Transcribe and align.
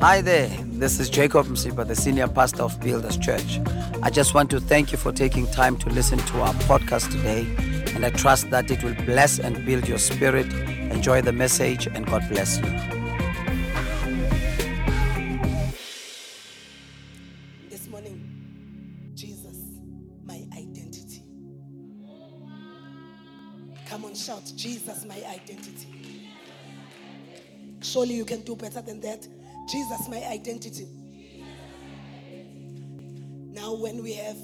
Hi 0.00 0.20
there, 0.20 0.48
this 0.64 1.00
is 1.00 1.08
Jacob 1.08 1.46
Msipa, 1.46 1.88
the 1.88 1.96
senior 1.96 2.28
pastor 2.28 2.64
of 2.64 2.78
Builders 2.80 3.16
Church. 3.16 3.60
I 4.02 4.10
just 4.10 4.34
want 4.34 4.50
to 4.50 4.60
thank 4.60 4.92
you 4.92 4.98
for 4.98 5.10
taking 5.10 5.46
time 5.46 5.78
to 5.78 5.88
listen 5.88 6.18
to 6.18 6.42
our 6.42 6.52
podcast 6.64 7.10
today, 7.10 7.46
and 7.94 8.04
I 8.04 8.10
trust 8.10 8.50
that 8.50 8.70
it 8.70 8.84
will 8.84 8.94
bless 9.06 9.38
and 9.38 9.64
build 9.64 9.88
your 9.88 9.96
spirit. 9.96 10.52
Enjoy 10.92 11.22
the 11.22 11.32
message, 11.32 11.86
and 11.86 12.04
God 12.04 12.28
bless 12.28 12.58
you. 12.58 12.64
This 17.70 17.88
morning, 17.88 18.20
Jesus, 19.14 19.56
my 20.26 20.44
identity. 20.58 21.22
Come 23.88 24.04
on, 24.04 24.14
shout, 24.14 24.52
Jesus, 24.56 25.06
my 25.06 25.16
identity. 25.24 26.28
Surely 27.80 28.14
you 28.14 28.26
can 28.26 28.42
do 28.42 28.56
better 28.56 28.82
than 28.82 29.00
that. 29.00 29.26
Jesus, 29.66 30.08
my 30.08 30.22
identity. 30.24 30.86
Now, 33.50 33.74
when 33.74 34.00
we 34.02 34.12
have 34.14 34.36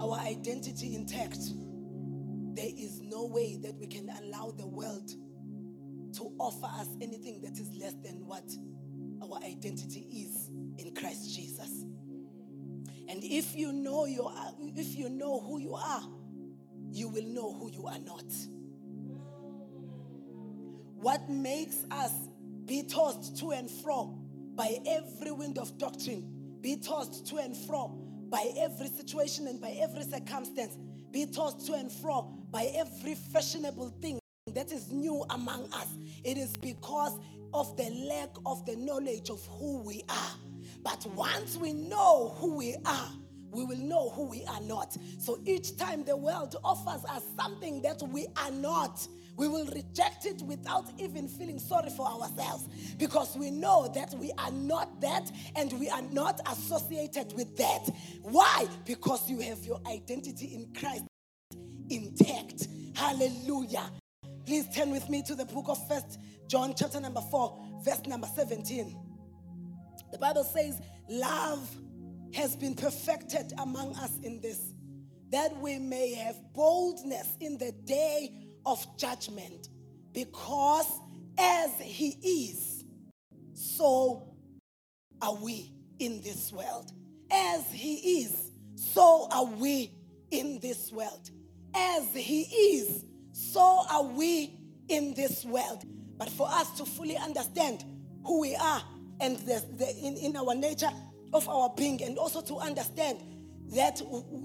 our 0.00 0.16
identity 0.20 0.94
intact, 0.94 1.38
there 2.54 2.70
is 2.76 3.00
no 3.00 3.26
way 3.26 3.56
that 3.62 3.74
we 3.74 3.88
can 3.88 4.08
allow 4.22 4.52
the 4.56 4.66
world 4.66 5.10
to 6.14 6.32
offer 6.38 6.66
us 6.66 6.88
anything 7.00 7.40
that 7.42 7.58
is 7.58 7.68
less 7.80 7.94
than 8.04 8.24
what 8.26 8.44
our 9.22 9.38
identity 9.44 10.06
is 10.12 10.50
in 10.78 10.94
Christ 10.94 11.34
Jesus. 11.34 11.84
And 13.08 13.24
if 13.24 13.56
you 13.56 13.72
know 13.72 14.06
your 14.06 14.32
if 14.76 14.94
you 14.94 15.08
know 15.08 15.40
who 15.40 15.58
you 15.58 15.74
are, 15.74 16.02
you 16.92 17.08
will 17.08 17.26
know 17.26 17.52
who 17.54 17.72
you 17.72 17.86
are 17.86 17.98
not. 17.98 18.24
What 21.00 21.28
makes 21.28 21.84
us 21.90 22.12
be 22.66 22.84
tossed 22.84 23.38
to 23.38 23.52
and 23.52 23.70
fro 23.70 24.27
by 24.58 24.76
every 24.88 25.30
wind 25.30 25.56
of 25.56 25.78
doctrine, 25.78 26.58
be 26.60 26.76
tossed 26.76 27.24
to 27.28 27.36
and 27.36 27.56
fro 27.56 27.96
by 28.28 28.52
every 28.58 28.88
situation 28.88 29.46
and 29.46 29.60
by 29.60 29.70
every 29.80 30.02
circumstance, 30.02 30.76
be 31.12 31.24
tossed 31.26 31.64
to 31.64 31.74
and 31.74 31.90
fro 31.90 32.22
by 32.50 32.64
every 32.74 33.14
fashionable 33.14 33.94
thing 34.02 34.18
that 34.54 34.72
is 34.72 34.90
new 34.90 35.24
among 35.30 35.72
us. 35.72 35.86
It 36.24 36.36
is 36.36 36.56
because 36.56 37.16
of 37.54 37.76
the 37.76 37.88
lack 38.10 38.30
of 38.44 38.66
the 38.66 38.74
knowledge 38.74 39.30
of 39.30 39.46
who 39.46 39.78
we 39.78 40.02
are. 40.08 40.34
But 40.82 41.06
once 41.14 41.56
we 41.56 41.72
know 41.72 42.34
who 42.38 42.56
we 42.56 42.74
are, 42.84 43.12
we 43.52 43.64
will 43.64 43.78
know 43.78 44.10
who 44.10 44.24
we 44.24 44.44
are 44.44 44.60
not. 44.60 44.96
So 45.18 45.38
each 45.46 45.76
time 45.76 46.04
the 46.04 46.16
world 46.16 46.56
offers 46.64 47.04
us 47.04 47.22
something 47.38 47.80
that 47.82 48.02
we 48.02 48.26
are 48.36 48.50
not, 48.50 49.06
we 49.38 49.46
will 49.46 49.66
reject 49.66 50.26
it 50.26 50.42
without 50.42 50.90
even 50.98 51.28
feeling 51.28 51.60
sorry 51.60 51.90
for 51.90 52.06
ourselves 52.06 52.68
because 52.98 53.36
we 53.36 53.52
know 53.52 53.90
that 53.94 54.12
we 54.14 54.32
are 54.36 54.50
not 54.50 55.00
that 55.00 55.30
and 55.54 55.72
we 55.78 55.88
are 55.88 56.02
not 56.02 56.40
associated 56.50 57.32
with 57.34 57.56
that. 57.56 57.88
Why? 58.22 58.66
Because 58.84 59.30
you 59.30 59.38
have 59.40 59.64
your 59.64 59.80
identity 59.86 60.46
in 60.54 60.74
Christ 60.74 61.04
intact. 61.88 62.66
Hallelujah. 62.96 63.88
Please 64.44 64.66
turn 64.74 64.90
with 64.90 65.08
me 65.08 65.22
to 65.22 65.36
the 65.36 65.44
book 65.44 65.66
of 65.68 65.86
First 65.86 66.18
John, 66.48 66.74
chapter 66.76 66.98
number 66.98 67.20
4, 67.30 67.82
verse 67.84 68.06
number 68.06 68.26
17. 68.34 68.96
The 70.10 70.18
Bible 70.18 70.42
says, 70.42 70.80
Love 71.08 71.68
has 72.34 72.56
been 72.56 72.74
perfected 72.74 73.52
among 73.58 73.94
us 73.96 74.18
in 74.24 74.40
this, 74.40 74.74
that 75.30 75.56
we 75.58 75.78
may 75.78 76.14
have 76.14 76.36
boldness 76.54 77.36
in 77.40 77.56
the 77.56 77.70
day 77.84 78.47
of 78.68 78.86
judgment. 78.96 79.68
Because 80.12 80.86
as 81.38 81.70
He 81.80 82.16
is, 82.22 82.84
so 83.54 84.28
are 85.20 85.34
we 85.34 85.72
in 85.98 86.20
this 86.22 86.52
world. 86.52 86.92
As 87.32 87.64
He 87.72 88.22
is, 88.22 88.50
so 88.76 89.26
are 89.32 89.46
we 89.46 89.92
in 90.30 90.60
this 90.60 90.92
world. 90.92 91.30
As 91.74 92.04
He 92.14 92.42
is, 92.42 93.04
so 93.32 93.84
are 93.90 94.04
we 94.04 94.58
in 94.88 95.14
this 95.14 95.44
world. 95.44 95.84
But 96.16 96.28
for 96.28 96.48
us 96.48 96.70
to 96.78 96.84
fully 96.84 97.16
understand 97.16 97.84
who 98.24 98.40
we 98.40 98.54
are 98.54 98.82
and 99.20 99.38
the, 99.38 99.64
the, 99.76 99.88
in, 99.96 100.16
in 100.16 100.36
our 100.36 100.54
nature 100.54 100.90
of 101.32 101.48
our 101.48 101.70
being, 101.76 102.02
and 102.02 102.18
also 102.18 102.40
to 102.40 102.56
understand 102.58 103.18
that 103.74 103.96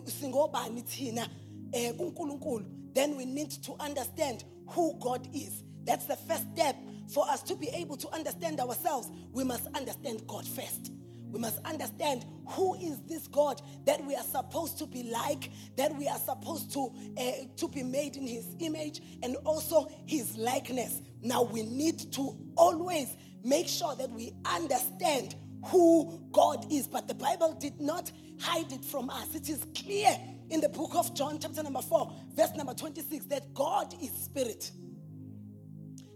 singobani 0.06 0.84
thina 0.84 1.28
eh, 1.74 1.92
kuNkulunkulu, 1.94 2.66
then 2.94 3.18
we 3.18 3.26
need 3.26 3.52
to 3.64 3.74
understand 3.80 4.44
who 4.70 4.98
God 5.00 5.28
is. 5.34 5.64
That's 5.86 6.06
the 6.06 6.16
first 6.16 6.46
step 6.54 6.76
for 7.14 7.28
us 7.30 7.44
to 7.44 7.56
be 7.56 7.70
able 7.70 7.98
to 7.98 8.10
understand 8.10 8.60
ourselves. 8.60 9.10
We 9.32 9.44
must 9.44 9.68
understand 9.76 10.26
God 10.28 10.48
first. 10.48 10.92
We 11.34 11.40
must 11.40 11.60
understand 11.66 12.26
who 12.48 12.76
is 12.76 13.02
this 13.08 13.28
God 13.28 13.60
that 13.86 14.06
we 14.06 14.16
are 14.16 14.24
supposed 14.24 14.78
to 14.78 14.86
be 14.86 15.04
like, 15.04 15.50
that 15.78 15.96
we 15.96 16.08
are 16.08 16.20
supposed 16.20 16.72
to, 16.74 16.94
uh, 17.18 17.32
to 17.58 17.68
be 17.68 17.82
made 17.82 18.16
in 18.16 18.28
his 18.28 18.46
image 18.60 19.02
and 19.24 19.36
also 19.38 19.90
his 20.06 20.38
likeness. 20.38 21.02
Now 21.24 21.42
we 21.42 21.64
need 21.64 22.12
to 22.14 22.38
always 22.56 23.18
make 23.44 23.68
sure 23.68 23.96
that 23.96 24.12
we 24.12 24.34
understand 24.46 25.36
who 25.66 26.22
God 26.32 26.72
is. 26.72 26.88
But 26.88 27.08
the 27.08 27.16
Bible 27.16 27.58
did 27.60 27.82
not 27.82 28.12
hide 28.40 28.72
it 28.72 28.86
from 28.86 29.10
us. 29.10 29.34
It 29.34 29.50
is 29.50 29.66
clear 29.76 30.16
in 30.50 30.62
the 30.62 30.70
book 30.70 30.92
of 30.96 31.16
John, 31.16 31.40
chapter 31.40 31.64
number 31.64 31.82
4, 31.82 32.14
verse 32.36 32.52
number 32.56 32.74
26, 32.74 33.26
that 33.26 33.54
God 33.54 33.94
is 34.02 34.12
spirit. 34.12 34.72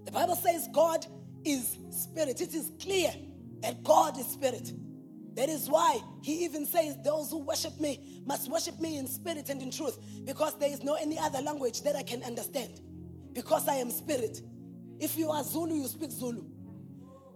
The 0.05 0.11
Bible 0.11 0.35
says 0.35 0.67
God 0.73 1.05
is 1.43 1.77
spirit. 1.89 2.41
It 2.41 2.53
is 2.53 2.71
clear 2.79 3.11
that 3.61 3.83
God 3.83 4.17
is 4.17 4.27
spirit. 4.27 4.71
That 5.35 5.49
is 5.49 5.69
why 5.69 5.99
he 6.23 6.45
even 6.45 6.65
says, 6.65 6.97
Those 7.03 7.29
who 7.29 7.39
worship 7.39 7.79
me 7.79 8.21
must 8.25 8.49
worship 8.49 8.79
me 8.79 8.97
in 8.97 9.07
spirit 9.07 9.49
and 9.49 9.61
in 9.61 9.69
truth, 9.69 9.97
because 10.25 10.57
there 10.59 10.71
is 10.71 10.83
no 10.83 10.95
any 10.95 11.19
other 11.19 11.41
language 11.41 11.83
that 11.83 11.95
I 11.95 12.03
can 12.03 12.23
understand. 12.23 12.81
Because 13.33 13.67
I 13.67 13.75
am 13.75 13.91
spirit. 13.91 14.41
If 14.99 15.15
you 15.17 15.29
are 15.29 15.43
Zulu, 15.43 15.75
you 15.75 15.87
speak 15.87 16.11
Zulu. 16.11 16.43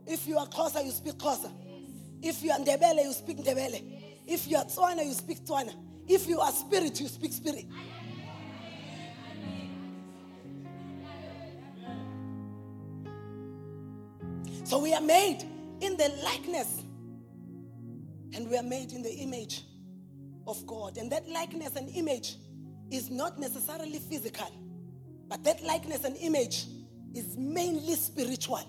If 0.07 0.27
you 0.27 0.37
are 0.37 0.47
Xhosa, 0.47 0.83
you 0.83 0.91
speak 0.91 1.13
Xhosa. 1.15 1.51
If 2.23 2.41
you 2.41 2.51
are 2.51 2.59
Ndebele, 2.59 3.03
you 3.03 3.13
speak 3.13 3.37
Ndebele. 3.37 4.01
If 4.25 4.47
you 4.47 4.57
are 4.57 4.65
Tswana, 4.65 5.05
you 5.05 5.13
speak 5.13 5.45
Tswana. 5.45 5.73
If 6.07 6.27
you 6.27 6.39
are 6.39 6.51
spirit, 6.51 6.99
you 6.99 7.07
speak 7.07 7.33
spirit. 7.33 7.65
So 14.63 14.79
we 14.79 14.93
are 14.93 15.01
made 15.01 15.43
in 15.81 15.97
the 15.97 16.09
likeness 16.23 16.81
and 18.33 18.49
we 18.49 18.57
are 18.57 18.63
made 18.63 18.93
in 18.93 19.01
the 19.01 19.11
image 19.11 19.63
of 20.47 20.65
God. 20.65 20.97
And 20.97 21.11
that 21.11 21.27
likeness 21.27 21.75
and 21.75 21.89
image 21.89 22.37
is 22.89 23.09
not 23.09 23.39
necessarily 23.39 23.99
physical, 23.99 24.49
but 25.27 25.43
that 25.43 25.61
likeness 25.63 26.03
and 26.03 26.15
image 26.17 26.65
is 27.13 27.35
mainly 27.37 27.95
spiritual. 27.95 28.61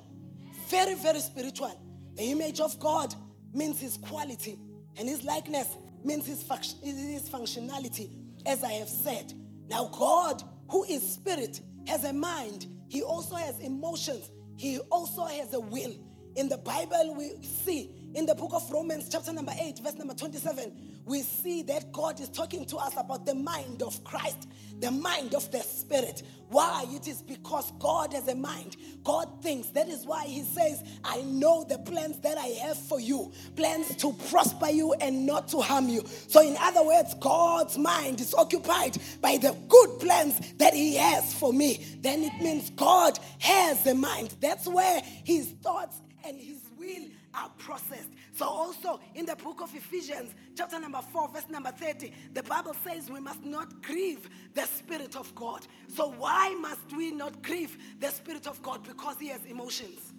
Very, 0.69 0.95
very 0.95 1.21
spiritual. 1.21 1.81
The 2.15 2.25
image 2.31 2.61
of 2.61 2.79
God 2.81 3.15
means 3.53 3.79
his 3.81 3.97
quality, 3.97 4.59
and 4.97 5.09
his 5.09 5.23
likeness 5.25 5.69
means 6.05 6.27
his, 6.27 6.43
func- 6.43 6.83
his 6.83 7.29
functionality, 7.29 8.11
as 8.47 8.63
I 8.65 8.73
have 8.73 8.89
said. 8.89 9.33
Now, 9.69 9.87
God, 9.87 10.43
who 10.69 10.85
is 10.85 11.15
spirit, 11.15 11.61
has 11.87 12.05
a 12.05 12.13
mind, 12.13 12.67
he 12.89 13.03
also 13.03 13.37
has 13.37 13.59
emotions, 13.61 14.31
he 14.57 14.79
also 14.91 15.25
has 15.25 15.53
a 15.55 15.61
will. 15.61 15.95
In 16.37 16.49
the 16.49 16.59
Bible, 16.59 17.15
we 17.17 17.33
see 17.43 17.91
in 18.15 18.27
the 18.27 18.35
book 18.35 18.53
of 18.55 18.71
Romans, 18.71 19.09
chapter 19.11 19.33
number 19.33 19.53
8, 19.59 19.79
verse 19.81 19.95
number 19.95 20.15
27, 20.15 20.73
we 21.05 21.23
see 21.23 21.63
that 21.63 21.93
God 21.93 22.21
is 22.21 22.29
talking 22.29 22.65
to 22.67 22.77
us 22.77 22.95
about 22.97 23.27
the 23.27 23.35
mind 23.35 23.83
of 23.83 24.03
Christ, 24.05 24.49
the 24.81 24.91
mind 24.91 25.35
of 25.35 25.51
the 25.51 25.61
Spirit. 25.61 26.23
Why? 26.49 26.85
It 26.89 27.09
is 27.09 27.23
because 27.23 27.73
God 27.79 28.13
has 28.13 28.29
a 28.29 28.35
mind. 28.35 28.77
God 29.03 29.43
thinks. 29.43 29.69
That 29.69 29.89
is 29.89 30.07
why 30.07 30.27
He 30.27 30.43
says, 30.43 30.85
I 31.03 31.23
know 31.23 31.65
the 31.65 31.79
plans 31.79 32.21
that 32.21 32.39
I 32.39 32.47
have 32.67 32.79
for 32.79 33.01
you 33.01 33.33
plans 33.57 33.97
to 33.97 34.13
prosper 34.31 34.69
you 34.69 34.93
and 34.95 35.27
not 35.27 35.49
to 35.49 35.61
harm 35.61 35.89
you. 35.89 36.05
So, 36.29 36.41
in 36.41 36.57
other 36.61 36.85
words, 36.85 37.15
God's 37.15 37.79
mind 37.79 38.21
is 38.21 38.35
occupied 38.35 38.99
by 39.21 39.39
the 39.39 39.57
good 39.69 39.99
plans 39.99 40.53
that 40.55 40.75
He 40.75 40.97
has 40.97 41.35
for 41.35 41.53
me. 41.53 41.85
Then 42.01 42.23
it 42.23 42.41
means 42.41 42.71
God 42.71 43.19
has 43.41 43.87
a 43.87 43.95
mind. 43.95 44.37
That's 44.41 44.69
where 44.69 45.01
His 45.25 45.49
thoughts 45.63 46.01
and 46.25 46.39
His 46.41 46.61
will 46.79 47.07
are 47.35 47.51
processed. 47.59 48.11
So, 48.33 48.47
also 48.47 49.01
in 49.15 49.27
the 49.27 49.37
book 49.37 49.61
of 49.61 49.75
Ephesians, 49.75 50.35
chapter 50.57 50.79
number 50.79 51.01
4, 51.01 51.29
verse 51.29 51.49
number 51.49 51.71
30, 51.71 52.13
the 52.33 52.43
Bible 52.43 52.75
says 52.85 53.11
we 53.11 53.21
must 53.21 53.45
not 53.45 53.83
grieve 53.83 54.29
the 54.55 54.65
Spirit 54.67 55.17
of 55.17 55.35
God. 55.35 55.67
So, 55.89 56.13
why 56.13 56.55
must 56.61 56.95
we 56.97 57.11
not 57.11 57.43
grieve 57.43 57.77
the 58.01 58.11
Spirit 58.11 58.47
of 58.47 58.63
God? 58.63 58.83
Because 58.87 59.17
He 59.19 59.29
has 59.29 59.45
emotions. 59.45 60.13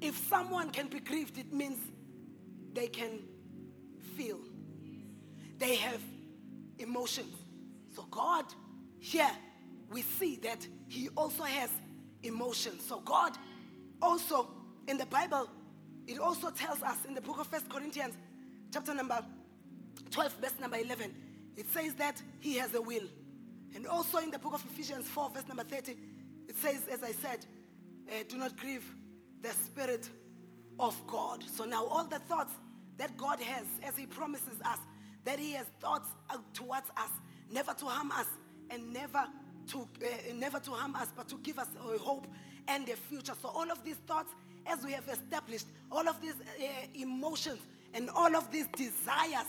If 0.00 0.16
someone 0.28 0.70
can 0.70 0.86
be 0.86 1.00
grieved, 1.00 1.38
it 1.38 1.52
means 1.52 1.78
they 2.72 2.86
can 2.86 3.20
feel, 4.16 4.38
they 5.58 5.74
have 5.76 6.00
emotions. 6.78 7.34
So, 7.94 8.06
God, 8.10 8.44
here 9.00 9.30
we 9.90 10.02
see 10.02 10.36
that 10.42 10.66
He 10.86 11.08
also 11.16 11.42
has 11.42 11.70
emotions. 12.22 12.84
So, 12.86 13.00
God 13.00 13.36
also 14.00 14.48
in 14.88 14.98
the 14.98 15.06
Bible 15.06 15.48
it 16.08 16.18
also 16.18 16.50
tells 16.50 16.82
us 16.82 16.96
in 17.06 17.14
the 17.14 17.20
book 17.20 17.38
of 17.38 17.46
First 17.48 17.68
Corinthians, 17.68 18.14
chapter 18.72 18.94
number 18.94 19.22
12, 20.10 20.32
verse 20.40 20.54
number 20.58 20.78
11, 20.78 21.14
it 21.54 21.68
says 21.68 21.94
that 21.96 22.20
he 22.40 22.56
has 22.56 22.74
a 22.74 22.80
will. 22.80 23.04
And 23.74 23.86
also 23.86 24.16
in 24.16 24.30
the 24.30 24.38
book 24.38 24.54
of 24.54 24.64
Ephesians 24.72 25.06
4, 25.06 25.30
verse 25.34 25.46
number 25.46 25.64
30, 25.64 25.92
it 26.48 26.56
says, 26.56 26.88
as 26.90 27.02
I 27.02 27.12
said, 27.12 27.44
uh, 28.08 28.24
do 28.26 28.38
not 28.38 28.56
grieve 28.56 28.90
the 29.42 29.50
Spirit 29.50 30.08
of 30.80 30.98
God. 31.06 31.44
So 31.44 31.64
now 31.64 31.84
all 31.84 32.04
the 32.04 32.20
thoughts 32.20 32.54
that 32.96 33.14
God 33.18 33.38
has, 33.40 33.66
as 33.84 33.94
He 33.94 34.06
promises 34.06 34.62
us, 34.64 34.78
that 35.24 35.38
He 35.38 35.52
has 35.52 35.66
thoughts 35.78 36.08
uh, 36.30 36.38
towards 36.54 36.88
us, 36.96 37.10
never 37.52 37.74
to 37.74 37.84
harm 37.84 38.10
us 38.12 38.28
and 38.70 38.94
never 38.94 39.26
to 39.72 39.80
uh, 39.80 40.06
never 40.34 40.58
to 40.58 40.70
harm 40.70 40.96
us, 40.96 41.08
but 41.14 41.28
to 41.28 41.38
give 41.42 41.58
us 41.58 41.68
a 41.76 41.98
hope 41.98 42.26
and 42.66 42.88
a 42.88 42.96
future. 42.96 43.34
So 43.42 43.48
all 43.48 43.70
of 43.70 43.84
these 43.84 43.96
thoughts, 44.06 44.32
as 44.68 44.84
we 44.84 44.92
have 44.92 45.08
established, 45.08 45.66
all 45.90 46.08
of 46.08 46.20
these 46.20 46.34
uh, 46.34 46.64
emotions 46.94 47.60
and 47.94 48.10
all 48.10 48.36
of 48.36 48.50
these 48.50 48.66
desires 48.76 49.46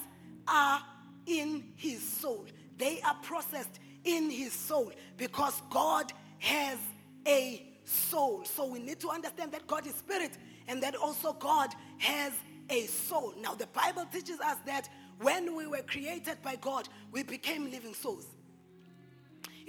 are 0.48 0.82
in 1.26 1.64
His 1.76 2.02
soul. 2.02 2.46
They 2.78 3.02
are 3.02 3.16
processed 3.22 3.80
in 4.04 4.30
His 4.30 4.54
soul 4.54 4.92
because 5.18 5.62
God 5.70 6.12
has 6.40 6.78
a 7.28 7.66
soul. 7.84 8.46
So 8.46 8.66
we 8.66 8.80
need 8.80 9.00
to 9.02 9.10
understand 9.10 9.52
that 9.52 9.68
God 9.68 9.86
is 9.86 9.96
spirit 9.96 10.38
and 10.68 10.82
that 10.84 10.96
also 10.96 11.34
God 11.34 11.74
has 11.98 12.34
a 12.70 12.86
soul. 12.86 13.34
Now, 13.42 13.56
the 13.56 13.68
Bible 13.68 14.06
teaches 14.12 14.40
us 14.40 14.58
that 14.66 14.90
when 15.20 15.56
we 15.56 15.68
were 15.68 15.82
created 15.82 16.42
by 16.42 16.56
God, 16.56 16.88
we 17.12 17.24
became 17.24 17.70
living 17.70 17.94
souls. 17.94 18.28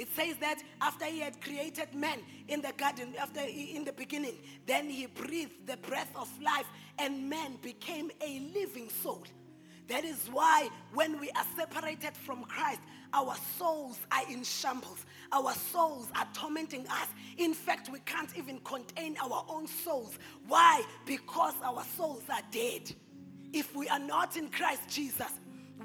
It 0.00 0.08
says 0.16 0.38
that 0.38 0.62
after 0.80 1.04
he 1.04 1.20
had 1.20 1.42
created 1.42 1.94
man 1.94 2.20
in 2.48 2.62
the 2.62 2.72
garden, 2.78 3.12
after 3.20 3.40
in 3.40 3.84
the 3.84 3.92
beginning, 3.92 4.38
then 4.64 4.88
he 4.88 5.04
breathed 5.04 5.66
the 5.66 5.76
breath 5.76 6.10
of 6.16 6.26
life, 6.40 6.64
and 6.98 7.28
man 7.28 7.58
became 7.60 8.10
a 8.22 8.40
living 8.54 8.88
soul. 8.88 9.24
That 9.88 10.06
is 10.06 10.26
why 10.32 10.70
when 10.94 11.20
we 11.20 11.28
are 11.32 11.44
separated 11.54 12.16
from 12.16 12.44
Christ, 12.44 12.80
our 13.12 13.34
souls 13.58 14.00
are 14.10 14.22
in 14.30 14.42
shambles. 14.42 15.04
Our 15.32 15.52
souls 15.52 16.08
are 16.16 16.26
tormenting 16.32 16.88
us. 16.88 17.08
In 17.36 17.52
fact, 17.52 17.90
we 17.90 17.98
can't 18.06 18.34
even 18.38 18.58
contain 18.60 19.18
our 19.22 19.44
own 19.50 19.66
souls. 19.66 20.18
Why? 20.48 20.82
Because 21.04 21.56
our 21.62 21.84
souls 21.98 22.22
are 22.32 22.42
dead. 22.50 22.90
If 23.52 23.76
we 23.76 23.86
are 23.90 23.98
not 23.98 24.38
in 24.38 24.48
Christ 24.48 24.88
Jesus, 24.88 25.32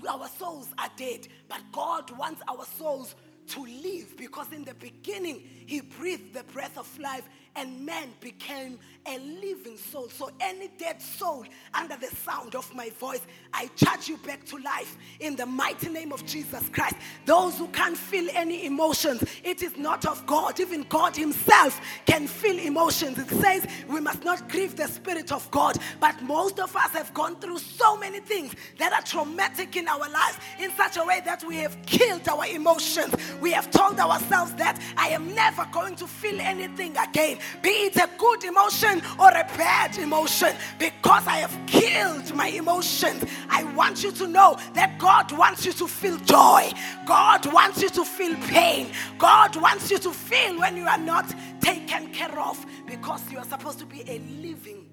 our 0.09 0.29
souls 0.29 0.69
are 0.77 0.91
dead. 0.95 1.27
But 1.50 1.59
God 1.73 2.12
wants 2.17 2.41
our 2.47 2.63
souls 2.63 3.15
to 3.50 3.65
live 3.65 4.18
because 4.18 4.51
in 4.51 4.63
the 4.63 4.74
beginning, 4.74 5.42
He 5.65 5.81
breathed 5.81 6.33
the 6.33 6.44
breath 6.44 6.77
of 6.77 7.00
life 7.00 7.24
and 7.55 7.85
man 7.85 8.09
became 8.19 8.77
a 9.07 9.19
living 9.19 9.77
soul. 9.77 10.09
So, 10.09 10.31
any 10.39 10.69
dead 10.77 11.01
soul 11.01 11.45
under 11.73 11.95
the 11.95 12.07
sound 12.07 12.55
of 12.55 12.73
my 12.73 12.89
voice, 12.89 13.21
I 13.53 13.67
charge 13.75 14.07
you 14.07 14.17
back 14.17 14.43
to 14.45 14.57
life 14.57 14.97
in 15.19 15.35
the 15.35 15.45
mighty 15.45 15.89
name 15.89 16.11
of 16.11 16.25
Jesus 16.25 16.67
Christ. 16.69 16.95
Those 17.25 17.57
who 17.57 17.67
can't 17.67 17.97
feel 17.97 18.27
any 18.33 18.65
emotions, 18.65 19.23
it 19.43 19.61
is 19.61 19.77
not 19.77 20.05
of 20.05 20.25
God. 20.25 20.59
Even 20.59 20.83
God 20.89 21.15
Himself 21.15 21.79
can 22.05 22.27
feel 22.27 22.57
emotions. 22.59 23.19
It 23.19 23.29
says 23.29 23.67
we 23.87 23.99
must 23.99 24.23
not 24.23 24.49
grieve 24.49 24.75
the 24.75 24.87
Spirit 24.87 25.31
of 25.31 25.49
God. 25.51 25.77
But 25.99 26.21
most 26.23 26.59
of 26.59 26.75
us 26.75 26.91
have 26.91 27.13
gone 27.13 27.35
through 27.37 27.59
so 27.59 27.97
many 27.97 28.19
things 28.19 28.53
that 28.79 28.91
are 28.91 29.01
traumatic 29.01 29.75
in 29.75 29.87
our 29.87 30.09
lives 30.09 30.39
in 30.59 30.71
such 30.71 30.97
a 30.97 31.05
way 31.05 31.21
that 31.25 31.43
we 31.43 31.57
have 31.57 31.77
killed 31.85 32.27
our 32.27 32.45
emotions. 32.47 33.15
We 33.39 33.51
have 33.51 33.69
told 33.71 33.99
ourselves 33.99 34.53
that 34.55 34.81
I 34.97 35.09
am 35.09 35.33
never 35.35 35.67
going 35.71 35.95
to 35.97 36.07
feel 36.07 36.39
anything 36.41 36.97
again 36.97 37.37
be 37.62 37.69
it 37.69 37.95
a 37.97 38.09
good 38.18 38.44
emotion 38.44 39.01
or 39.19 39.30
a 39.30 39.45
bad 39.57 39.97
emotion, 39.97 40.56
because 40.77 41.27
I 41.27 41.38
have 41.38 41.57
killed 41.68 42.33
my 42.36 42.47
emotions. 42.47 43.24
I 43.50 43.63
want 43.75 44.03
you 44.03 44.12
to 44.13 44.27
know 44.27 44.57
that 44.74 44.97
God 45.00 45.31
wants 45.31 45.65
you 45.65 45.74
to 45.74 45.88
feel 45.88 46.18
joy, 46.19 46.71
God 47.06 47.45
wants 47.51 47.81
you 47.81 47.89
to 47.89 48.06
feel 48.06 48.36
pain, 48.47 48.92
God 49.18 49.56
wants 49.56 49.92
you 49.92 49.97
to 50.00 50.12
feel 50.12 50.59
when 50.59 50.77
you 50.77 50.88
are 50.88 50.97
not 50.97 51.33
taken 51.62 52.12
care 52.13 52.39
of, 52.39 52.65
because 52.86 53.21
you 53.31 53.38
are 53.38 53.45
supposed 53.45 53.80
to 53.80 53.86
be 53.86 54.01
a 54.07 54.19
living 54.41 54.89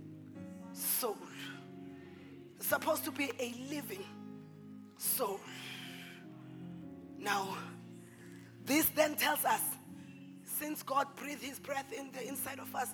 soul. 0.72 1.16
supposed 2.72 3.04
to 3.04 3.10
be 3.10 3.30
a 3.38 3.52
living 3.68 4.02
soul. 4.96 5.38
Now, 7.18 7.54
this 8.64 8.86
then 8.94 9.14
tells 9.14 9.44
us 9.44 9.60
since 10.62 10.84
God 10.84 11.08
breathed 11.16 11.42
his 11.42 11.58
breath 11.58 11.92
in 11.92 12.12
the 12.12 12.26
inside 12.26 12.60
of 12.60 12.72
us 12.76 12.90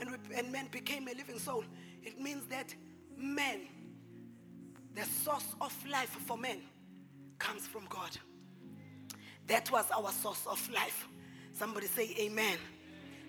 and, 0.00 0.10
we, 0.10 0.36
and 0.36 0.50
man 0.50 0.66
became 0.72 1.06
a 1.06 1.14
living 1.14 1.38
soul, 1.38 1.64
it 2.02 2.20
means 2.20 2.46
that 2.46 2.74
man, 3.16 3.60
the 4.96 5.04
source 5.04 5.54
of 5.60 5.72
life 5.88 6.08
for 6.26 6.36
men, 6.36 6.58
comes 7.38 7.64
from 7.64 7.86
God. 7.88 8.10
That 9.46 9.70
was 9.70 9.88
our 9.96 10.10
source 10.10 10.44
of 10.50 10.68
life. 10.70 11.06
Somebody 11.52 11.86
say 11.86 12.12
amen. 12.18 12.58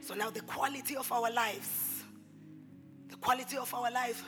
So 0.01 0.15
now 0.15 0.31
the 0.31 0.41
quality 0.41 0.95
of 0.95 1.11
our 1.11 1.31
lives, 1.31 2.03
the 3.09 3.15
quality 3.17 3.57
of 3.57 3.71
our 3.75 3.91
life, 3.91 4.23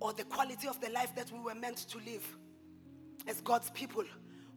or 0.00 0.12
the 0.12 0.24
quality 0.24 0.68
of 0.68 0.78
the 0.82 0.90
life 0.90 1.14
that 1.14 1.32
we 1.32 1.38
were 1.38 1.54
meant 1.54 1.78
to 1.78 1.96
live 1.98 2.36
as 3.26 3.40
God's 3.40 3.70
people 3.70 4.04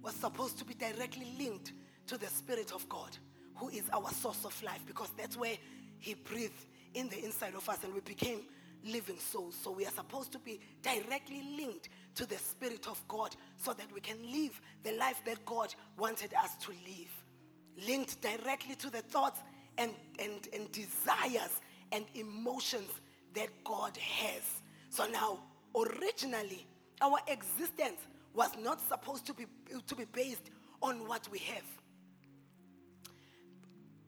was 0.03 0.13
supposed 0.13 0.57
to 0.59 0.65
be 0.65 0.73
directly 0.73 1.27
linked 1.37 1.71
to 2.09 2.17
the 2.17 2.27
Spirit 2.27 2.71
of 2.71 2.89
God, 2.89 3.15
who 3.55 3.69
is 3.69 3.83
our 3.93 4.09
source 4.09 4.43
of 4.43 4.63
life, 4.63 4.81
because 4.87 5.09
that's 5.15 5.37
where 5.37 5.55
He 5.99 6.15
breathed 6.15 6.65
in 6.95 7.07
the 7.07 7.23
inside 7.23 7.53
of 7.53 7.69
us 7.69 7.83
and 7.83 7.93
we 7.93 7.99
became 7.99 8.39
living 8.83 9.19
souls. 9.19 9.55
So 9.61 9.69
we 9.71 9.85
are 9.85 9.91
supposed 9.91 10.31
to 10.31 10.39
be 10.39 10.59
directly 10.81 11.43
linked 11.55 11.89
to 12.15 12.25
the 12.25 12.37
Spirit 12.37 12.87
of 12.87 12.99
God 13.07 13.35
so 13.57 13.73
that 13.73 13.91
we 13.93 14.01
can 14.01 14.17
live 14.31 14.59
the 14.81 14.93
life 14.93 15.21
that 15.25 15.45
God 15.45 15.75
wanted 15.99 16.33
us 16.33 16.55
to 16.63 16.71
live. 16.71 17.87
Linked 17.87 18.19
directly 18.21 18.73
to 18.75 18.89
the 18.89 19.01
thoughts 19.03 19.41
and, 19.77 19.91
and, 20.17 20.49
and 20.51 20.71
desires 20.71 21.61
and 21.91 22.05
emotions 22.15 22.89
that 23.35 23.49
God 23.63 23.95
has. 23.97 24.41
So 24.89 25.05
now, 25.05 25.37
originally, 25.75 26.65
our 27.01 27.19
existence 27.27 28.01
was 28.33 28.49
not 28.59 28.81
supposed 28.81 29.27
to 29.27 29.33
be, 29.35 29.45
to 29.85 29.95
be 29.95 30.05
based 30.05 30.49
on 30.81 31.07
what 31.07 31.29
we 31.31 31.37
have 31.39 31.78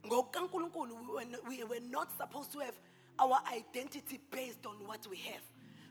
we 0.09 1.63
were 1.63 1.79
not 1.89 2.09
supposed 2.17 2.51
to 2.53 2.59
have 2.59 2.75
our 3.19 3.39
identity 3.53 4.19
based 4.31 4.65
on 4.65 4.75
what 4.87 5.05
we 5.09 5.17
have. 5.17 5.41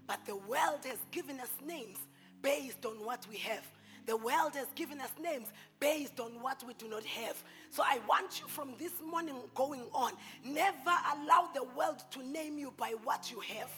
But 0.06 0.24
the 0.26 0.36
world 0.36 0.84
has 0.84 0.98
given 1.10 1.38
us 1.40 1.50
names 1.64 1.98
based 2.42 2.84
on 2.84 2.94
what 3.04 3.26
we 3.30 3.36
have. 3.38 3.64
The 4.06 4.16
world 4.16 4.54
has 4.54 4.66
given 4.74 5.00
us 5.00 5.12
names 5.22 5.46
based 5.78 6.18
on 6.18 6.32
what 6.42 6.64
we 6.66 6.74
do 6.74 6.88
not 6.88 7.04
have. 7.04 7.42
So 7.70 7.82
I 7.84 8.00
want 8.08 8.40
you 8.40 8.48
from 8.48 8.74
this 8.78 8.92
morning 9.04 9.36
going 9.54 9.84
on, 9.92 10.12
never 10.44 10.90
allow 11.14 11.50
the 11.54 11.64
world 11.76 12.02
to 12.12 12.22
name 12.22 12.58
you 12.58 12.72
by 12.76 12.94
what 13.04 13.30
you 13.30 13.40
have. 13.40 13.70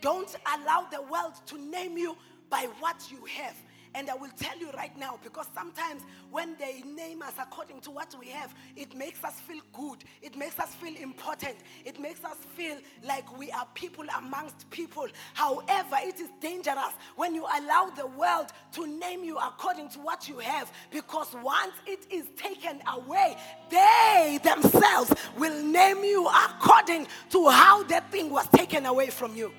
Don't 0.00 0.34
allow 0.56 0.86
the 0.90 1.02
world 1.02 1.34
to 1.46 1.58
name 1.58 1.98
you 1.98 2.16
by 2.48 2.68
what 2.78 3.10
you 3.10 3.18
have. 3.26 3.56
And 3.98 4.08
I 4.08 4.14
will 4.14 4.30
tell 4.38 4.56
you 4.56 4.70
right 4.76 4.96
now, 4.96 5.18
because 5.24 5.46
sometimes 5.52 6.02
when 6.30 6.54
they 6.56 6.82
name 6.86 7.20
us 7.20 7.32
according 7.36 7.80
to 7.80 7.90
what 7.90 8.14
we 8.20 8.28
have, 8.28 8.54
it 8.76 8.94
makes 8.94 9.24
us 9.24 9.40
feel 9.40 9.60
good. 9.72 10.04
It 10.22 10.36
makes 10.36 10.60
us 10.60 10.72
feel 10.76 10.94
important. 11.02 11.56
It 11.84 11.98
makes 11.98 12.22
us 12.24 12.36
feel 12.56 12.76
like 13.04 13.36
we 13.36 13.50
are 13.50 13.66
people 13.74 14.04
amongst 14.16 14.70
people. 14.70 15.08
However, 15.34 15.96
it 15.96 16.20
is 16.20 16.28
dangerous 16.40 16.94
when 17.16 17.34
you 17.34 17.44
allow 17.58 17.90
the 17.90 18.06
world 18.06 18.52
to 18.74 18.86
name 18.86 19.24
you 19.24 19.36
according 19.36 19.88
to 19.88 19.98
what 19.98 20.28
you 20.28 20.38
have, 20.38 20.70
because 20.92 21.34
once 21.42 21.74
it 21.84 22.06
is 22.08 22.26
taken 22.36 22.80
away, 22.92 23.36
they 23.68 24.38
themselves 24.44 25.12
will 25.36 25.60
name 25.64 26.04
you 26.04 26.28
according 26.28 27.08
to 27.30 27.48
how 27.48 27.82
that 27.84 28.12
thing 28.12 28.30
was 28.30 28.46
taken 28.50 28.86
away 28.86 29.08
from 29.10 29.34
you. 29.34 29.50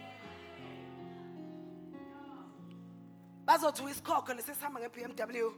Bazothi 3.49 3.83
uyisikhogo 3.83 4.33
lesesihamba 4.33 4.79
nge-bmw 4.79 5.49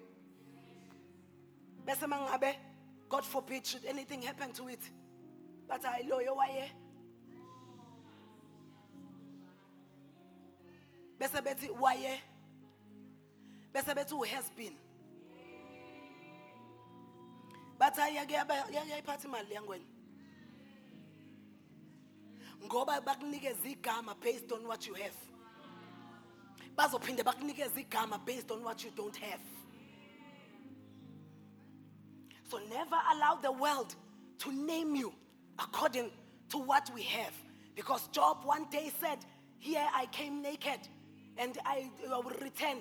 bese 1.86 2.08
mangabe 2.08 2.60
god 3.10 3.24
forbid 3.24 3.66
should 3.66 3.86
anything 3.86 4.22
happen 4.22 4.54
to 4.54 4.70
it 4.70 4.80
but 5.68 5.84
hayi 5.84 6.04
loyo 6.08 6.36
waye. 6.36 6.72
Bese 11.20 11.42
bethi 11.42 11.70
waye. 11.80 12.22
Bese 13.74 13.96
bethi 13.96 14.12
who-has 14.12 14.50
been? 14.58 14.76
Bathi 17.80 18.02
hayi 18.02 18.16
yayiphatha 18.16 19.28
imali 19.28 19.54
yangwena. 19.54 19.86
Ngoba 22.64 23.02
bakunikeza 23.02 23.70
igama 23.70 24.16
based 24.22 24.52
on 24.52 24.68
what 24.68 24.88
you 24.88 24.94
have 24.94 25.31
bazophinde 26.75 27.24
igama 27.24 28.25
based 28.25 28.51
on 28.51 28.63
what 28.63 28.84
you 28.84 28.92
don't 28.96 29.18
have 29.18 29.42
so 32.50 32.60
never 32.70 32.98
allow 33.13 33.36
the 33.36 33.51
world 33.51 33.96
to 34.38 34.51
name 34.51 34.96
you 34.96 35.13
according 35.60 36.12
to 36.50 36.58
what 36.58 36.90
we 36.94 37.04
have 37.04 37.34
Because 37.75 38.08
Job 38.10 38.40
one 38.44 38.66
day 38.70 38.92
said, 39.00 39.20
Here 39.60 39.86
I 39.94 40.06
came 40.08 40.42
naked, 40.42 40.80
and 41.38 41.58
I, 41.66 41.90
I 42.12 42.18
will 42.18 42.36
return. 42.42 42.78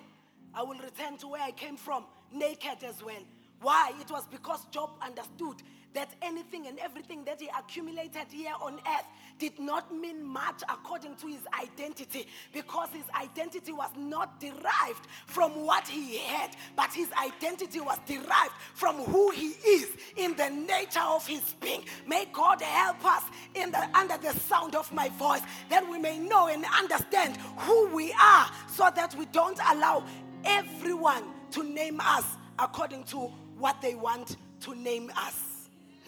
I 0.55 0.63
will 0.63 0.79
return 0.79 1.17
to 1.19 1.29
where 1.29 1.43
I 1.43 1.53
came 1.53 1.77
from, 1.77 2.05
naked 2.33 2.83
as 2.85 3.03
well. 3.03 3.23
Why? 3.61 3.93
It 4.01 4.11
was 4.11 4.27
because 4.27 4.65
Job 4.71 4.91
understood 5.01 5.63
that 5.95 6.15
anything 6.23 6.67
and 6.67 6.79
everything 6.79 7.25
that 7.25 7.41
he 7.41 7.49
accumulated 7.59 8.27
here 8.31 8.53
on 8.61 8.75
earth 8.75 9.07
did 9.39 9.59
not 9.59 9.95
mean 9.95 10.23
much 10.23 10.63
according 10.69 11.17
to 11.17 11.27
his 11.27 11.41
identity 11.61 12.27
because 12.53 12.89
his 12.91 13.05
identity 13.21 13.73
was 13.73 13.91
not 13.97 14.39
derived 14.39 15.07
from 15.27 15.65
what 15.65 15.89
he 15.89 16.19
had, 16.19 16.51
but 16.77 16.93
his 16.93 17.09
identity 17.13 17.81
was 17.81 17.99
derived 18.07 18.53
from 18.75 18.97
who 18.97 19.31
he 19.31 19.49
is 19.67 19.89
in 20.17 20.37
the 20.37 20.49
nature 20.51 21.01
of 21.01 21.27
his 21.27 21.55
being. 21.61 21.85
May 22.07 22.27
God 22.33 22.61
help 22.61 23.05
us 23.05 23.25
in 23.55 23.71
the 23.71 23.89
under 23.95 24.19
the 24.19 24.33
sound 24.41 24.75
of 24.77 24.93
my 24.93 25.09
voice 25.11 25.43
that 25.71 25.89
we 25.89 25.99
may 25.99 26.19
know 26.19 26.49
and 26.49 26.65
understand 26.79 27.37
who 27.59 27.89
we 27.89 28.13
are 28.21 28.49
so 28.69 28.91
that 28.95 29.15
we 29.17 29.25
don't 29.27 29.59
allow 29.71 30.05
everyone 30.45 31.25
to 31.51 31.63
name 31.63 32.01
us 32.01 32.25
according 32.59 33.05
to 33.05 33.19
what 33.59 33.81
they 33.83 33.95
want 33.95 34.37
to 34.61 34.75
name 34.75 35.11
us. 35.17 35.50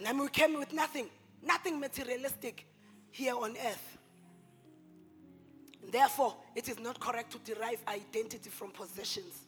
And 0.06 0.20
we 0.20 0.28
came 0.28 0.58
with 0.58 0.72
nothing, 0.72 1.06
nothing 1.42 1.78
materialistic 1.78 2.66
here 3.10 3.34
on 3.34 3.52
earth. 3.52 3.98
Therefore, 5.90 6.36
it 6.54 6.68
is 6.68 6.78
not 6.78 6.98
correct 7.00 7.32
to 7.32 7.54
derive 7.54 7.78
identity 7.88 8.50
from 8.50 8.70
possessions. 8.70 9.46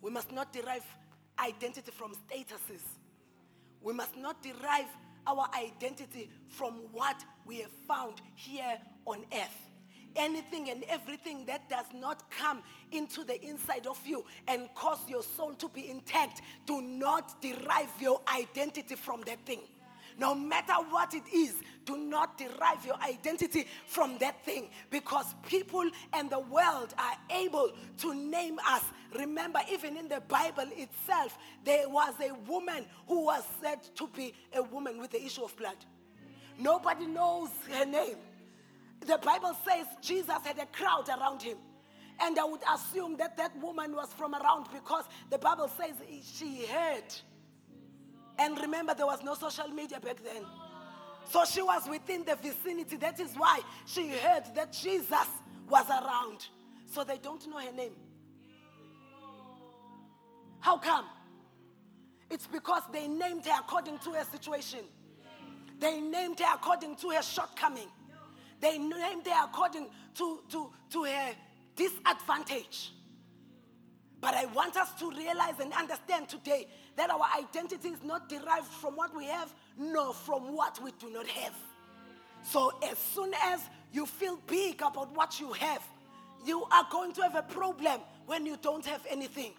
We 0.00 0.10
must 0.10 0.32
not 0.32 0.52
derive 0.52 0.84
identity 1.38 1.92
from 1.92 2.12
statuses. 2.12 2.82
We 3.80 3.92
must 3.92 4.16
not 4.16 4.42
derive 4.42 4.86
our 5.26 5.48
identity 5.56 6.30
from 6.48 6.74
what 6.92 7.22
we 7.44 7.58
have 7.58 7.70
found 7.86 8.20
here 8.34 8.78
on 9.06 9.24
earth 9.32 9.67
anything 10.16 10.70
and 10.70 10.84
everything 10.88 11.44
that 11.46 11.68
does 11.68 11.86
not 11.94 12.30
come 12.30 12.62
into 12.92 13.24
the 13.24 13.42
inside 13.44 13.86
of 13.86 13.98
you 14.06 14.24
and 14.46 14.68
cause 14.74 15.00
your 15.08 15.22
soul 15.22 15.54
to 15.54 15.68
be 15.68 15.88
intact, 15.90 16.42
do 16.66 16.80
not 16.80 17.40
derive 17.40 17.90
your 18.00 18.20
identity 18.34 18.94
from 18.94 19.22
that 19.22 19.38
thing. 19.46 19.60
No 20.18 20.34
matter 20.34 20.72
what 20.90 21.14
it 21.14 21.22
is, 21.32 21.54
do 21.84 21.96
not 21.96 22.36
derive 22.36 22.84
your 22.84 23.00
identity 23.00 23.66
from 23.86 24.18
that 24.18 24.44
thing 24.44 24.68
because 24.90 25.26
people 25.48 25.88
and 26.12 26.28
the 26.28 26.40
world 26.40 26.92
are 26.98 27.16
able 27.30 27.70
to 27.98 28.14
name 28.14 28.58
us. 28.66 28.82
Remember, 29.16 29.60
even 29.70 29.96
in 29.96 30.08
the 30.08 30.20
Bible 30.26 30.66
itself, 30.72 31.38
there 31.64 31.88
was 31.88 32.14
a 32.20 32.34
woman 32.50 32.84
who 33.06 33.26
was 33.26 33.44
said 33.62 33.78
to 33.94 34.08
be 34.08 34.34
a 34.54 34.62
woman 34.62 34.98
with 34.98 35.12
the 35.12 35.24
issue 35.24 35.44
of 35.44 35.56
blood. 35.56 35.76
Nobody 36.58 37.06
knows 37.06 37.50
her 37.70 37.86
name. 37.86 38.16
The 39.06 39.18
Bible 39.18 39.56
says 39.66 39.86
Jesus 40.02 40.36
had 40.44 40.58
a 40.58 40.66
crowd 40.66 41.08
around 41.08 41.42
him. 41.42 41.58
And 42.20 42.38
I 42.38 42.44
would 42.44 42.62
assume 42.74 43.16
that 43.18 43.36
that 43.36 43.56
woman 43.60 43.94
was 43.94 44.12
from 44.12 44.34
around 44.34 44.66
because 44.72 45.04
the 45.30 45.38
Bible 45.38 45.68
says 45.68 45.94
she 46.22 46.66
heard. 46.66 47.14
And 48.38 48.58
remember, 48.58 48.94
there 48.94 49.06
was 49.06 49.22
no 49.22 49.34
social 49.34 49.68
media 49.68 50.00
back 50.00 50.16
then. 50.22 50.44
So 51.30 51.44
she 51.44 51.62
was 51.62 51.86
within 51.88 52.24
the 52.24 52.36
vicinity. 52.36 52.96
That 52.96 53.20
is 53.20 53.34
why 53.36 53.60
she 53.86 54.08
heard 54.08 54.44
that 54.54 54.72
Jesus 54.72 55.26
was 55.68 55.88
around. 55.88 56.46
So 56.86 57.04
they 57.04 57.18
don't 57.18 57.46
know 57.48 57.58
her 57.58 57.72
name. 57.72 57.92
How 60.60 60.78
come? 60.78 61.04
It's 62.30 62.46
because 62.46 62.82
they 62.92 63.06
named 63.06 63.46
her 63.46 63.60
according 63.60 63.98
to 64.00 64.10
her 64.12 64.24
situation. 64.24 64.80
They 65.78 66.00
named 66.00 66.40
her 66.40 66.54
according 66.54 66.96
to 66.96 67.10
her 67.10 67.22
shortcoming. 67.22 67.88
They 68.60 68.78
named 68.78 69.26
her 69.26 69.44
according 69.44 69.88
to, 70.16 70.40
to, 70.50 70.70
to 70.90 71.04
her 71.04 71.34
disadvantage. 71.76 72.92
But 74.20 74.34
I 74.34 74.46
want 74.46 74.76
us 74.76 74.92
to 74.98 75.10
realize 75.10 75.60
and 75.60 75.72
understand 75.72 76.28
today 76.28 76.66
that 76.96 77.10
our 77.10 77.26
identity 77.38 77.88
is 77.90 78.02
not 78.02 78.28
derived 78.28 78.66
from 78.66 78.96
what 78.96 79.16
we 79.16 79.26
have, 79.26 79.54
nor 79.78 80.12
from 80.12 80.54
what 80.54 80.82
we 80.82 80.90
do 80.98 81.10
not 81.10 81.28
have. 81.28 81.54
So 82.42 82.72
as 82.90 82.98
soon 82.98 83.32
as 83.44 83.60
you 83.92 84.06
feel 84.06 84.38
big 84.46 84.82
about 84.82 85.14
what 85.14 85.38
you 85.38 85.52
have, 85.52 85.82
you 86.44 86.64
are 86.72 86.86
going 86.90 87.12
to 87.12 87.22
have 87.22 87.36
a 87.36 87.42
problem 87.42 88.00
when 88.26 88.44
you 88.44 88.56
don't 88.60 88.84
have 88.86 89.06
anything. 89.08 89.52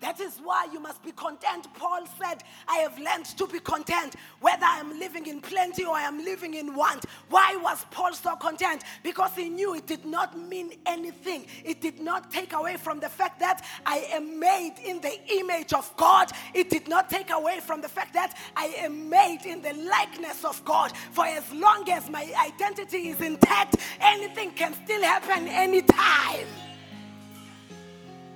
That 0.00 0.20
is 0.20 0.38
why 0.44 0.68
you 0.72 0.78
must 0.78 1.02
be 1.02 1.10
content. 1.12 1.68
Paul 1.74 2.06
said, 2.22 2.42
I 2.68 2.78
have 2.78 2.98
learned 2.98 3.24
to 3.24 3.46
be 3.46 3.60
content, 3.60 4.14
whether 4.40 4.64
I 4.64 4.78
am 4.78 4.98
living 5.00 5.26
in 5.26 5.40
plenty 5.40 5.84
or 5.84 5.94
I 5.94 6.02
am 6.02 6.22
living 6.22 6.52
in 6.54 6.74
want. 6.74 7.06
Why 7.30 7.56
was 7.56 7.84
Paul 7.90 8.12
so 8.12 8.36
content? 8.36 8.84
Because 9.02 9.32
he 9.34 9.48
knew 9.48 9.74
it 9.74 9.86
did 9.86 10.04
not 10.04 10.38
mean 10.38 10.72
anything. 10.84 11.46
It 11.64 11.80
did 11.80 11.98
not 11.98 12.30
take 12.30 12.52
away 12.52 12.76
from 12.76 13.00
the 13.00 13.08
fact 13.08 13.40
that 13.40 13.64
I 13.86 14.06
am 14.12 14.38
made 14.38 14.74
in 14.84 15.00
the 15.00 15.18
image 15.32 15.72
of 15.72 15.90
God. 15.96 16.30
It 16.52 16.68
did 16.68 16.88
not 16.88 17.08
take 17.08 17.30
away 17.30 17.60
from 17.60 17.80
the 17.80 17.88
fact 17.88 18.12
that 18.12 18.36
I 18.54 18.66
am 18.78 19.08
made 19.08 19.46
in 19.46 19.62
the 19.62 19.72
likeness 19.72 20.44
of 20.44 20.62
God. 20.66 20.92
For 21.12 21.24
as 21.24 21.50
long 21.54 21.88
as 21.88 22.10
my 22.10 22.30
identity 22.38 23.08
is 23.08 23.22
intact, 23.22 23.76
anything 24.00 24.50
can 24.50 24.74
still 24.84 25.02
happen 25.02 25.48
anytime. 25.48 26.46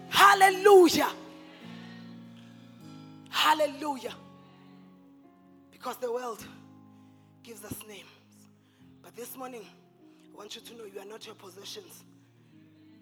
Hallelujah. 0.09 1.11
Hallelujah. 3.31 4.15
Because 5.71 5.97
the 5.97 6.13
world 6.13 6.45
gives 7.43 7.65
us 7.65 7.75
names. 7.89 8.07
But 9.03 9.17
this 9.17 9.37
morning, 9.37 9.65
I 10.33 10.37
want 10.37 10.55
you 10.55 10.61
to 10.61 10.75
know 10.77 10.85
you 10.85 11.01
are 11.01 11.07
not 11.07 11.25
your 11.25 11.37
possessions. 11.37 12.05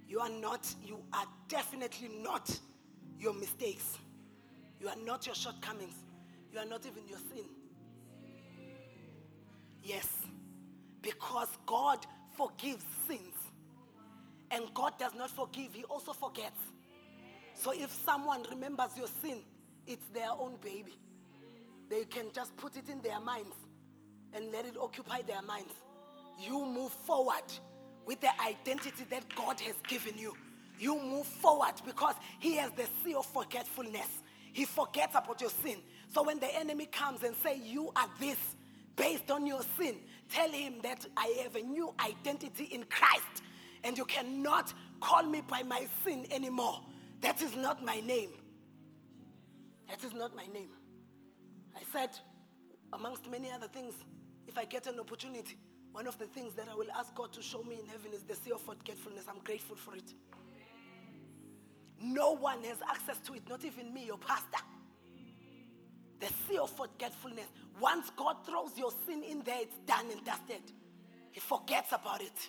You 0.06 0.20
are 0.20 0.30
not, 0.30 0.73
you 0.85 1.02
are 1.12 1.26
definitely 1.49 2.08
not 2.23 2.56
your 3.18 3.35
mistakes. 3.35 3.99
You 4.80 4.88
are 4.88 4.97
not 5.04 5.26
your 5.26 5.35
shortcomings. 5.35 5.94
You 6.52 6.61
are 6.61 6.64
not 6.64 6.87
even 6.87 7.06
your 7.08 7.18
sin. 7.18 7.44
Yes. 9.82 10.08
Because 11.02 11.49
God 11.66 12.06
forgives 12.37 12.85
sins. 13.06 13.35
And 14.50 14.64
God 14.73 14.94
does 14.99 15.14
not 15.14 15.30
forgive, 15.30 15.75
He 15.75 15.85
also 15.85 16.12
forgets. 16.12 16.61
So 17.54 17.73
if 17.73 17.90
someone 18.04 18.44
remembers 18.50 18.97
your 18.97 19.08
sin, 19.20 19.40
it's 19.88 20.07
their 20.09 20.30
own 20.30 20.57
baby. 20.62 20.99
They 21.88 22.04
can 22.04 22.26
just 22.35 22.57
put 22.57 22.76
it 22.76 22.88
in 22.88 23.00
their 23.00 23.21
minds 23.21 23.57
and 24.35 24.52
let 24.52 24.66
it 24.66 24.76
occupy 24.78 25.23
their 25.23 25.42
minds. 25.42 25.73
You 26.38 26.64
move 26.64 26.92
forward 26.92 27.45
with 28.07 28.21
the 28.21 28.30
identity 28.40 29.04
that 29.11 29.25
God 29.35 29.59
has 29.61 29.75
given 29.88 30.16
you. 30.16 30.37
You 30.78 31.00
move 31.00 31.26
forward 31.26 31.75
because 31.85 32.14
He 32.38 32.57
has 32.57 32.71
the 32.73 32.87
sea 33.02 33.14
of 33.14 33.26
forgetfulness. 33.26 34.23
He 34.52 34.64
forgets 34.64 35.14
about 35.14 35.40
your 35.40 35.50
sin. 35.50 35.78
So 36.12 36.23
when 36.23 36.38
the 36.38 36.54
enemy 36.54 36.87
comes 36.87 37.23
and 37.23 37.35
say 37.37 37.59
you 37.59 37.90
are 37.97 38.09
this 38.21 38.38
based 38.97 39.30
on 39.30 39.47
your 39.47 39.61
sin, 39.78 39.97
tell 40.30 40.50
him 40.50 40.75
that 40.83 41.07
I 41.16 41.42
have 41.42 41.57
a 41.57 41.62
new 41.62 41.95
identity 42.04 42.64
in 42.64 42.85
Christ 42.85 43.42
and 43.85 43.97
you 43.97 44.04
cannot 44.04 44.73
call 45.00 45.23
me 45.23 45.42
by 45.47 45.62
my 45.62 45.87
sin 46.04 46.26
anymore. 46.30 46.80
That 47.21 47.40
is 47.42 47.54
not 47.57 47.85
my 47.85 48.00
name. 48.00 48.30
That 49.88 50.04
is 50.04 50.12
not 50.14 50.37
my 50.37 50.47
name. 50.47 50.71
I 51.75 51.80
said, 51.92 52.11
amongst 52.92 53.30
many 53.30 53.50
other 53.50 53.68
things, 53.68 53.95
if 54.47 54.59
I 54.59 54.64
get 54.64 54.87
an 54.87 55.00
opportunity, 55.00 55.57
one 55.92 56.07
of 56.07 56.18
the 56.18 56.26
things 56.26 56.54
that 56.54 56.68
I 56.71 56.75
will 56.75 56.90
ask 56.97 57.14
God 57.14 57.33
to 57.33 57.42
show 57.42 57.62
me 57.62 57.78
in 57.80 57.87
heaven 57.87 58.12
is 58.12 58.23
the 58.23 58.35
sea 58.35 58.52
of 58.52 58.61
forgetfulness. 58.61 59.25
I'm 59.28 59.42
grateful 59.42 59.76
for 59.76 59.97
it. 59.97 60.12
No 62.00 62.33
one 62.37 62.62
has 62.64 62.78
access 62.88 63.18
to 63.26 63.35
it, 63.35 63.49
not 63.49 63.64
even 63.64 63.92
me, 63.92 64.07
your 64.07 64.18
pastor. 64.18 64.62
The 66.21 66.28
sea 66.47 66.59
of 66.59 66.71
forgetfulness. 66.71 67.47
Once 67.80 68.11
God 68.16 68.37
throws 68.45 68.73
your 68.76 68.92
sin 69.07 69.23
in 69.23 69.42
there, 69.42 69.59
it's 69.61 69.78
done 69.87 70.07
and 70.11 70.25
dusted. 70.25 70.73
He 71.33 71.40
forgets 71.40 71.92
about 71.92 72.21
it. 72.21 72.49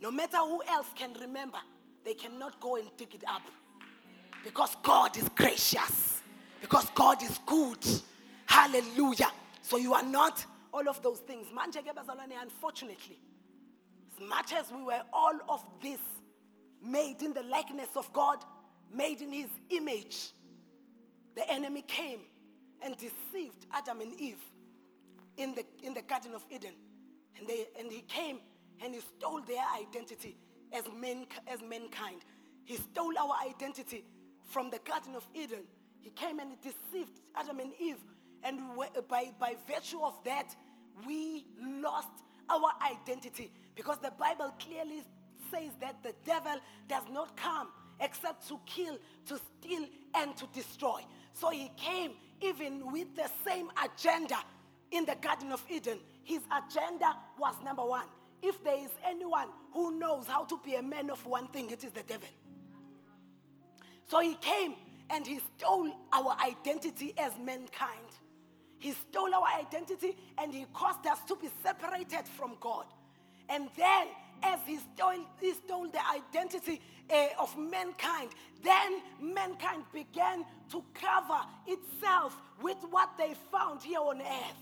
No 0.00 0.10
matter 0.10 0.38
who 0.38 0.62
else 0.68 0.86
can 0.94 1.12
remember, 1.20 1.58
they 2.04 2.14
cannot 2.14 2.60
go 2.60 2.76
and 2.76 2.88
dig 2.96 3.14
it 3.14 3.24
up. 3.28 3.42
Because 4.44 4.76
God 4.82 5.16
is 5.16 5.28
gracious 5.30 6.09
because 6.60 6.88
God 6.94 7.22
is 7.22 7.38
good. 7.46 7.78
Hallelujah. 8.46 9.30
So 9.62 9.76
you 9.76 9.94
are 9.94 10.02
not 10.02 10.44
all 10.72 10.88
of 10.88 11.02
those 11.02 11.18
things. 11.20 11.46
Unfortunately, 11.52 13.18
as 14.12 14.28
much 14.28 14.52
as 14.52 14.70
we 14.72 14.82
were 14.82 15.02
all 15.12 15.38
of 15.48 15.64
this 15.82 16.00
made 16.82 17.22
in 17.22 17.32
the 17.32 17.42
likeness 17.44 17.88
of 17.96 18.12
God, 18.12 18.38
made 18.92 19.20
in 19.20 19.32
his 19.32 19.48
image, 19.70 20.30
the 21.36 21.48
enemy 21.50 21.82
came 21.82 22.20
and 22.82 22.96
deceived 22.96 23.66
Adam 23.72 24.00
and 24.00 24.12
Eve 24.18 24.42
in 25.36 25.54
the, 25.54 25.64
in 25.82 25.94
the 25.94 26.02
Garden 26.02 26.34
of 26.34 26.44
Eden. 26.50 26.72
And, 27.38 27.46
they, 27.46 27.66
and 27.78 27.90
he 27.90 28.02
came 28.02 28.40
and 28.82 28.94
he 28.94 29.00
stole 29.00 29.40
their 29.42 29.64
identity 29.78 30.36
as, 30.72 30.84
men, 30.98 31.26
as 31.46 31.60
mankind. 31.62 32.22
He 32.64 32.76
stole 32.76 33.16
our 33.18 33.34
identity 33.48 34.04
from 34.50 34.70
the 34.70 34.80
Garden 34.84 35.14
of 35.14 35.26
Eden 35.34 35.64
he 36.00 36.10
came 36.10 36.38
and 36.38 36.52
deceived 36.60 37.20
Adam 37.36 37.60
and 37.60 37.72
Eve. 37.78 37.98
And 38.42 38.60
by, 39.08 39.32
by 39.38 39.56
virtue 39.68 40.00
of 40.00 40.14
that, 40.24 40.54
we 41.06 41.44
lost 41.60 42.08
our 42.48 42.70
identity 42.90 43.52
because 43.74 43.98
the 43.98 44.12
Bible 44.18 44.54
clearly 44.58 45.02
says 45.50 45.70
that 45.80 46.02
the 46.02 46.14
devil 46.24 46.56
does 46.88 47.04
not 47.10 47.36
come 47.36 47.68
except 48.00 48.48
to 48.48 48.58
kill, 48.66 48.98
to 49.26 49.38
steal, 49.38 49.86
and 50.14 50.36
to 50.36 50.46
destroy. 50.54 51.00
So 51.32 51.50
he 51.50 51.70
came 51.76 52.12
even 52.40 52.90
with 52.90 53.14
the 53.14 53.28
same 53.46 53.70
agenda 53.84 54.38
in 54.90 55.04
the 55.04 55.16
Garden 55.20 55.52
of 55.52 55.62
Eden. 55.68 55.98
His 56.24 56.40
agenda 56.50 57.16
was 57.38 57.54
number 57.64 57.84
one. 57.84 58.06
If 58.42 58.62
there 58.64 58.78
is 58.82 58.90
anyone 59.06 59.48
who 59.72 59.98
knows 59.98 60.26
how 60.26 60.44
to 60.44 60.58
be 60.64 60.76
a 60.76 60.82
man 60.82 61.10
of 61.10 61.24
one 61.26 61.48
thing, 61.48 61.70
it 61.70 61.84
is 61.84 61.92
the 61.92 62.02
devil. 62.02 62.28
So 64.06 64.20
he 64.20 64.34
came 64.36 64.74
and 65.10 65.26
he 65.26 65.40
stole 65.56 65.90
our 66.12 66.36
identity 66.44 67.12
as 67.18 67.32
mankind. 67.44 67.98
He 68.78 68.92
stole 68.92 69.34
our 69.34 69.46
identity 69.58 70.16
and 70.38 70.54
he 70.54 70.64
caused 70.72 71.06
us 71.06 71.18
to 71.28 71.36
be 71.36 71.48
separated 71.62 72.26
from 72.36 72.56
God. 72.60 72.86
And 73.48 73.68
then, 73.76 74.06
as 74.42 74.60
he 74.66 74.78
stole, 74.94 75.26
he 75.40 75.52
stole 75.52 75.88
the 75.88 76.00
identity 76.08 76.80
uh, 77.12 77.26
of 77.38 77.56
mankind, 77.58 78.30
then 78.62 79.02
mankind 79.20 79.84
began 79.92 80.44
to 80.70 80.82
cover 80.94 81.40
itself 81.66 82.40
with 82.62 82.78
what 82.90 83.10
they 83.18 83.34
found 83.50 83.82
here 83.82 83.98
on 83.98 84.20
earth. 84.20 84.56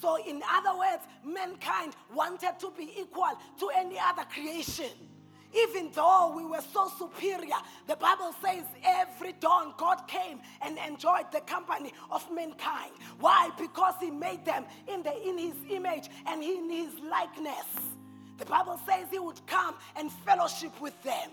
So, 0.00 0.18
in 0.24 0.40
other 0.48 0.78
words, 0.78 1.02
mankind 1.24 1.94
wanted 2.14 2.60
to 2.60 2.72
be 2.76 2.92
equal 3.00 3.32
to 3.58 3.70
any 3.74 3.98
other 3.98 4.24
creation. 4.24 4.92
Even 5.54 5.90
though 5.92 6.34
we 6.36 6.44
were 6.44 6.60
so 6.72 6.90
superior, 6.98 7.56
the 7.86 7.96
Bible 7.96 8.34
says 8.44 8.64
every 8.84 9.32
dawn 9.32 9.72
God 9.78 10.06
came 10.06 10.40
and 10.60 10.78
enjoyed 10.86 11.32
the 11.32 11.40
company 11.40 11.92
of 12.10 12.30
mankind. 12.30 12.92
Why? 13.18 13.50
Because 13.58 13.94
He 14.00 14.10
made 14.10 14.44
them 14.44 14.66
in, 14.86 15.02
the, 15.02 15.26
in 15.26 15.38
His 15.38 15.56
image 15.70 16.08
and 16.26 16.42
in 16.42 16.68
His 16.68 16.92
likeness. 17.00 17.66
The 18.36 18.44
Bible 18.44 18.78
says 18.86 19.06
He 19.10 19.18
would 19.18 19.44
come 19.46 19.74
and 19.96 20.12
fellowship 20.12 20.78
with 20.80 21.00
them. 21.02 21.30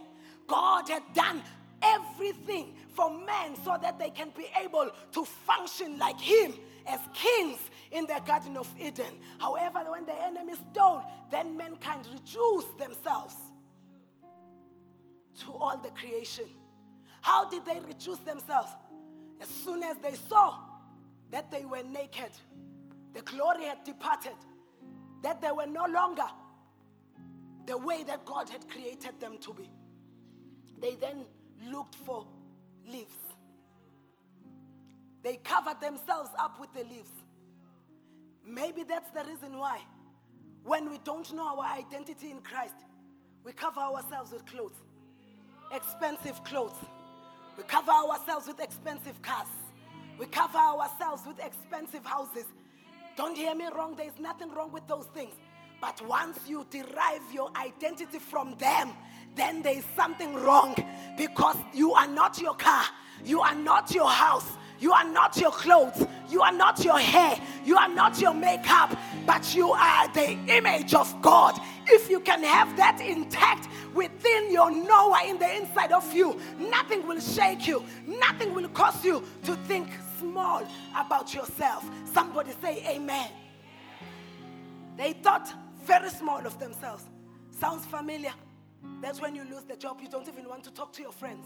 God 0.47 0.87
had 0.87 1.03
done 1.13 1.41
everything 1.81 2.73
for 2.93 3.09
men 3.09 3.55
so 3.65 3.77
that 3.81 3.99
they 3.99 4.11
can 4.11 4.29
be 4.37 4.47
able 4.63 4.89
to 5.11 5.25
function 5.25 5.99
like 5.99 6.19
Him 6.19 6.53
as 6.87 6.99
kings 7.13 7.59
in 7.91 8.05
the 8.05 8.21
Garden 8.25 8.55
of 8.55 8.69
Eden. 8.79 9.13
However, 9.39 9.79
when 9.89 10.05
the 10.05 10.15
enemy 10.23 10.53
stole, 10.71 11.03
then 11.31 11.57
mankind 11.57 12.07
reduced 12.13 12.77
themselves 12.77 13.35
to 15.41 15.51
all 15.51 15.77
the 15.77 15.89
creation. 15.89 16.45
How 17.21 17.49
did 17.49 17.65
they 17.65 17.79
reduce 17.79 18.19
themselves? 18.19 18.69
As 19.41 19.47
soon 19.47 19.83
as 19.83 19.97
they 19.97 20.13
saw 20.13 20.59
that 21.31 21.51
they 21.51 21.65
were 21.65 21.83
naked, 21.83 22.31
the 23.13 23.21
glory 23.21 23.65
had 23.65 23.83
departed, 23.83 24.35
that 25.23 25.41
they 25.41 25.51
were 25.51 25.65
no 25.65 25.85
longer 25.85 26.27
the 27.65 27.77
way 27.77 28.03
that 28.03 28.25
God 28.25 28.49
had 28.49 28.69
created 28.69 29.19
them 29.19 29.37
to 29.39 29.53
be. 29.53 29.69
They 30.79 30.95
then 30.95 31.25
looked 31.69 31.95
for 31.95 32.27
leaves. 32.87 33.15
They 35.23 35.37
covered 35.37 35.81
themselves 35.81 36.29
up 36.37 36.59
with 36.59 36.71
the 36.73 36.83
leaves. 36.83 37.09
Maybe 38.45 38.83
that's 38.83 39.09
the 39.09 39.23
reason 39.23 39.57
why, 39.57 39.79
when 40.63 40.89
we 40.89 40.99
don't 41.03 41.33
know 41.33 41.59
our 41.59 41.77
identity 41.77 42.29
in 42.29 42.41
Christ, 42.41 42.75
we 43.43 43.51
cover 43.51 43.79
ourselves 43.79 44.31
with 44.31 44.45
clothes 44.45 44.83
expensive 45.75 46.43
clothes. 46.43 46.77
We 47.57 47.63
cover 47.63 47.91
ourselves 47.91 48.47
with 48.47 48.59
expensive 48.59 49.21
cars. 49.21 49.47
We 50.17 50.25
cover 50.27 50.57
ourselves 50.57 51.23
with 51.27 51.39
expensive 51.39 52.05
houses. 52.05 52.45
Don't 53.17 53.35
hear 53.35 53.55
me 53.55 53.65
wrong, 53.75 53.95
there's 53.95 54.19
nothing 54.19 54.51
wrong 54.53 54.71
with 54.71 54.87
those 54.87 55.05
things. 55.13 55.33
But 55.81 56.01
once 56.07 56.39
you 56.47 56.65
derive 56.69 57.21
your 57.33 57.49
identity 57.57 58.19
from 58.19 58.55
them, 58.57 58.91
then 59.35 59.61
there 59.61 59.77
is 59.77 59.85
something 59.95 60.33
wrong 60.35 60.75
because 61.17 61.57
you 61.73 61.93
are 61.93 62.07
not 62.07 62.39
your 62.39 62.55
car, 62.55 62.85
you 63.23 63.41
are 63.41 63.55
not 63.55 63.93
your 63.93 64.09
house, 64.09 64.49
you 64.79 64.93
are 64.93 65.03
not 65.03 65.37
your 65.37 65.51
clothes, 65.51 66.05
you 66.29 66.41
are 66.41 66.51
not 66.51 66.83
your 66.83 66.99
hair, 66.99 67.39
you 67.65 67.77
are 67.77 67.89
not 67.89 68.19
your 68.19 68.33
makeup, 68.33 68.97
but 69.25 69.55
you 69.55 69.71
are 69.71 70.07
the 70.13 70.31
image 70.47 70.93
of 70.93 71.21
God. 71.21 71.59
If 71.87 72.09
you 72.09 72.19
can 72.19 72.43
have 72.43 72.75
that 72.77 72.99
intact 73.01 73.67
within 73.93 74.51
your 74.51 74.71
Noah 74.71 75.23
in 75.27 75.37
the 75.37 75.55
inside 75.55 75.91
of 75.91 76.11
you, 76.13 76.39
nothing 76.57 77.05
will 77.07 77.19
shake 77.19 77.67
you, 77.67 77.83
nothing 78.07 78.53
will 78.53 78.67
cause 78.69 79.03
you 79.03 79.23
to 79.43 79.55
think 79.67 79.89
small 80.19 80.67
about 80.95 81.33
yourself. 81.33 81.89
Somebody 82.13 82.51
say, 82.61 82.83
Amen. 82.87 83.29
They 84.97 85.13
thought 85.13 85.53
very 85.83 86.09
small 86.09 86.45
of 86.45 86.59
themselves. 86.59 87.03
Sounds 87.51 87.85
familiar? 87.85 88.33
That's 89.01 89.21
when 89.21 89.35
you 89.35 89.43
lose 89.43 89.63
the 89.63 89.75
job, 89.75 89.99
you 90.01 90.09
don't 90.09 90.27
even 90.27 90.47
want 90.47 90.63
to 90.63 90.71
talk 90.71 90.91
to 90.93 91.01
your 91.01 91.11
friends. 91.11 91.45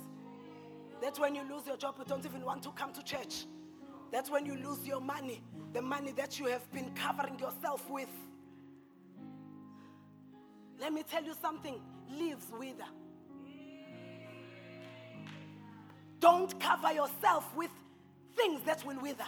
That's 1.02 1.19
when 1.19 1.36
you 1.36 1.41
lose 1.49 1.65
your 1.65 1.78
job, 1.78 1.95
you 1.97 2.06
don't 2.06 2.25
even 2.25 2.43
want 2.43 2.63
to 2.63 2.71
come 2.71 2.93
to 2.93 3.04
church. 3.04 3.45
That's 4.12 4.30
when 4.30 4.45
you 4.45 4.56
lose 4.56 4.86
your 4.88 5.02
money, 5.02 5.41
the 5.73 5.82
money 5.82 6.12
that 6.13 6.39
you 6.39 6.47
have 6.47 6.69
been 6.71 6.91
covering 6.95 7.38
yourself 7.39 7.89
with. 7.89 8.10
Let 10.79 10.93
me 10.93 11.03
tell 11.03 11.23
you 11.23 11.33
something 11.41 11.75
leaves 12.09 12.45
wither. 12.57 12.85
Don't 16.19 16.57
cover 16.59 16.91
yourself 16.93 17.55
with 17.55 17.71
things 18.35 18.61
that 18.65 18.85
will 18.85 18.99
wither. 18.99 19.25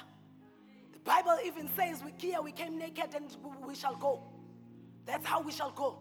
The 0.93 0.99
Bible 0.99 1.37
even 1.45 1.69
says, 1.75 2.03
we 2.03 2.13
here 2.17 2.41
we 2.41 2.51
came 2.51 2.77
naked 2.77 3.15
and 3.15 3.25
we 3.65 3.75
shall 3.75 3.95
go. 3.95 4.23
That's 5.05 5.25
how 5.25 5.41
we 5.41 5.51
shall 5.51 5.71
go. 5.71 5.99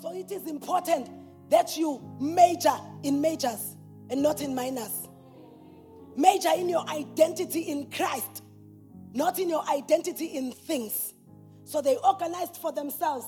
So 0.00 0.12
it 0.12 0.30
is 0.32 0.46
important 0.48 1.10
that 1.50 1.76
you 1.76 2.02
major 2.18 2.74
in 3.02 3.20
majors 3.20 3.76
and 4.10 4.22
not 4.22 4.40
in 4.40 4.54
minors. 4.54 5.08
Major 6.16 6.50
in 6.56 6.68
your 6.68 6.88
identity 6.88 7.60
in 7.60 7.90
Christ, 7.90 8.42
not 9.12 9.38
in 9.38 9.48
your 9.48 9.66
identity 9.68 10.26
in 10.26 10.52
things. 10.52 11.14
So 11.64 11.80
they 11.80 11.96
organized 11.96 12.56
for 12.56 12.72
themselves 12.72 13.26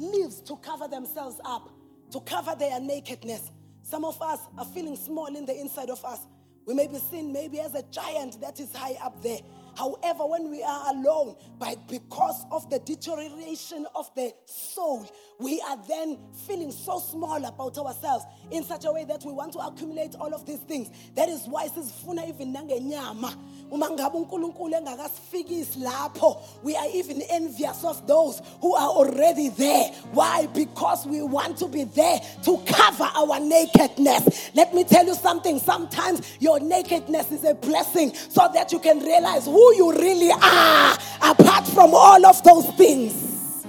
leaves 0.00 0.40
to 0.42 0.56
cover 0.56 0.88
themselves 0.88 1.40
up, 1.44 1.70
to 2.10 2.20
cover 2.20 2.54
their 2.58 2.80
nakedness. 2.80 3.50
Some 3.82 4.04
of 4.04 4.20
us 4.20 4.40
are 4.58 4.64
feeling 4.64 4.96
small 4.96 5.34
in 5.36 5.46
the 5.46 5.58
inside 5.58 5.90
of 5.90 6.04
us. 6.04 6.20
We 6.66 6.74
may 6.74 6.86
be 6.86 6.98
seen 6.98 7.32
maybe 7.32 7.60
as 7.60 7.74
a 7.74 7.82
giant 7.90 8.40
that 8.40 8.60
is 8.60 8.74
high 8.74 8.96
up 9.02 9.22
there. 9.22 9.38
However, 9.76 10.26
when 10.26 10.50
we 10.50 10.62
are 10.62 10.94
alone, 10.94 11.36
but 11.58 11.88
because 11.88 12.44
of 12.50 12.68
the 12.70 12.80
deterioration 12.80 13.86
of 13.94 14.12
the 14.14 14.32
soul, 14.46 15.08
we 15.38 15.60
are 15.68 15.78
then 15.88 16.18
feeling 16.46 16.70
so 16.70 16.98
small 16.98 17.44
about 17.44 17.78
ourselves 17.78 18.24
in 18.50 18.64
such 18.64 18.84
a 18.84 18.92
way 18.92 19.04
that 19.04 19.24
we 19.24 19.32
want 19.32 19.52
to 19.54 19.58
accumulate 19.60 20.14
all 20.16 20.34
of 20.34 20.44
these 20.44 20.58
things. 20.60 20.90
That 21.14 21.28
is 21.28 21.46
why 21.46 21.68
sisifuna 21.68 22.28
even 22.28 22.54
nangenyama. 22.54 23.36
Uma 23.70 23.88
ngabe 23.90 24.18
uNkulunkulu 24.18 24.74
engakasifikisi 24.74 25.78
lapho, 25.78 26.42
we 26.64 26.74
are 26.76 26.88
even 26.92 27.22
envious 27.30 27.84
of 27.84 28.04
those 28.04 28.42
who 28.60 28.74
are 28.74 28.88
already 28.88 29.48
there. 29.50 29.92
Why? 30.12 30.46
Because 30.52 31.06
we 31.06 31.22
want 31.22 31.56
to 31.58 31.68
be 31.68 31.84
there 31.84 32.20
to 32.42 32.58
cover 32.66 33.08
our 33.14 33.38
nakedness. 33.38 34.50
Let 34.54 34.74
me 34.74 34.82
tell 34.82 35.06
you 35.06 35.14
something. 35.14 35.60
Sometimes 35.60 36.36
your 36.40 36.58
nakedness 36.58 37.30
is 37.30 37.44
a 37.44 37.54
blessing 37.54 38.12
so 38.12 38.50
that 38.52 38.72
you 38.72 38.80
can 38.80 38.98
realize 38.98 39.44
who 39.44 39.74
you 39.76 39.92
really 39.92 40.32
are 40.32 40.98
apart 41.22 41.66
from 41.68 41.94
all 41.94 42.26
of 42.26 42.42
those 42.42 42.68
things. 42.72 43.64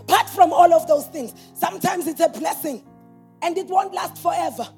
Apart 0.00 0.28
from 0.28 0.52
all 0.52 0.74
of 0.74 0.86
those 0.86 1.06
things, 1.06 1.32
sometimes 1.54 2.06
it's 2.06 2.20
a 2.20 2.28
blessing 2.28 2.82
and 3.40 3.56
it 3.56 3.66
won't 3.68 3.94
last 3.94 4.18
forever. 4.18 4.68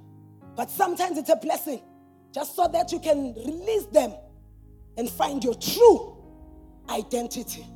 But 0.54 0.70
sometimes 0.70 1.18
it's 1.18 1.30
a 1.30 1.36
blessing 1.36 1.80
just 2.32 2.54
so 2.54 2.68
that 2.68 2.92
you 2.92 3.00
can 3.00 3.34
release 3.34 3.86
them 3.86 4.12
and 4.96 5.08
find 5.08 5.42
your 5.42 5.54
true 5.54 6.16
identity. 6.90 7.66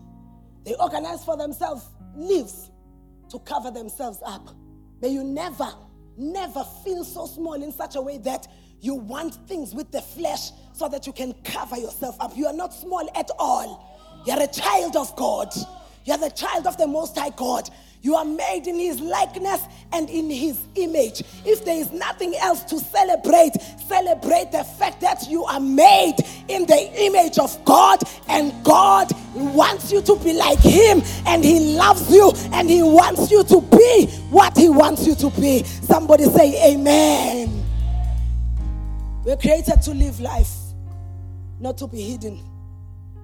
They 0.65 0.75
organize 0.75 1.25
for 1.25 1.37
themselves 1.37 1.89
leaves 2.15 2.71
to 3.31 3.39
cover 3.41 3.71
themselves 3.71 4.19
up. 4.25 4.49
May 5.01 5.09
you 5.09 5.25
never, 5.25 5.69
never 6.17 6.65
feel 6.85 7.05
so 7.05 7.27
small 7.27 7.55
in 7.55 7.73
such 7.73 7.97
a 7.97 8.03
way 8.03 8.19
that 8.19 8.47
you 8.81 8.95
want 8.95 9.35
things 9.49 9.75
with 9.75 9.91
the 9.91 10.03
flesh 10.03 10.51
so 10.73 10.89
that 10.89 11.07
you 11.07 11.13
can 11.13 11.33
cover 11.45 11.77
yourself 11.77 12.17
up. 12.21 12.37
You 12.37 12.47
are 12.47 12.53
not 12.53 12.75
small 12.75 13.09
at 13.17 13.31
all. 13.39 13.89
You're 14.27 14.43
a 14.43 14.47
child 14.47 14.97
of 14.97 15.15
God. 15.17 15.53
You're 16.05 16.19
the 16.19 16.31
child 16.31 16.67
of 16.67 16.77
the 16.77 16.87
Most 16.87 17.17
High 17.17 17.31
God. 17.31 17.69
You 18.03 18.17
are 18.17 18.25
made 18.25 18.67
in 18.67 18.79
His 18.81 19.01
likeness 19.01 19.63
and 19.93 20.11
in 20.11 20.29
His 20.29 20.59
image. 20.75 21.23
If 21.45 21.65
there 21.65 21.77
is 21.77 21.93
nothing 21.93 22.35
else 22.37 22.65
to 22.65 22.79
celebrate, 22.81 23.53
celebrate 23.87 24.51
the 24.51 24.65
fact 24.65 25.01
that 25.03 25.29
you 25.29 25.45
are 25.45 25.61
made 25.61 26.17
in 26.49 26.67
the 26.67 26.91
image 27.01 27.39
of 27.39 27.65
God 27.65 28.01
and 28.29 28.53
God 28.65 29.13
wants 29.35 29.93
you 29.93 30.03
to 30.03 30.17
be 30.17 30.33
like 30.33 30.59
Him 30.59 31.03
and 31.27 31.45
He 31.45 31.77
loves 31.77 32.11
you 32.13 32.33
and 32.53 32.69
He 32.69 32.83
wants 32.83 33.31
you 33.31 33.45
to 33.45 33.61
be 33.61 34.07
what 34.31 34.57
He 34.57 34.69
wants 34.69 35.07
you 35.07 35.15
to 35.15 35.31
be. 35.41 35.63
Somebody 35.63 36.25
say, 36.25 36.73
Amen. 36.73 37.61
We're 39.25 39.37
created 39.37 39.81
to 39.83 39.95
live 39.95 40.19
life, 40.19 40.51
not 41.61 41.79
to 41.79 41.87
be 41.87 42.03
hidden 42.03 42.43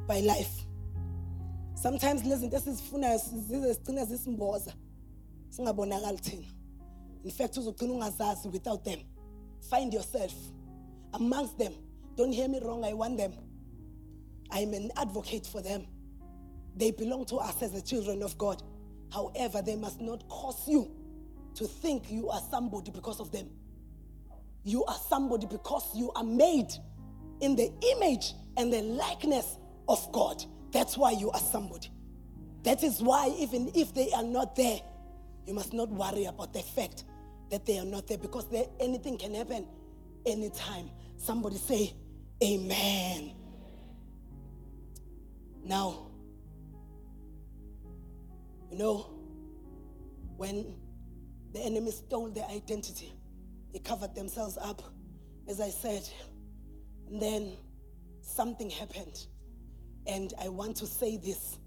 by 0.07 0.21
life. 0.21 0.58
Sometimes 1.83 2.25
lezi 2.25 2.41
zinto 2.41 2.57
esizifunayo 2.57 3.19
zize 3.19 3.75
sigcine 3.75 4.05
zisimboza 4.05 4.73
singabonakali 5.49 6.19
thina. 6.19 6.47
In 7.25 7.31
fact 7.31 7.57
uzogcina 7.57 7.93
ungazazi 7.93 8.49
without 8.49 8.85
them. 8.85 9.01
Find 9.71 9.95
yourself 9.95 10.33
amongst 11.13 11.57
them. 11.59 11.73
Don't 12.17 12.35
hear 12.35 12.49
me 12.49 12.59
wrong 12.61 12.85
i 12.85 12.93
want 12.93 13.17
them. 13.17 13.33
I'm 14.51 14.75
an 14.75 14.91
advocate 14.97 15.47
for 15.47 15.63
them. 15.63 15.87
They 16.77 16.91
belong 16.91 17.27
to 17.27 17.37
us 17.37 17.63
as 17.63 17.73
the 17.73 17.83
children 17.83 18.23
of 18.23 18.37
god. 18.39 18.63
However 19.13 19.63
they 19.63 19.77
must 19.77 20.01
not 20.01 20.29
cause 20.29 20.69
you 20.69 20.91
to 21.55 21.67
think 21.67 22.11
you 22.11 22.29
are 22.29 22.41
somebody 22.51 22.91
because 22.91 23.21
of 23.21 23.31
them. 23.31 23.49
You 24.65 24.85
are 24.85 24.99
somebody 25.09 25.47
because 25.47 25.85
you 25.95 26.11
are 26.13 26.25
made 26.25 26.73
in 27.41 27.57
the 27.57 27.73
image 27.97 28.35
and 28.57 28.73
the 28.73 28.83
likeness 28.83 29.59
of 29.89 30.11
God. 30.13 30.45
That's 30.73 30.97
why 30.97 31.13
you 31.13 31.31
are 31.31 31.41
somebody. 31.41 31.89
That 32.65 32.83
is 32.83 33.01
why, 33.01 33.35
even 33.39 33.71
if 33.75 33.95
they 33.95 34.11
are 34.13 34.23
not 34.23 34.57
there, 34.57 34.81
you 35.47 35.55
must 35.55 35.73
not 35.73 35.89
worry 35.89 36.25
about 36.27 36.53
the 36.53 36.61
fact 36.61 37.05
that 37.51 37.65
they 37.65 37.79
are 37.79 37.85
not 37.85 38.07
there 38.07 38.19
because 38.19 38.49
there, 38.51 38.67
anything 38.81 39.17
can 39.17 39.35
happen 39.35 39.67
anytime. 40.27 40.91
Somebody 41.17 41.57
say, 41.57 41.95
Amen. 42.43 43.33
Now, 45.65 46.09
you 48.71 48.79
know, 48.79 49.07
when 50.37 50.75
the 51.53 51.61
enemy 51.61 51.91
stole 51.91 52.29
their 52.29 52.47
identity, 52.47 53.13
they 53.73 53.79
covered 53.79 54.15
themselves 54.15 54.57
up, 54.59 54.83
as 55.49 55.61
I 55.61 55.71
said. 55.71 56.09
And 57.09 57.21
then 57.21 57.53
something 58.21 58.71
happened. 58.71 59.27
And 60.09 60.33
I 60.43 60.49
want 60.49 60.77
to 60.79 60.87
say 60.87 61.19
this 61.19 61.59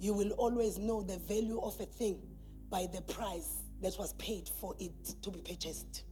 you 0.00 0.14
will 0.14 0.32
always 0.32 0.78
know 0.78 1.02
the 1.02 1.18
value 1.18 1.60
of 1.60 1.78
a 1.80 1.86
thing 1.86 2.18
by 2.70 2.88
the 2.92 3.02
price 3.02 3.62
that 3.82 3.94
was 3.98 4.14
paid 4.14 4.48
for 4.60 4.74
it 4.80 4.92
to 5.22 5.30
be 5.30 5.40
purchased. 5.40 6.02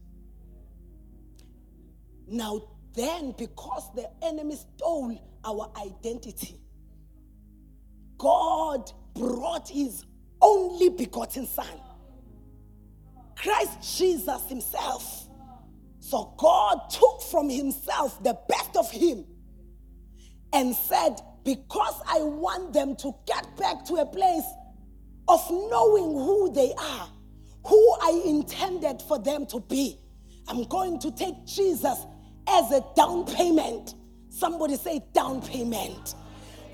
Now, 2.28 2.62
then, 2.94 3.34
because 3.36 3.92
the 3.96 4.08
enemy 4.22 4.56
stole 4.56 5.20
our 5.44 5.72
identity, 5.84 6.60
God 8.18 8.92
brought 9.14 9.68
his 9.68 10.04
only 10.40 10.88
begotten 10.90 11.46
Son, 11.46 11.80
Christ 13.36 13.98
Jesus 13.98 14.42
Himself. 14.48 15.28
So 16.00 16.34
God 16.36 16.90
took 16.90 17.22
from 17.22 17.48
Himself 17.48 18.22
the 18.22 18.38
best 18.48 18.76
of 18.76 18.90
Him 18.90 19.24
and 20.52 20.74
said, 20.74 21.20
Because 21.44 22.00
I 22.06 22.20
want 22.20 22.72
them 22.72 22.96
to 22.96 23.14
get 23.26 23.56
back 23.56 23.84
to 23.86 23.96
a 23.96 24.06
place 24.06 24.44
of 25.28 25.40
knowing 25.50 26.12
who 26.14 26.52
they 26.52 26.72
are, 26.78 27.08
who 27.66 27.96
I 28.02 28.22
intended 28.24 29.02
for 29.02 29.18
them 29.18 29.46
to 29.46 29.60
be, 29.60 29.98
I'm 30.48 30.64
going 30.64 30.98
to 31.00 31.10
take 31.12 31.46
Jesus 31.46 32.06
as 32.48 32.72
a 32.72 32.84
down 32.96 33.24
payment. 33.24 33.94
Somebody 34.28 34.76
say, 34.76 35.02
down 35.12 35.40
payment. 35.42 36.14